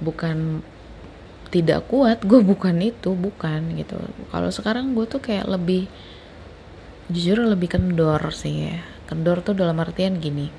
bukan 0.00 0.64
tidak 1.48 1.84
kuat 1.88 2.24
gue 2.24 2.40
bukan 2.44 2.76
itu 2.80 3.12
bukan 3.16 3.76
gitu. 3.76 3.96
Kalau 4.32 4.50
sekarang 4.52 4.92
gue 4.92 5.04
tuh 5.08 5.20
kayak 5.20 5.48
lebih 5.48 5.88
jujur 7.08 7.40
lebih 7.44 7.72
kendor 7.72 8.20
sih. 8.32 8.72
Ya 8.72 8.78
kendor 9.08 9.40
tuh 9.40 9.56
dalam 9.56 9.80
artian 9.80 10.20
gini. 10.20 10.52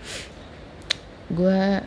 Gue 1.30 1.82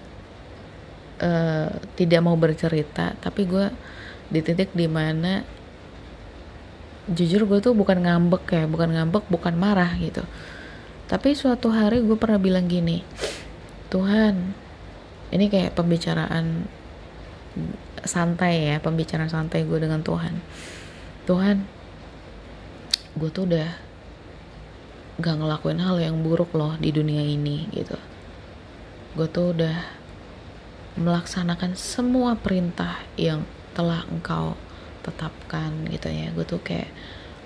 uh, 1.22 1.68
tidak 1.98 2.20
mau 2.22 2.38
bercerita 2.38 3.14
tapi 3.18 3.46
gue 3.46 3.66
di 4.32 4.40
titik 4.40 4.70
di 4.72 4.86
mana 4.86 5.42
jujur 7.10 7.50
gue 7.50 7.58
tuh 7.58 7.74
bukan 7.74 7.98
ngambek 8.06 8.46
ya 8.54 8.64
bukan 8.70 8.94
ngambek 8.94 9.26
bukan 9.26 9.54
marah 9.58 9.90
gitu. 9.98 10.22
Tapi 11.10 11.34
suatu 11.34 11.68
hari 11.68 12.00
gue 12.00 12.16
pernah 12.16 12.40
bilang 12.40 12.70
gini 12.70 13.04
Tuhan 13.92 14.56
ini 15.28 15.44
kayak 15.52 15.76
pembicaraan 15.76 16.64
santai 18.00 18.72
ya 18.72 18.76
pembicaraan 18.80 19.28
santai 19.28 19.66
gue 19.66 19.78
dengan 19.82 20.00
Tuhan. 20.00 20.38
Tuhan 21.28 21.56
gue 23.12 23.28
tuh 23.28 23.44
udah 23.44 23.91
gak 25.20 25.36
ngelakuin 25.36 25.80
hal 25.82 26.00
yang 26.00 26.24
buruk 26.24 26.56
loh 26.56 26.78
di 26.80 26.88
dunia 26.88 27.20
ini 27.20 27.68
gitu. 27.74 27.98
Gue 29.12 29.28
tuh 29.28 29.52
udah 29.52 29.76
melaksanakan 30.96 31.76
semua 31.76 32.36
perintah 32.36 33.00
yang 33.20 33.44
telah 33.76 34.04
engkau 34.08 34.56
tetapkan 35.04 35.72
gitu 35.92 36.08
ya. 36.08 36.32
Gue 36.32 36.44
tuh 36.48 36.60
kayak 36.64 36.88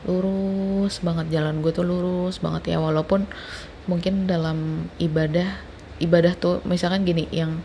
lurus 0.07 1.03
banget 1.03 1.35
jalan 1.35 1.59
gue 1.65 1.73
tuh 1.75 1.83
lurus 1.83 2.39
banget 2.39 2.75
ya. 2.75 2.79
Walaupun 2.79 3.27
mungkin 3.91 4.31
dalam 4.31 4.91
ibadah 5.03 5.59
ibadah 5.99 6.37
tuh 6.37 6.61
misalkan 6.69 7.03
gini 7.09 7.27
yang 7.33 7.63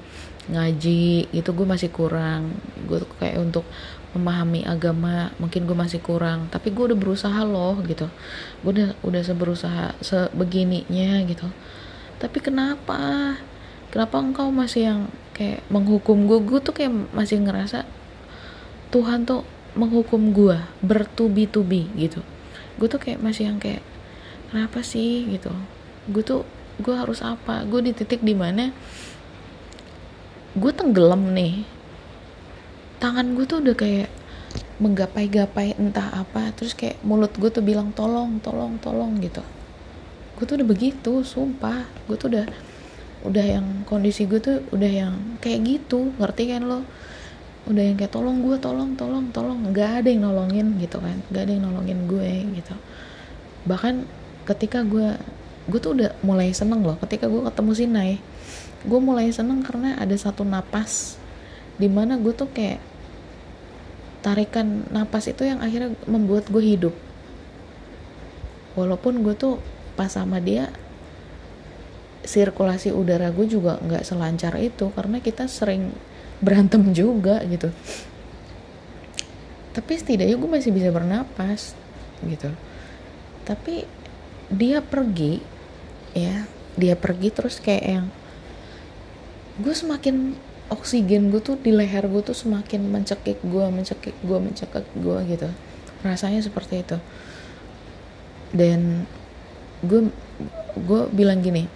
ngaji 0.50 1.30
itu 1.30 1.50
gue 1.54 1.68
masih 1.68 1.94
kurang. 1.94 2.58
Gue 2.90 3.06
tuh 3.06 3.10
kayak 3.22 3.38
untuk 3.38 3.66
memahami 4.12 4.68
agama 4.68 5.32
mungkin 5.40 5.64
gue 5.64 5.78
masih 5.78 6.04
kurang 6.04 6.52
tapi 6.52 6.72
gue 6.72 6.92
udah 6.92 7.00
berusaha 7.00 7.42
loh 7.48 7.80
gitu. 7.88 8.12
Gue 8.64 8.72
udah 8.76 8.90
udah 9.04 9.22
seberusaha 9.24 9.86
sebegininya 10.04 11.24
gitu. 11.28 11.48
Tapi 12.20 12.38
kenapa? 12.44 13.36
Kenapa 13.92 14.16
engkau 14.20 14.52
masih 14.52 14.82
yang 14.88 15.02
kayak 15.36 15.64
menghukum 15.72 16.28
gue 16.28 16.40
gue 16.44 16.60
tuh 16.60 16.76
kayak 16.76 16.92
masih 17.16 17.40
ngerasa 17.44 17.88
Tuhan 18.92 19.24
tuh 19.24 19.48
menghukum 19.74 20.36
gue 20.36 20.60
bertubi-tubi 20.84 21.88
gitu. 21.96 22.20
Gue 22.76 22.88
tuh 22.92 23.00
kayak 23.00 23.24
masih 23.24 23.48
yang 23.48 23.58
kayak 23.60 23.84
kenapa 24.52 24.84
sih? 24.84 25.28
Gitu. 25.32 25.52
Gue 26.12 26.24
tuh 26.24 26.44
gue 26.84 26.92
harus 26.92 27.24
apa? 27.24 27.64
Gue 27.64 27.80
di 27.80 27.96
titik 27.96 28.20
di 28.20 28.36
mana 28.36 28.76
gue 30.52 30.72
tenggelam 30.76 31.32
nih 31.32 31.64
tangan 33.02 33.34
gue 33.34 33.46
tuh 33.50 33.66
udah 33.66 33.74
kayak 33.74 34.10
menggapai-gapai 34.78 35.74
entah 35.82 36.14
apa 36.14 36.54
terus 36.54 36.78
kayak 36.78 37.02
mulut 37.02 37.34
gue 37.34 37.50
tuh 37.50 37.66
bilang 37.66 37.90
tolong 37.98 38.38
tolong 38.46 38.78
tolong 38.78 39.18
gitu. 39.18 39.42
Gue 40.38 40.46
tuh 40.46 40.62
udah 40.62 40.68
begitu 40.70 41.26
sumpah. 41.26 41.90
Gue 42.06 42.16
tuh 42.16 42.30
udah 42.30 42.46
udah 43.26 43.46
yang 43.46 43.66
kondisi 43.90 44.30
gue 44.30 44.38
tuh 44.38 44.62
udah 44.70 44.92
yang 44.92 45.14
kayak 45.42 45.66
gitu 45.66 46.14
ngerti 46.22 46.54
kan 46.54 46.70
lo? 46.70 46.86
Udah 47.66 47.84
yang 47.90 47.98
kayak 47.98 48.14
tolong 48.14 48.46
gue 48.46 48.62
tolong 48.62 48.94
tolong 48.94 49.34
tolong. 49.34 49.60
Nggak 49.74 50.06
ada 50.06 50.08
yang 50.14 50.30
nolongin 50.30 50.78
gitu 50.78 51.02
kan 51.02 51.18
nggak 51.34 51.42
ada 51.50 51.52
yang 51.58 51.64
nolongin 51.66 52.00
gue 52.06 52.32
gitu. 52.62 52.76
Bahkan 53.66 54.06
ketika 54.46 54.86
gue 54.86 55.18
gue 55.70 55.80
tuh 55.82 55.94
udah 55.94 56.18
mulai 56.26 56.50
seneng 56.58 56.82
loh 56.82 56.98
ketika 57.06 57.30
gue 57.30 57.46
ketemu 57.46 57.72
si 57.78 57.86
Nay 57.86 58.12
gue 58.82 59.00
mulai 59.00 59.30
seneng 59.30 59.62
karena 59.62 59.94
ada 60.02 60.18
satu 60.18 60.42
napas 60.42 61.22
di 61.78 61.86
mana 61.86 62.18
gue 62.18 62.34
tuh 62.34 62.50
kayak 62.50 62.91
tarikan 64.22 64.86
napas 64.94 65.30
itu 65.30 65.46
yang 65.46 65.60
akhirnya 65.60 65.98
membuat 66.06 66.48
gue 66.48 66.62
hidup. 66.62 66.96
Walaupun 68.78 69.26
gue 69.26 69.36
tuh 69.36 69.60
pas 69.98 70.08
sama 70.08 70.40
dia 70.40 70.72
sirkulasi 72.22 72.94
udara 72.94 73.34
gue 73.34 73.50
juga 73.50 73.82
nggak 73.82 74.06
selancar 74.06 74.54
itu 74.62 74.94
karena 74.94 75.18
kita 75.20 75.50
sering 75.50 75.90
berantem 76.40 76.94
juga 76.94 77.42
gitu. 77.50 77.74
Tapi 79.74 79.92
setidaknya 79.98 80.38
gue 80.38 80.50
masih 80.50 80.72
bisa 80.72 80.94
bernapas 80.94 81.74
gitu. 82.24 82.54
Tapi 83.44 83.90
dia 84.54 84.84
pergi 84.86 85.42
ya 86.12 86.46
dia 86.76 86.96
pergi 87.00 87.32
terus 87.32 87.58
kayak 87.60 87.86
yang 87.88 88.06
gue 89.60 89.74
semakin 89.76 90.36
oksigen 90.72 91.30
gue 91.30 91.44
tuh 91.44 91.60
di 91.60 91.76
leher 91.76 92.08
gue 92.08 92.24
tuh 92.24 92.34
semakin 92.34 92.88
mencekik 92.88 93.44
gue 93.44 93.66
mencekik 93.68 94.16
gue 94.24 94.38
mencekik 94.40 94.88
gue 94.96 95.18
gitu. 95.28 95.50
Rasanya 96.02 96.40
seperti 96.40 96.82
itu. 96.82 96.98
Dan 98.56 99.04
gue 99.84 100.08
gue 100.80 101.02
bilang 101.12 101.44
gini 101.44 101.68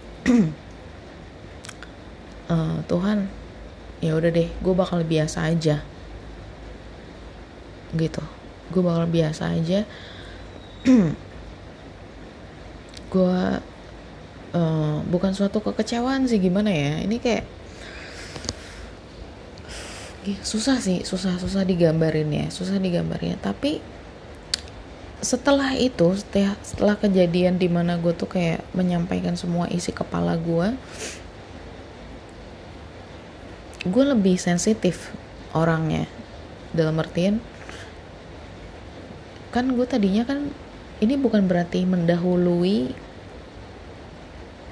uh, 2.47 2.79
Tuhan 2.89 3.27
ya 3.99 4.15
udah 4.15 4.31
deh 4.31 4.47
gue 4.47 4.73
bakal 4.73 5.03
biasa 5.03 5.51
aja. 5.51 5.83
Gitu. 7.91 8.23
Gue 8.71 8.81
bakal 8.81 9.11
biasa 9.11 9.51
aja. 9.53 9.83
Gue 13.15 13.39
uh, 14.51 14.97
bukan 15.07 15.31
suatu 15.31 15.63
kekecewaan 15.63 16.27
sih 16.27 16.35
gimana 16.35 16.67
ya? 16.67 16.99
Ini 16.99 17.15
kayak 17.23 17.54
susah 20.41 20.81
sih 20.81 21.05
susah 21.05 21.37
susah 21.37 21.61
digambarin 21.61 22.33
ya 22.33 22.45
susah 22.49 22.81
digambarin 22.81 23.37
tapi 23.37 23.83
setelah 25.25 25.73
itu 25.73 26.17
setelah, 26.17 26.53
setelah 26.61 26.95
kejadian 26.97 27.57
di 27.57 27.65
mana 27.65 27.97
gue 27.97 28.13
tuh 28.13 28.29
kayak 28.29 28.61
menyampaikan 28.77 29.33
semua 29.33 29.65
isi 29.69 29.89
kepala 29.89 30.37
gue 30.37 30.77
gue 33.85 34.05
lebih 34.05 34.37
sensitif 34.41 35.13
orangnya. 35.53 36.09
Dalam 36.73 36.97
artian 36.99 37.39
kan 39.53 39.71
gue 39.71 39.87
tadinya 39.87 40.27
kan 40.27 40.51
ini 40.99 41.15
bukan 41.15 41.47
berarti 41.47 41.87
mendahului 41.87 42.91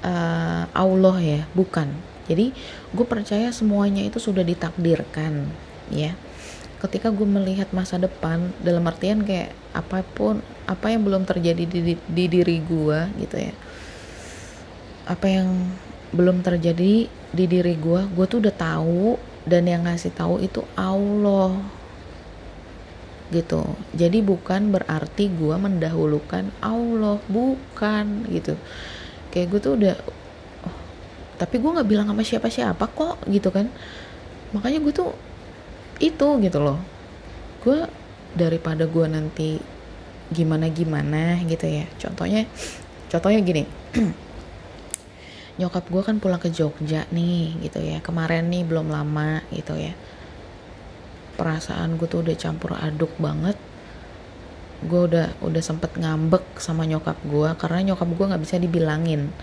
uh, 0.04 0.68
Allah 0.76 1.16
ya 1.24 1.40
bukan 1.56 1.88
jadi 2.24 2.56
gue 2.96 3.06
percaya 3.06 3.52
semuanya 3.52 4.00
itu 4.00 4.16
sudah 4.16 4.40
ditakdirkan 4.40 5.44
ya. 5.92 6.16
Ketika 6.80 7.08
gue 7.08 7.24
melihat 7.24 7.72
masa 7.72 7.96
depan 7.96 8.52
dalam 8.60 8.84
artian 8.84 9.24
kayak 9.24 9.56
apa 9.72 10.04
pun 10.04 10.44
apa 10.68 10.92
yang 10.92 11.04
belum 11.04 11.24
terjadi 11.24 11.64
di, 11.64 11.80
di, 11.80 11.94
di 11.96 12.24
diri 12.28 12.60
gue 12.60 12.98
gitu 13.20 13.36
ya. 13.40 13.54
Apa 15.08 15.26
yang 15.28 15.48
belum 16.12 16.40
terjadi 16.44 17.08
di 17.08 17.44
diri 17.50 17.74
gue 17.74 18.00
gue 18.12 18.24
tuh 18.28 18.38
udah 18.38 18.54
tahu 18.54 19.16
dan 19.44 19.68
yang 19.68 19.84
ngasih 19.84 20.12
tahu 20.12 20.40
itu 20.40 20.64
Allah. 20.76 21.56
Gitu. 23.32 23.64
Jadi 23.96 24.20
bukan 24.20 24.72
berarti 24.72 25.28
gue 25.32 25.56
mendahulukan 25.56 26.52
Allah 26.64 27.20
bukan 27.28 28.28
gitu. 28.28 28.56
Kayak 29.32 29.46
gue 29.56 29.60
tuh 29.60 29.74
udah 29.80 29.96
tapi 31.34 31.58
gue 31.58 31.70
nggak 31.70 31.88
bilang 31.88 32.06
sama 32.06 32.22
siapa 32.22 32.48
siapa 32.50 32.84
kok 32.86 33.26
gitu 33.26 33.50
kan. 33.50 33.66
Makanya 34.54 34.78
gue 34.82 34.92
tuh 34.94 35.10
itu 35.98 36.28
gitu 36.38 36.58
loh. 36.62 36.78
Gue 37.62 37.86
daripada 38.34 38.86
gue 38.86 39.06
nanti 39.06 39.58
gimana 40.30 40.70
gimana 40.70 41.42
gitu 41.46 41.66
ya. 41.66 41.86
Contohnya 41.98 42.46
contohnya 43.10 43.40
gini. 43.42 43.62
Nyokap 45.58 45.86
gue 45.86 46.02
kan 46.02 46.18
pulang 46.18 46.42
ke 46.42 46.50
Jogja 46.54 47.06
nih 47.10 47.58
gitu 47.66 47.82
ya. 47.82 47.98
Kemarin 47.98 48.50
nih 48.50 48.62
belum 48.62 48.90
lama 48.90 49.42
gitu 49.50 49.74
ya. 49.74 49.94
Perasaan 51.34 51.98
gue 51.98 52.06
tuh 52.06 52.22
udah 52.22 52.34
campur 52.38 52.78
aduk 52.78 53.10
banget. 53.18 53.58
Gue 54.86 55.10
udah 55.10 55.34
udah 55.42 55.62
sempet 55.62 55.98
ngambek 55.98 56.62
sama 56.62 56.86
nyokap 56.86 57.18
gue 57.26 57.50
karena 57.58 57.90
nyokap 57.90 58.06
gue 58.06 58.26
nggak 58.30 58.42
bisa 58.42 58.56
dibilangin 58.62 59.34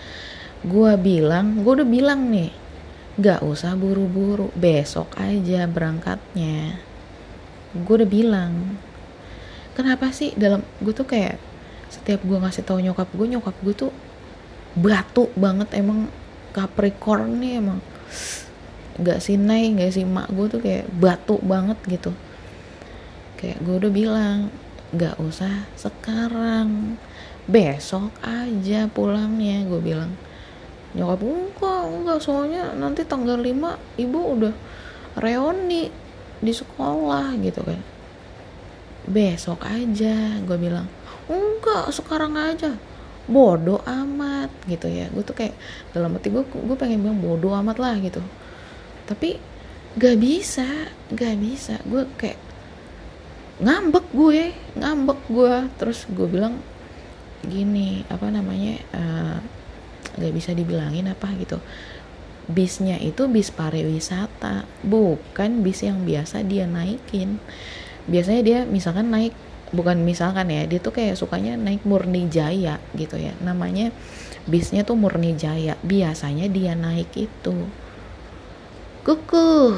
gue 0.62 0.92
bilang 0.94 1.66
gue 1.66 1.72
udah 1.82 1.88
bilang 1.88 2.30
nih 2.30 2.62
gak 3.20 3.44
usah 3.44 3.76
buru-buru 3.76 4.48
besok 4.56 5.12
aja 5.20 5.68
berangkatnya. 5.68 6.80
Gue 7.76 7.94
udah 8.00 8.08
bilang. 8.08 8.80
Kenapa 9.76 10.12
sih 10.12 10.32
dalam 10.36 10.64
gue 10.80 10.92
tuh 10.96 11.04
kayak 11.04 11.36
setiap 11.92 12.24
gue 12.24 12.38
ngasih 12.40 12.64
tahu 12.64 12.80
nyokap 12.80 13.08
gue 13.12 13.26
nyokap 13.36 13.56
gue 13.60 13.74
tuh 13.76 13.92
batu 14.72 15.28
banget 15.36 15.68
emang 15.76 16.08
Capricorn 16.56 17.36
nih 17.36 17.60
emang. 17.60 17.80
Nggak 18.96 19.20
sinai 19.20 19.72
nggak 19.76 19.92
si 19.92 20.08
mak 20.08 20.32
gue 20.32 20.46
tuh 20.48 20.60
kayak 20.64 20.88
batu 20.96 21.36
banget 21.44 21.76
gitu. 21.84 22.16
Kayak 23.36 23.60
gue 23.60 23.74
udah 23.76 23.92
bilang 23.92 24.38
nggak 24.92 25.20
usah 25.20 25.68
sekarang 25.76 26.96
besok 27.44 28.12
aja 28.24 28.88
pulangnya 28.92 29.64
gue 29.68 29.80
bilang 29.80 30.12
nyokap 30.92 31.20
enggak 31.24 31.82
enggak 31.88 32.18
soalnya 32.20 32.62
nanti 32.76 33.02
tanggal 33.08 33.40
5 33.40 34.00
ibu 34.00 34.20
udah 34.36 34.54
reuni 35.16 35.88
di 36.42 36.52
sekolah 36.52 37.38
gitu 37.40 37.60
kan. 37.62 37.80
Besok 39.08 39.62
aja 39.64 40.42
gue 40.42 40.58
bilang. 40.58 40.88
Enggak 41.30 41.92
sekarang 41.94 42.36
aja. 42.36 42.76
Bodoh 43.30 43.80
amat 43.86 44.50
gitu 44.66 44.90
ya. 44.90 45.08
Gue 45.14 45.22
tuh 45.24 45.36
kayak 45.38 45.54
dalam 45.94 46.12
hati 46.18 46.28
gue 46.28 46.42
gue 46.44 46.76
pengen 46.76 47.00
bilang 47.00 47.22
bodoh 47.22 47.54
amat 47.56 47.78
lah 47.78 47.94
gitu. 48.02 48.20
Tapi 49.06 49.38
gak 49.96 50.16
bisa 50.18 50.92
gak 51.14 51.36
bisa. 51.38 51.78
Gue 51.88 52.04
kayak 52.18 52.40
ngambek 53.62 54.06
gue 54.10 54.50
ngambek 54.74 55.20
gue 55.30 55.54
terus 55.78 56.08
gue 56.10 56.26
bilang 56.26 56.58
gini 57.46 58.02
apa 58.10 58.26
namanya 58.26 58.74
uh, 58.90 59.38
gak 60.18 60.32
bisa 60.32 60.52
dibilangin 60.52 61.08
apa 61.08 61.30
gitu. 61.38 61.60
Bisnya 62.50 62.98
itu 62.98 63.30
bis 63.30 63.54
pariwisata 63.54 64.66
bukan 64.82 65.62
bis 65.62 65.86
yang 65.86 66.02
biasa 66.02 66.42
dia 66.42 66.66
naikin. 66.66 67.38
Biasanya 68.10 68.42
dia 68.42 68.58
misalkan 68.66 69.14
naik 69.14 69.32
bukan 69.72 70.04
misalkan 70.04 70.52
ya 70.52 70.68
dia 70.68 70.78
tuh 70.82 70.92
kayak 70.92 71.16
sukanya 71.16 71.56
naik 71.56 71.86
murni 71.86 72.28
jaya 72.28 72.82
gitu 72.98 73.16
ya. 73.16 73.32
Namanya 73.40 73.94
bisnya 74.44 74.82
tuh 74.82 74.98
murni 74.98 75.38
jaya 75.38 75.78
biasanya 75.86 76.50
dia 76.50 76.74
naik 76.74 77.08
itu. 77.14 77.56
Kuku 79.02 79.74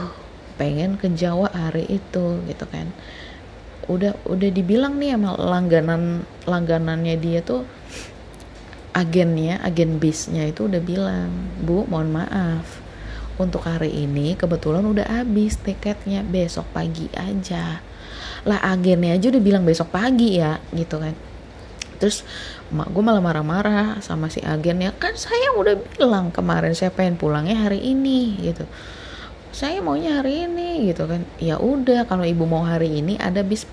pengen 0.61 0.97
ke 1.01 1.11
Jawa 1.13 1.51
hari 1.53 1.87
itu 1.89 2.43
gitu 2.49 2.67
kan. 2.69 2.91
Udah 3.85 4.17
udah 4.25 4.49
dibilang 4.49 4.97
nih 4.97 5.17
sama 5.17 5.37
langganan 5.37 6.25
langganannya 6.49 7.21
dia 7.21 7.45
tuh 7.45 7.69
agennya 8.95 9.59
agen 9.67 9.99
bisnya 9.99 10.47
itu 10.47 10.71
udah 10.71 10.79
bilang 10.79 11.29
bu 11.61 11.85
mohon 11.91 12.15
maaf. 12.15 12.81
Untuk 13.35 13.67
hari 13.67 13.91
ini 13.91 14.39
kebetulan 14.39 14.87
udah 14.87 15.11
habis 15.11 15.59
tiketnya 15.59 16.23
besok 16.23 16.71
pagi 16.71 17.11
aja. 17.19 17.83
Lah 18.47 18.63
agennya 18.63 19.19
aja 19.19 19.35
udah 19.35 19.43
bilang 19.43 19.67
besok 19.67 19.91
pagi 19.91 20.39
ya 20.39 20.63
gitu 20.71 21.03
kan. 21.03 21.19
Terus 21.99 22.23
mak 22.71 22.95
gue 22.95 23.03
malah 23.03 23.19
marah-marah 23.19 23.99
sama 23.99 24.31
si 24.31 24.39
agen 24.47 24.79
ya 24.79 24.95
kan 24.95 25.19
saya 25.19 25.59
udah 25.59 25.75
bilang 25.99 26.31
kemarin 26.31 26.79
saya 26.79 26.95
pengen 26.95 27.19
pulangnya 27.19 27.59
hari 27.59 27.83
ini 27.83 28.39
gitu. 28.39 28.63
Saya 29.51 29.83
maunya 29.83 30.23
hari 30.23 30.47
ini 30.47 30.87
gitu 30.95 31.11
kan. 31.11 31.27
Ya 31.43 31.59
udah 31.59 32.07
kalau 32.07 32.23
ibu 32.23 32.47
mau 32.47 32.63
hari 32.63 33.03
ini 33.03 33.19
ada 33.19 33.43
bis 33.43 33.67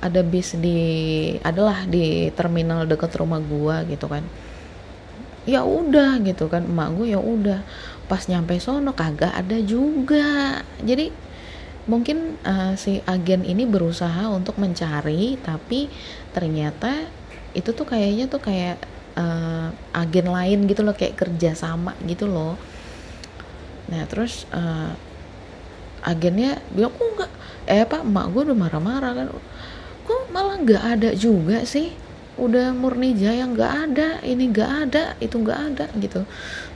ada 0.00 0.24
bis 0.24 0.56
di 0.56 0.80
adalah 1.44 1.84
di 1.84 2.32
terminal 2.32 2.88
dekat 2.88 3.12
rumah 3.20 3.44
gua 3.44 3.84
gitu 3.84 4.08
kan 4.08 4.24
ya 5.48 5.66
udah 5.66 6.22
gitu 6.22 6.46
kan. 6.46 6.66
Emak 6.66 6.88
gue 6.98 7.06
ya 7.14 7.20
udah. 7.20 7.60
Pas 8.06 8.22
nyampe 8.28 8.58
sono 8.58 8.92
kagak 8.92 9.32
ada 9.32 9.58
juga. 9.62 10.60
Jadi 10.82 11.10
mungkin 11.82 12.38
uh, 12.46 12.78
si 12.78 13.02
agen 13.10 13.42
ini 13.42 13.66
berusaha 13.66 14.30
untuk 14.30 14.54
mencari 14.54 15.34
tapi 15.42 15.90
ternyata 16.30 17.10
itu 17.58 17.74
tuh 17.74 17.82
kayaknya 17.82 18.30
tuh 18.30 18.38
kayak 18.38 18.78
uh, 19.18 19.74
agen 19.90 20.30
lain 20.30 20.70
gitu 20.70 20.86
loh 20.86 20.94
kayak 20.94 21.18
kerja 21.18 21.58
sama 21.58 21.98
gitu 22.06 22.30
loh. 22.30 22.54
Nah 23.90 24.06
terus 24.06 24.46
uh, 24.54 24.94
agennya 26.06 26.62
bilang 26.70 26.94
kok 26.94 27.06
enggak 27.18 27.30
eh 27.66 27.86
pak 27.86 28.02
emak 28.06 28.26
gue 28.30 28.42
udah 28.50 28.58
marah-marah 28.58 29.12
kan. 29.18 29.26
Kok 30.02 30.22
malah 30.34 30.58
nggak 30.62 30.82
ada 30.98 31.10
juga 31.14 31.62
sih 31.66 31.94
udah 32.40 32.72
murni 32.72 33.12
jaya 33.12 33.44
nggak 33.44 33.72
ada 33.88 34.08
ini 34.24 34.48
nggak 34.48 34.70
ada 34.88 35.04
itu 35.20 35.36
nggak 35.36 35.60
ada 35.72 35.86
gitu. 36.00 36.24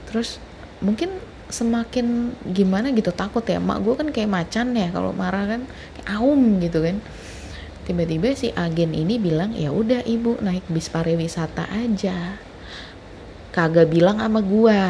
Terus 0.09 0.37
mungkin 0.83 1.17
semakin 1.47 2.35
gimana 2.53 2.93
gitu 2.93 3.09
takut 3.09 3.43
ya. 3.47 3.57
Mak 3.57 3.79
gue 3.81 3.93
kan 3.97 4.07
kayak 4.13 4.29
macan 4.29 4.75
ya 4.77 4.87
kalau 4.93 5.11
marah 5.15 5.45
kan 5.47 5.61
kayak 5.97 6.07
aum 6.17 6.61
gitu 6.61 6.83
kan. 6.83 7.01
Tiba-tiba 7.87 8.35
si 8.35 8.51
agen 8.51 8.91
ini 8.91 9.15
bilang 9.15 9.55
ya 9.55 9.71
udah 9.71 10.03
ibu 10.03 10.37
naik 10.43 10.67
bis 10.67 10.91
pariwisata 10.91 11.65
aja. 11.71 12.35
Kagak 13.55 13.89
bilang 13.89 14.21
sama 14.21 14.43
gue 14.43 14.81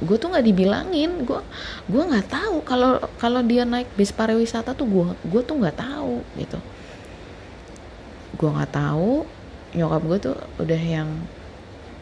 gue 0.00 0.16
tuh 0.16 0.32
nggak 0.32 0.46
dibilangin 0.48 1.28
gue 1.28 1.40
gue 1.92 2.02
nggak 2.02 2.32
tahu 2.32 2.64
kalau 2.64 2.96
kalau 3.20 3.44
dia 3.44 3.68
naik 3.68 3.84
bis 4.00 4.08
pariwisata 4.16 4.72
tuh 4.72 4.88
gue 4.88 5.06
gue 5.28 5.42
tuh 5.44 5.60
nggak 5.60 5.76
tahu 5.76 6.24
gitu 6.40 6.56
gue 8.38 8.50
nggak 8.50 8.72
tahu 8.74 9.26
nyokap 9.74 10.02
gue 10.06 10.18
tuh 10.18 10.36
udah 10.58 10.82
yang 10.82 11.10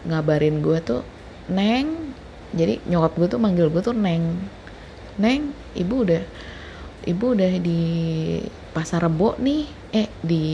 ngabarin 0.09 0.65
gue 0.65 0.79
tuh 0.81 1.05
neng 1.49 2.09
jadi 2.57 2.81
nyokap 2.89 3.13
gue 3.21 3.29
tuh 3.29 3.41
manggil 3.41 3.69
gue 3.69 3.83
tuh 3.85 3.93
neng. 3.93 4.41
Neng 5.21 5.53
ibu 5.77 6.07
udah 6.07 6.23
ibu 7.05 7.25
udah 7.37 7.53
di 7.61 7.81
pasar 8.73 9.05
rebo 9.05 9.37
nih. 9.37 9.69
Eh 9.93 10.09
di 10.25 10.45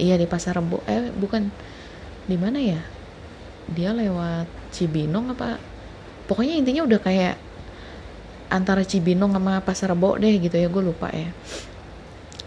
iya 0.00 0.16
di 0.16 0.24
pasar 0.24 0.56
rebo. 0.56 0.80
Eh 0.88 1.12
bukan 1.12 1.52
di 2.24 2.36
mana 2.40 2.56
ya? 2.56 2.80
Dia 3.68 3.92
lewat 3.92 4.48
Cibinong 4.72 5.36
apa? 5.36 5.60
Pokoknya 6.24 6.56
intinya 6.56 6.88
udah 6.88 7.00
kayak 7.02 7.36
antara 8.48 8.86
Cibinong 8.86 9.36
sama 9.36 9.60
pasar 9.60 9.92
rebo 9.92 10.16
deh 10.16 10.40
gitu 10.40 10.56
ya 10.56 10.70
gue 10.70 10.82
lupa 10.82 11.10
ya 11.10 11.34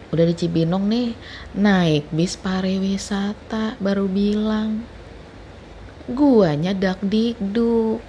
udah 0.09 0.25
di 0.25 0.35
Cibinong 0.35 0.89
nih 0.89 1.13
naik 1.53 2.09
bis 2.09 2.33
pariwisata 2.33 3.77
baru 3.77 4.09
bilang 4.09 4.81
guanya 6.09 6.73
dak 6.73 6.97
dikduk 7.05 8.01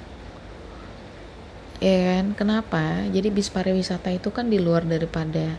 ya 1.80 1.96
kan? 2.20 2.36
Kenapa? 2.36 3.08
Jadi 3.08 3.28
bis 3.32 3.48
pariwisata 3.48 4.12
itu 4.12 4.28
kan 4.32 4.48
di 4.48 4.60
luar 4.60 4.84
daripada 4.84 5.56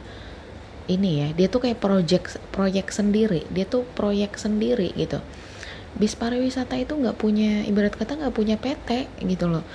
ini 0.89 1.23
ya 1.23 1.27
dia 1.37 1.47
tuh 1.47 1.61
kayak 1.61 1.77
proyek 1.77 2.25
proyek 2.49 2.89
sendiri 2.89 3.45
dia 3.53 3.65
tuh 3.69 3.85
proyek 3.93 4.37
sendiri 4.37 4.93
gitu. 4.97 5.21
Bis 5.93 6.17
pariwisata 6.17 6.79
itu 6.79 6.97
nggak 6.97 7.17
punya 7.19 7.61
ibarat 7.67 7.93
kata 7.93 8.17
nggak 8.17 8.33
punya 8.33 8.55
PT 8.57 9.09
gitu 9.25 9.45
loh. 9.45 9.65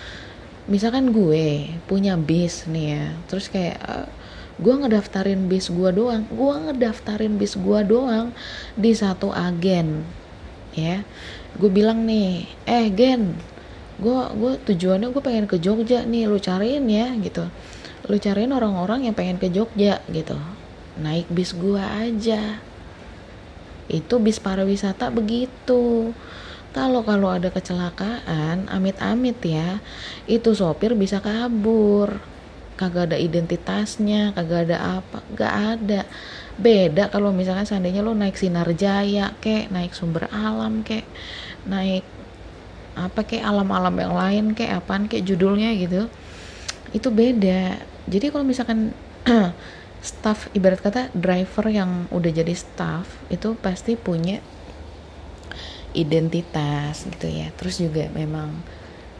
Misalkan 0.67 1.15
gue 1.15 1.71
punya 1.87 2.19
bis 2.19 2.67
nih 2.67 2.87
ya 2.99 3.05
terus 3.31 3.47
kayak 3.47 3.79
uh, 3.87 4.11
gue 4.57 4.75
ngedaftarin 4.75 5.49
bis 5.49 5.69
gue 5.69 5.91
doang. 5.93 6.25
Gue 6.33 6.55
ngedaftarin 6.57 7.37
bis 7.37 7.57
gue 7.57 7.81
doang 7.85 8.33
di 8.77 8.93
satu 8.97 9.33
agen 9.33 10.05
ya. 10.73 11.05
Gue 11.57 11.69
bilang 11.73 12.05
nih 12.05 12.49
eh 12.69 12.89
gen 12.93 13.37
gue 13.97 14.19
gue 14.37 14.53
tujuannya 14.61 15.09
gue 15.09 15.23
pengen 15.25 15.49
ke 15.49 15.57
Jogja 15.57 16.05
nih 16.05 16.29
lu 16.29 16.41
cariin 16.41 16.85
ya 16.89 17.13
gitu. 17.21 17.49
Lu 18.07 18.17
cariin 18.21 18.53
orang-orang 18.53 19.09
yang 19.09 19.17
pengen 19.17 19.41
ke 19.41 19.49
Jogja 19.49 20.01
gitu. 20.13 20.37
Naik 21.01 21.29
bis 21.33 21.53
gue 21.57 21.81
aja. 21.81 22.61
Itu 23.89 24.21
bis 24.21 24.41
pariwisata 24.41 25.13
begitu. 25.13 26.13
Kalau 26.77 27.01
kalau 27.09 27.33
ada 27.33 27.49
kecelakaan 27.49 28.69
amit-amit 28.69 29.41
ya 29.41 29.81
itu 30.29 30.53
sopir 30.53 30.93
bisa 30.93 31.25
kabur 31.25 32.36
kagak 32.77 33.13
ada 33.13 33.17
identitasnya 33.17 34.37
kagak 34.37 34.71
ada 34.71 35.01
apa 35.01 35.19
gak 35.35 35.55
ada. 35.77 36.01
Beda 36.57 37.13
kalau 37.13 37.33
misalkan 37.37 37.69
seandainya 37.69 38.01
lo 38.01 38.17
naik 38.17 38.37
sinar 38.37 38.69
jaya 38.77 39.33
kek 39.41 39.69
naik 39.69 39.93
sumber 39.93 40.29
alam 40.33 40.81
kek 40.85 41.05
naik 41.69 42.05
apa 42.97 43.29
kayak 43.29 43.45
alam-alam 43.45 43.93
yang 44.01 44.15
lain 44.17 44.45
kayak 44.57 44.81
apaan 44.81 45.05
kayak 45.05 45.29
judulnya 45.29 45.77
gitu 45.77 46.09
itu 46.97 47.09
beda. 47.13 47.77
Jadi 48.09 48.27
kalau 48.33 48.45
misalkan 48.47 48.97
staff 50.01 50.49
ibarat 50.57 50.81
kata 50.81 51.13
driver 51.13 51.69
yang 51.69 52.09
udah 52.09 52.31
jadi 52.33 52.55
staff 52.57 53.05
itu 53.29 53.53
pasti 53.61 54.01
punya 54.01 54.41
identitas 55.93 57.05
gitu 57.05 57.29
ya. 57.29 57.53
Terus 57.57 57.85
juga 57.85 58.09
memang 58.13 58.65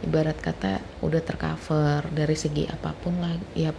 ibarat 0.05 0.37
kata 0.37 0.81
udah 1.01 1.21
tercover 1.21 2.05
dari 2.13 2.35
segi 2.37 2.69
apa 2.69 2.93
pun 2.93 3.17
lah. 3.21 3.33
Ya 3.57 3.73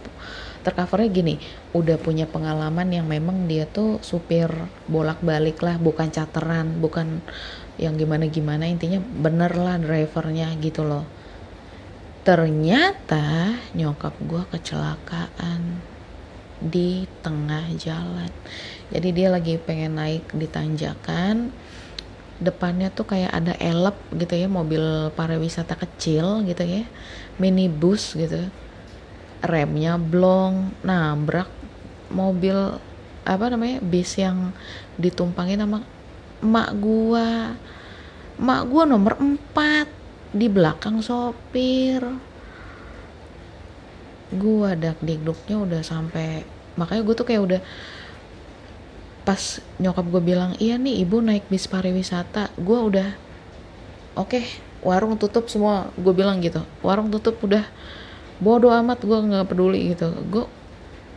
tercovernya 0.59 1.09
gini 1.11 1.35
udah 1.71 1.95
punya 1.95 2.27
pengalaman 2.27 2.91
yang 2.91 3.07
memang 3.07 3.47
dia 3.47 3.63
tuh 3.63 4.03
supir 4.03 4.51
bolak-balik 4.91 5.63
lah 5.63 5.79
bukan 5.79 6.11
cateran 6.11 6.83
bukan 6.83 7.23
yang 7.79 7.95
gimana-gimana 7.95 8.67
intinya 8.67 8.99
bener 8.99 9.55
lah 9.55 9.79
drivernya 9.79 10.51
gitu 10.59 10.83
loh. 10.83 11.07
Ternyata 12.27 13.55
nyokap 13.71 14.13
gue 14.27 14.43
kecelakaan 14.51 15.79
di 16.59 17.07
tengah 17.23 17.71
jalan. 17.79 18.27
Jadi 18.91 19.09
dia 19.15 19.31
lagi 19.31 19.55
pengen 19.55 19.95
naik 19.95 20.27
di 20.35 20.43
tanjakan 20.43 21.55
depannya 22.39 22.87
tuh 22.89 23.03
kayak 23.03 23.35
ada 23.35 23.53
elep 23.59 23.99
gitu 24.15 24.33
ya 24.35 24.47
mobil 24.47 25.11
pariwisata 25.13 25.75
kecil 25.75 26.47
gitu 26.47 26.63
ya 26.63 26.83
minibus 27.35 28.15
gitu. 28.15 28.47
Remnya 29.39 29.95
blong 29.95 30.75
nabrak 30.83 31.47
mobil 32.11 32.55
apa 33.23 33.45
namanya 33.51 33.79
bis 33.83 34.15
yang 34.17 34.55
ditumpangin 34.95 35.59
sama 35.59 35.83
emak 36.39 36.69
gua. 36.79 37.55
Emak 38.39 38.61
gua 38.71 38.83
nomor 38.87 39.13
4 39.19 40.35
di 40.35 40.47
belakang 40.47 41.03
sopir. 41.03 42.03
Gua 44.31 44.75
dak 44.79 44.99
dikduknya 45.03 45.59
udah 45.59 45.81
sampai 45.83 46.59
makanya 46.79 47.03
gue 47.03 47.15
tuh 47.17 47.27
kayak 47.27 47.43
udah 47.43 47.61
pas 49.29 49.61
nyokap 49.77 50.09
gue 50.09 50.21
bilang 50.25 50.57
iya 50.57 50.81
nih 50.81 51.05
ibu 51.05 51.21
naik 51.21 51.45
bis 51.53 51.69
pariwisata. 51.69 52.49
Gue 52.57 52.81
udah 52.81 53.13
oke 54.17 54.41
okay, 54.41 54.49
warung 54.81 55.21
tutup 55.21 55.45
semua. 55.53 55.93
Gue 56.01 56.17
bilang 56.17 56.41
gitu 56.41 56.65
warung 56.81 57.13
tutup 57.13 57.37
udah. 57.45 57.61
Bodoh 58.41 58.73
amat 58.73 59.05
gue 59.05 59.13
nggak 59.13 59.45
peduli 59.45 59.93
gitu. 59.93 60.09
Gue 60.33 60.49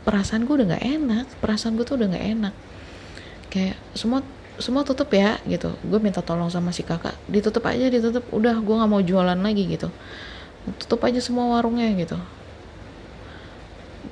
perasaan 0.04 0.44
gue 0.44 0.60
udah 0.60 0.76
nggak 0.76 0.84
enak 0.84 1.26
perasaan 1.40 1.80
gue 1.80 1.88
tuh 1.88 1.96
udah 1.96 2.12
nggak 2.12 2.26
enak. 2.36 2.54
Kayak 3.48 3.80
semua 3.96 4.20
semua 4.60 4.84
tutup 4.84 5.08
ya 5.16 5.40
gitu. 5.48 5.72
Gue 5.80 5.96
minta 5.96 6.20
tolong 6.20 6.52
sama 6.52 6.68
si 6.68 6.84
kakak 6.84 7.16
ditutup 7.32 7.64
aja 7.64 7.88
ditutup. 7.88 8.28
Udah 8.28 8.60
gue 8.60 8.74
nggak 8.76 8.90
mau 8.92 9.00
jualan 9.00 9.40
lagi 9.40 9.64
gitu. 9.72 9.88
Tutup 10.84 11.00
aja 11.08 11.16
semua 11.16 11.48
warungnya 11.56 11.88
gitu 11.96 12.20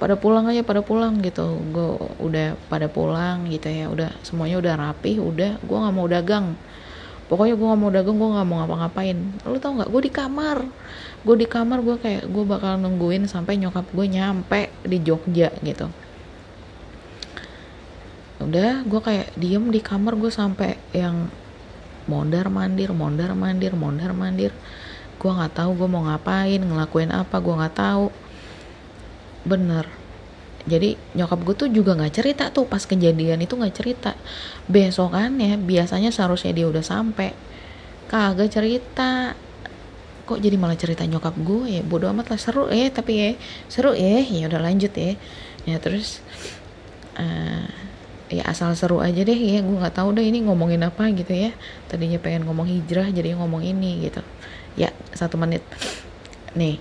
pada 0.01 0.17
pulang 0.17 0.49
aja 0.49 0.65
pada 0.65 0.81
pulang 0.81 1.21
gitu. 1.21 1.61
Gue 1.71 2.01
udah 2.25 2.57
pada 2.73 2.89
pulang 2.89 3.45
gitu 3.53 3.69
ya. 3.69 3.93
Udah 3.93 4.09
semuanya 4.25 4.57
udah 4.57 4.75
rapih 4.81 5.21
udah. 5.21 5.61
Gue 5.61 5.77
nggak 5.77 5.95
mau 5.95 6.09
dagang. 6.09 6.57
Pokoknya 7.29 7.55
gue 7.55 7.67
nggak 7.69 7.81
mau 7.85 7.93
dagang 7.93 8.17
gue 8.17 8.29
nggak 8.33 8.47
mau 8.49 8.57
ngapa-ngapain. 8.65 9.19
Lu 9.45 9.61
tau 9.61 9.77
nggak? 9.77 9.93
Gue 9.93 10.03
di 10.09 10.11
kamar. 10.11 10.59
Gue 11.21 11.37
di 11.37 11.47
kamar 11.47 11.79
gue 11.85 11.97
kayak 12.01 12.25
gue 12.33 12.45
bakal 12.49 12.81
nungguin 12.81 13.29
sampai 13.29 13.61
nyokap 13.61 13.85
gue 13.93 14.07
nyampe 14.09 14.73
di 14.89 14.99
Jogja 15.05 15.53
gitu. 15.61 15.93
Udah 18.41 18.81
gue 18.89 19.01
kayak 19.05 19.37
diem 19.37 19.69
di 19.69 19.85
kamar 19.85 20.17
gue 20.17 20.33
sampai 20.33 20.81
yang 20.97 21.29
mondar 22.09 22.49
mandir 22.49 22.97
mondar 22.97 23.37
mandir 23.37 23.77
mondar 23.77 24.17
mandir. 24.17 24.57
Gue 25.21 25.29
nggak 25.29 25.61
tahu 25.61 25.77
gue 25.77 25.89
mau 25.93 26.09
ngapain 26.09 26.57
ngelakuin 26.57 27.13
apa 27.13 27.37
gue 27.37 27.53
nggak 27.53 27.77
tahu 27.77 28.30
bener. 29.45 29.87
Jadi 30.69 30.93
nyokap 31.17 31.41
gue 31.41 31.55
tuh 31.57 31.69
juga 31.73 31.97
nggak 31.97 32.15
cerita 32.21 32.53
tuh 32.53 32.69
pas 32.69 32.85
kejadian 32.85 33.41
itu 33.41 33.57
nggak 33.57 33.75
cerita. 33.75 34.13
Besokannya 34.69 35.57
biasanya 35.57 36.13
seharusnya 36.13 36.53
dia 36.53 36.69
udah 36.69 36.85
sampai 36.85 37.33
kagak 38.13 38.53
cerita. 38.53 39.33
Kok 40.29 40.39
jadi 40.39 40.61
malah 40.61 40.77
cerita 40.77 41.03
nyokap 41.09 41.33
gue 41.41 41.81
ya? 41.81 41.83
Bodo 41.83 42.13
amat 42.13 42.37
lah 42.37 42.41
seru 42.41 42.69
ya 42.69 42.93
tapi 42.93 43.13
ya 43.17 43.31
seru 43.73 43.97
ya. 43.97 44.21
Ya 44.21 44.53
udah 44.53 44.61
lanjut 44.61 44.93
ya. 44.93 45.17
Ya 45.65 45.77
terus 45.81 46.21
uh, 47.17 47.69
ya 48.29 48.45
asal 48.45 48.77
seru 48.77 49.01
aja 49.01 49.25
deh 49.25 49.41
ya. 49.41 49.65
Gue 49.65 49.81
nggak 49.81 49.97
tahu 49.97 50.13
deh 50.13 50.29
ini 50.29 50.45
ngomongin 50.45 50.85
apa 50.85 51.09
gitu 51.17 51.33
ya. 51.33 51.57
Tadinya 51.89 52.21
pengen 52.21 52.45
ngomong 52.45 52.69
hijrah 52.69 53.09
jadi 53.09 53.33
ngomong 53.33 53.65
ini 53.65 54.05
gitu. 54.05 54.21
Ya 54.77 54.93
satu 55.17 55.41
menit. 55.41 55.65
Nih 56.53 56.77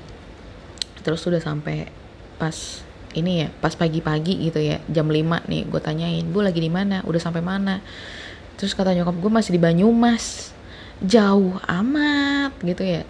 terus 1.00 1.24
sudah 1.24 1.40
sampai 1.40 1.88
pas 2.40 2.56
ini 3.18 3.46
ya 3.46 3.48
pas 3.60 3.74
pagi-pagi 3.74 4.50
gitu 4.50 4.62
ya 4.62 4.80
jam 4.88 5.10
5 5.10 5.50
nih 5.50 5.66
gue 5.66 5.82
tanyain 5.82 6.26
bu 6.26 6.46
lagi 6.46 6.62
di 6.62 6.72
mana? 6.72 7.04
Udah 7.06 7.22
sampai 7.22 7.44
mana? 7.44 7.82
Terus 8.56 8.74
kata 8.76 8.96
nyokap 8.96 9.16
gue 9.18 9.32
masih 9.32 9.52
di 9.56 9.62
Banyumas. 9.62 10.56
Jauh 11.00 11.56
amat 11.64 12.60
gitu 12.60 12.84
ya 12.84 13.08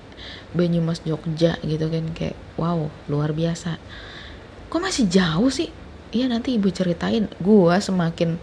Banyumas 0.53 1.01
Jogja 1.01 1.57
gitu 1.65 1.89
kan 1.89 2.05
kayak 2.13 2.37
wow 2.57 2.87
luar 3.09 3.33
biasa. 3.33 3.81
Kok 4.69 4.81
masih 4.81 5.09
jauh 5.09 5.49
sih? 5.49 5.73
Iya 6.09 6.29
nanti 6.29 6.57
ibu 6.57 6.69
ceritain. 6.69 7.29
Gue 7.41 7.73
semakin 7.77 8.37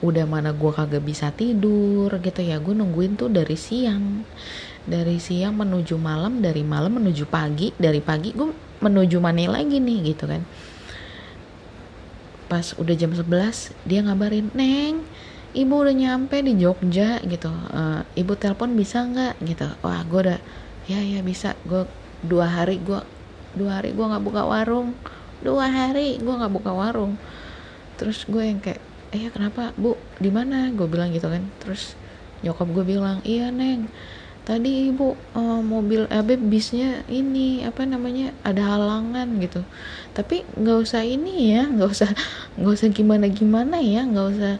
udah 0.00 0.24
mana 0.28 0.52
gue 0.52 0.72
kagak 0.72 1.04
bisa 1.04 1.32
tidur 1.32 2.08
gitu 2.20 2.40
ya 2.40 2.56
gue 2.56 2.72
nungguin 2.72 3.20
tuh 3.20 3.28
dari 3.28 3.56
siang. 3.56 4.24
Dari 4.86 5.20
siang 5.20 5.56
menuju 5.60 5.96
malam 6.00 6.40
dari 6.40 6.64
malam 6.64 6.96
menuju 6.96 7.28
pagi 7.28 7.76
dari 7.76 8.00
pagi 8.00 8.32
gue 8.32 8.65
menuju 8.86 9.18
mana 9.18 9.58
lagi 9.58 9.82
nih 9.82 10.14
gitu 10.14 10.30
kan. 10.30 10.46
Pas 12.46 12.74
udah 12.78 12.94
jam 12.94 13.10
11 13.10 13.26
dia 13.82 14.00
ngabarin 14.06 14.54
neng 14.54 15.02
ibu 15.56 15.74
udah 15.74 15.96
nyampe 15.96 16.36
di 16.44 16.52
Jogja 16.60 17.18
gitu. 17.24 17.48
Uh, 17.50 18.04
ibu 18.12 18.36
telepon 18.36 18.76
bisa 18.76 19.02
nggak? 19.02 19.40
Gitu. 19.42 19.66
Wah 19.80 20.04
gue 20.04 20.20
udah 20.30 20.40
ya 20.86 21.00
ya 21.00 21.24
bisa. 21.24 21.56
Gue 21.64 21.88
dua 22.20 22.46
hari 22.46 22.78
gue 22.84 23.00
dua 23.56 23.80
hari 23.80 23.96
gue 23.96 24.04
nggak 24.04 24.22
buka 24.22 24.42
warung. 24.44 24.92
Dua 25.40 25.66
hari 25.66 26.20
gue 26.20 26.34
nggak 26.36 26.52
buka 26.52 26.70
warung. 26.70 27.16
Terus 27.96 28.28
gue 28.28 28.44
yang 28.44 28.60
kayak 28.60 28.78
eh 29.16 29.32
kenapa? 29.32 29.72
Bu 29.74 29.96
di 30.20 30.28
mana? 30.28 30.68
Gue 30.76 30.86
bilang 30.86 31.10
gitu 31.10 31.26
kan. 31.32 31.42
Terus 31.64 31.96
nyokap 32.44 32.68
gue 32.68 32.84
bilang 32.84 33.24
iya 33.24 33.48
neng 33.48 33.88
tadi 34.46 34.94
ibu 34.94 35.18
uh, 35.34 35.58
mobil 35.58 36.06
eh 36.06 36.22
bisnya 36.22 37.02
ini 37.10 37.66
apa 37.66 37.82
namanya 37.82 38.30
ada 38.46 38.62
halangan 38.62 39.26
gitu. 39.42 39.66
Tapi 40.14 40.46
nggak 40.54 40.78
usah 40.86 41.02
ini 41.02 41.50
ya 41.50 41.66
nggak 41.66 41.90
usah 41.90 42.10
nggak 42.56 42.72
usah 42.78 42.88
gimana 42.94 43.26
gimana 43.26 43.82
ya 43.82 44.06
nggak 44.06 44.26
usah 44.38 44.54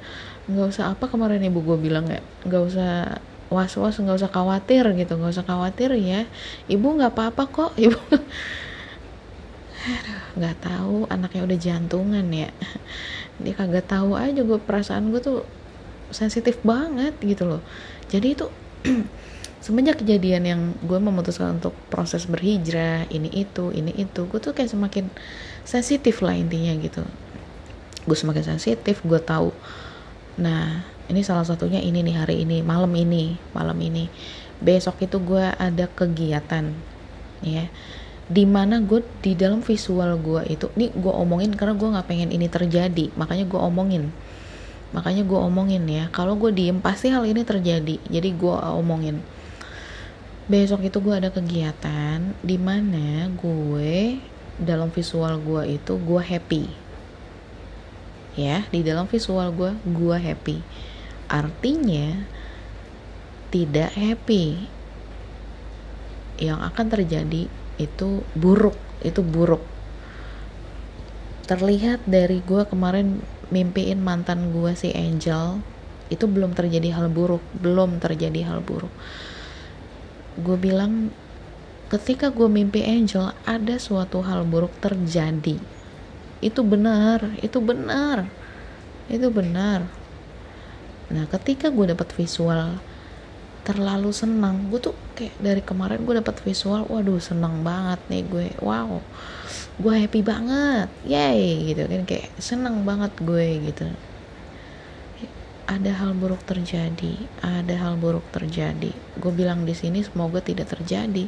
nggak 0.50 0.66
usah 0.74 0.84
apa 0.90 1.06
kemarin 1.06 1.42
ibu 1.46 1.62
gue 1.62 1.78
bilang 1.78 2.06
ya 2.10 2.18
nggak 2.46 2.62
usah 2.66 3.22
was 3.46 3.78
was 3.78 3.94
nggak 3.98 4.18
usah 4.18 4.30
khawatir 4.30 4.82
gitu 4.98 5.14
nggak 5.14 5.38
usah 5.38 5.46
khawatir 5.46 5.94
ya. 5.94 6.26
Ibu 6.66 6.86
nggak 6.98 7.14
apa 7.14 7.22
apa 7.30 7.42
kok 7.46 7.72
ibu. 7.86 8.02
Nggak 10.34 10.56
tahu 10.66 11.06
anaknya 11.06 11.46
udah 11.46 11.58
jantungan 11.62 12.26
ya. 12.34 12.50
Dia 13.38 13.54
kagak 13.54 13.86
tahu 13.86 14.18
aja 14.18 14.42
gue 14.42 14.58
perasaan 14.58 15.14
gue 15.14 15.22
tuh 15.22 15.46
sensitif 16.10 16.58
banget 16.66 17.14
gitu 17.22 17.46
loh. 17.46 17.62
Jadi 18.10 18.34
itu 18.34 18.50
semenjak 19.60 20.04
kejadian 20.04 20.44
yang 20.44 20.60
gue 20.84 20.98
memutuskan 21.00 21.58
untuk 21.58 21.72
proses 21.88 22.28
berhijrah 22.28 23.08
ini 23.08 23.32
itu 23.32 23.72
ini 23.72 23.92
itu 23.96 24.28
gue 24.28 24.38
tuh 24.40 24.52
kayak 24.52 24.70
semakin 24.72 25.08
sensitif 25.64 26.20
lah 26.20 26.36
intinya 26.36 26.76
gitu. 26.78 27.02
Gue 28.06 28.16
semakin 28.16 28.56
sensitif 28.56 29.02
gue 29.02 29.20
tahu 29.20 29.50
nah 30.36 30.84
ini 31.08 31.24
salah 31.24 31.48
satunya 31.48 31.80
ini 31.80 32.04
nih 32.04 32.16
hari 32.20 32.44
ini 32.44 32.60
malam 32.60 32.92
ini 32.92 33.40
malam 33.56 33.78
ini. 33.80 34.12
Besok 34.60 35.04
itu 35.04 35.16
gue 35.20 35.44
ada 35.56 35.86
kegiatan 35.88 36.72
ya. 37.40 37.68
Di 38.26 38.42
mana 38.42 38.82
gue 38.82 39.06
di 39.22 39.38
dalam 39.38 39.62
visual 39.62 40.18
gue 40.18 40.42
itu 40.50 40.66
ini 40.76 40.90
gue 40.92 41.14
omongin 41.14 41.54
karena 41.54 41.78
gue 41.78 41.88
nggak 41.94 42.06
pengen 42.10 42.30
ini 42.34 42.46
terjadi 42.50 43.08
makanya 43.16 43.48
gue 43.48 43.60
omongin. 43.60 44.12
Makanya 44.92 45.26
gue 45.26 45.38
omongin 45.40 45.82
ya 45.88 46.06
kalau 46.12 46.36
gue 46.38 46.52
diem 46.52 46.78
pasti 46.78 47.10
hal 47.10 47.24
ini 47.26 47.42
terjadi 47.42 47.98
jadi 48.06 48.28
gue 48.30 48.56
omongin 48.76 49.18
besok 50.46 50.86
itu 50.86 51.02
gue 51.02 51.10
ada 51.10 51.34
kegiatan 51.34 52.22
di 52.38 52.54
mana 52.54 53.26
gue 53.34 54.22
dalam 54.62 54.94
visual 54.94 55.42
gue 55.42 55.74
itu 55.74 55.98
gue 55.98 56.22
happy. 56.22 56.64
Ya 58.38 58.62
di 58.70 58.86
dalam 58.86 59.10
visual 59.10 59.50
gue 59.50 59.74
gue 59.82 60.16
happy. 60.16 60.62
Artinya 61.26 62.22
tidak 63.50 63.90
happy. 63.98 64.70
Yang 66.38 66.60
akan 66.62 66.86
terjadi 66.94 67.42
itu 67.82 68.22
buruk 68.38 68.78
itu 69.02 69.26
buruk. 69.26 69.66
Terlihat 71.50 72.06
dari 72.06 72.38
gue 72.38 72.62
kemarin 72.70 73.18
mimpiin 73.50 73.98
mantan 73.98 74.54
gue 74.54 74.74
si 74.78 74.94
Angel 74.94 75.58
itu 76.06 76.30
belum 76.30 76.54
terjadi 76.54 76.94
hal 76.94 77.10
buruk 77.10 77.42
belum 77.58 77.98
terjadi 77.98 78.46
hal 78.46 78.62
buruk 78.62 78.90
gue 80.40 80.56
bilang 80.60 81.12
ketika 81.86 82.34
gue 82.34 82.48
mimpi 82.50 82.82
Angel 82.82 83.32
ada 83.46 83.76
suatu 83.78 84.20
hal 84.24 84.44
buruk 84.44 84.74
terjadi. 84.82 85.56
Itu 86.44 86.60
benar 86.62 87.36
itu 87.40 87.58
benar 87.62 88.28
itu 89.06 89.28
benar. 89.30 89.86
Nah 91.12 91.24
ketika 91.30 91.70
gue 91.70 91.94
dapat 91.94 92.10
visual 92.12 92.82
terlalu 93.66 94.14
senang 94.14 94.70
gue 94.70 94.78
tuh 94.78 94.94
kayak 95.18 95.34
dari 95.42 95.58
kemarin 95.58 96.06
gue 96.06 96.22
dapat 96.22 96.38
visual 96.46 96.86
waduh 96.86 97.18
senang 97.18 97.66
banget 97.66 97.98
nih 98.06 98.22
gue 98.22 98.46
wow 98.62 99.02
gue 99.82 99.94
happy 100.06 100.22
banget 100.22 100.86
yay 101.02 101.66
gitu 101.74 101.82
kan 101.90 102.06
kayak 102.06 102.30
senang 102.38 102.86
banget 102.86 103.10
gue 103.18 103.66
gitu 103.66 103.90
ada 105.66 105.90
hal 105.98 106.14
buruk 106.14 106.46
terjadi 106.46 107.18
ada 107.66 107.74
hal 107.82 107.98
buruk 107.98 108.22
terjadi. 108.30 108.94
Gue 109.18 109.32
bilang 109.34 109.66
di 109.66 109.74
sini 109.74 110.06
semoga 110.06 110.38
tidak 110.38 110.70
terjadi. 110.70 111.26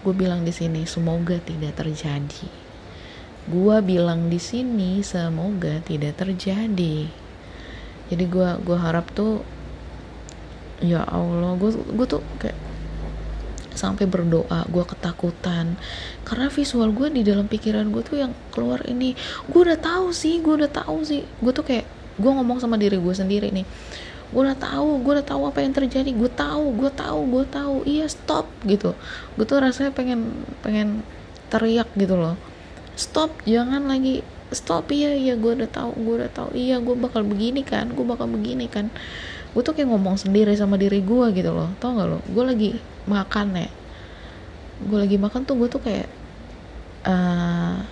Gue 0.00 0.14
bilang 0.16 0.48
di 0.48 0.50
sini 0.50 0.88
semoga 0.88 1.36
tidak 1.44 1.76
terjadi. 1.76 2.48
Gue 3.46 3.76
bilang 3.84 4.32
di 4.32 4.40
sini 4.40 5.04
semoga 5.04 5.84
tidak 5.84 6.16
terjadi. 6.16 7.06
Jadi 8.08 8.24
gue 8.24 8.48
gue 8.64 8.78
harap 8.80 9.12
tuh 9.12 9.44
ya 10.80 11.04
Allah 11.04 11.54
gue 11.60 11.70
gue 11.76 12.06
tuh 12.08 12.24
kayak 12.40 12.56
sampai 13.76 14.08
berdoa 14.08 14.64
gue 14.72 14.84
ketakutan. 14.88 15.76
Karena 16.24 16.48
visual 16.48 16.88
gue 16.96 17.12
di 17.12 17.22
dalam 17.28 17.44
pikiran 17.44 17.92
gue 17.92 18.00
tuh 18.00 18.24
yang 18.24 18.32
keluar 18.48 18.80
ini 18.88 19.12
gue 19.52 19.60
udah 19.60 19.76
tahu 19.76 20.16
sih 20.16 20.40
gue 20.40 20.54
udah 20.56 20.72
tahu 20.72 21.04
sih. 21.04 21.28
Gue 21.44 21.52
tuh 21.52 21.68
kayak 21.68 21.84
gue 22.18 22.30
ngomong 22.32 22.60
sama 22.60 22.76
diri 22.76 23.00
gue 23.00 23.14
sendiri 23.14 23.48
nih 23.52 23.66
gue 24.32 24.40
udah 24.40 24.56
tahu 24.56 25.04
gue 25.04 25.12
udah 25.20 25.28
tahu 25.28 25.42
apa 25.44 25.60
yang 25.60 25.76
terjadi 25.76 26.08
gue 26.08 26.30
tahu 26.32 26.72
gue 26.72 26.88
tahu 26.88 27.20
gue 27.28 27.44
tahu. 27.52 27.74
Iya 27.84 28.08
stop 28.08 28.48
gitu. 28.64 28.96
Gue 29.36 29.44
tuh 29.44 29.60
rasanya 29.60 29.92
pengen 29.92 30.32
pengen 30.64 31.04
teriak 31.52 31.92
gitu 31.92 32.16
loh. 32.16 32.40
Stop 32.96 33.28
jangan 33.44 33.84
lagi. 33.84 34.24
Stop 34.52 34.88
iya 34.88 35.12
iya 35.12 35.36
gue 35.36 35.52
udah 35.52 35.68
tahu 35.68 35.92
gue 36.00 36.14
udah 36.24 36.32
tahu. 36.32 36.48
Iya 36.56 36.80
gue 36.80 36.96
bakal 36.96 37.28
begini 37.28 37.60
kan 37.60 37.92
gue 37.92 38.04
bakal 38.08 38.24
begini 38.24 38.72
kan. 38.72 38.88
Gue 39.52 39.60
tuh 39.60 39.76
kayak 39.76 39.92
ngomong 39.92 40.16
sendiri 40.16 40.56
sama 40.56 40.80
diri 40.80 41.04
gue 41.04 41.26
gitu 41.36 41.52
loh 41.52 41.68
tau 41.76 41.92
gak 41.92 42.08
lo? 42.08 42.18
Gue 42.32 42.44
lagi 42.48 42.70
makan 43.04 43.52
ya. 43.52 43.68
Gue 44.80 44.96
lagi 44.96 45.20
makan 45.20 45.44
tuh 45.44 45.60
gue 45.60 45.68
tuh 45.68 45.84
kayak 45.84 46.08
uh, 47.04 47.84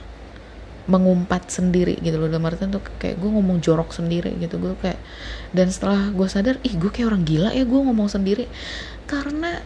mengumpat 0.91 1.47
sendiri 1.55 1.95
gitu 2.03 2.18
loh. 2.18 2.26
Dalam 2.26 2.51
artian 2.51 2.74
tuh 2.74 2.82
kayak 2.99 3.22
gue 3.22 3.30
ngomong 3.30 3.62
jorok 3.62 3.95
sendiri 3.95 4.34
gitu. 4.43 4.59
Gue 4.59 4.74
kayak 4.82 4.99
dan 5.55 5.70
setelah 5.70 6.11
gue 6.11 6.26
sadar 6.26 6.59
ih 6.66 6.74
gue 6.74 6.91
kayak 6.91 7.14
orang 7.14 7.22
gila 7.22 7.55
ya 7.55 7.62
gue 7.62 7.80
ngomong 7.80 8.11
sendiri. 8.11 8.51
Karena 9.07 9.62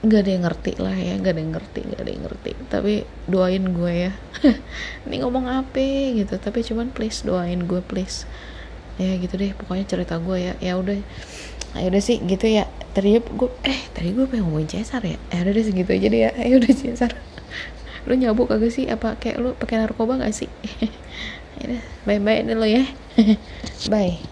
nggak 0.00 0.20
ada 0.24 0.30
yang 0.32 0.44
ngerti 0.48 0.72
lah 0.80 0.96
ya 0.96 1.12
nggak 1.20 1.32
ada 1.36 1.40
yang 1.44 1.52
ngerti 1.52 1.80
nggak 1.84 2.00
ada 2.00 2.10
yang 2.14 2.24
ngerti. 2.30 2.50
Tapi 2.70 2.94
doain 3.26 3.64
gue 3.74 3.92
ya. 4.06 4.12
Ini 5.10 5.16
ngomong 5.26 5.50
apa 5.50 6.14
gitu. 6.14 6.34
Tapi 6.38 6.62
cuman 6.62 6.94
please 6.94 7.26
doain 7.26 7.66
gue 7.66 7.82
please. 7.82 8.30
Ya 9.02 9.18
gitu 9.18 9.34
deh 9.34 9.50
pokoknya 9.58 9.84
cerita 9.90 10.22
gue 10.22 10.38
ya. 10.38 10.54
Ya 10.62 10.78
udah. 10.78 10.94
Ya 11.74 11.86
udah 11.90 12.02
sih 12.02 12.22
gitu 12.22 12.46
ya. 12.46 12.70
Tadi 12.94 13.18
gue 13.18 13.50
eh 13.66 13.80
tadi 13.90 14.14
gue 14.14 14.30
pengen 14.30 14.46
ngomongin 14.46 14.78
Cesar 14.78 15.02
ya? 15.02 15.18
Ya 15.34 15.42
udah 15.42 15.64
segitu 15.66 15.90
aja 15.90 16.06
deh 16.06 16.20
ya. 16.22 16.30
Ya 16.38 16.54
udah 16.54 16.70
Cesar 16.70 17.10
lu 18.08 18.12
nyabuk 18.20 18.46
kagak 18.50 18.72
sih? 18.76 18.86
Apa 18.94 19.16
kayak 19.20 19.36
lu 19.42 19.48
pakai 19.60 19.76
narkoba 19.82 20.12
gak 20.22 20.34
sih? 20.36 20.50
Ya 21.60 21.82
bye 22.06 22.22
bye 22.22 22.40
dulu 22.46 22.64
ya. 22.64 22.82
Bye 23.90 24.29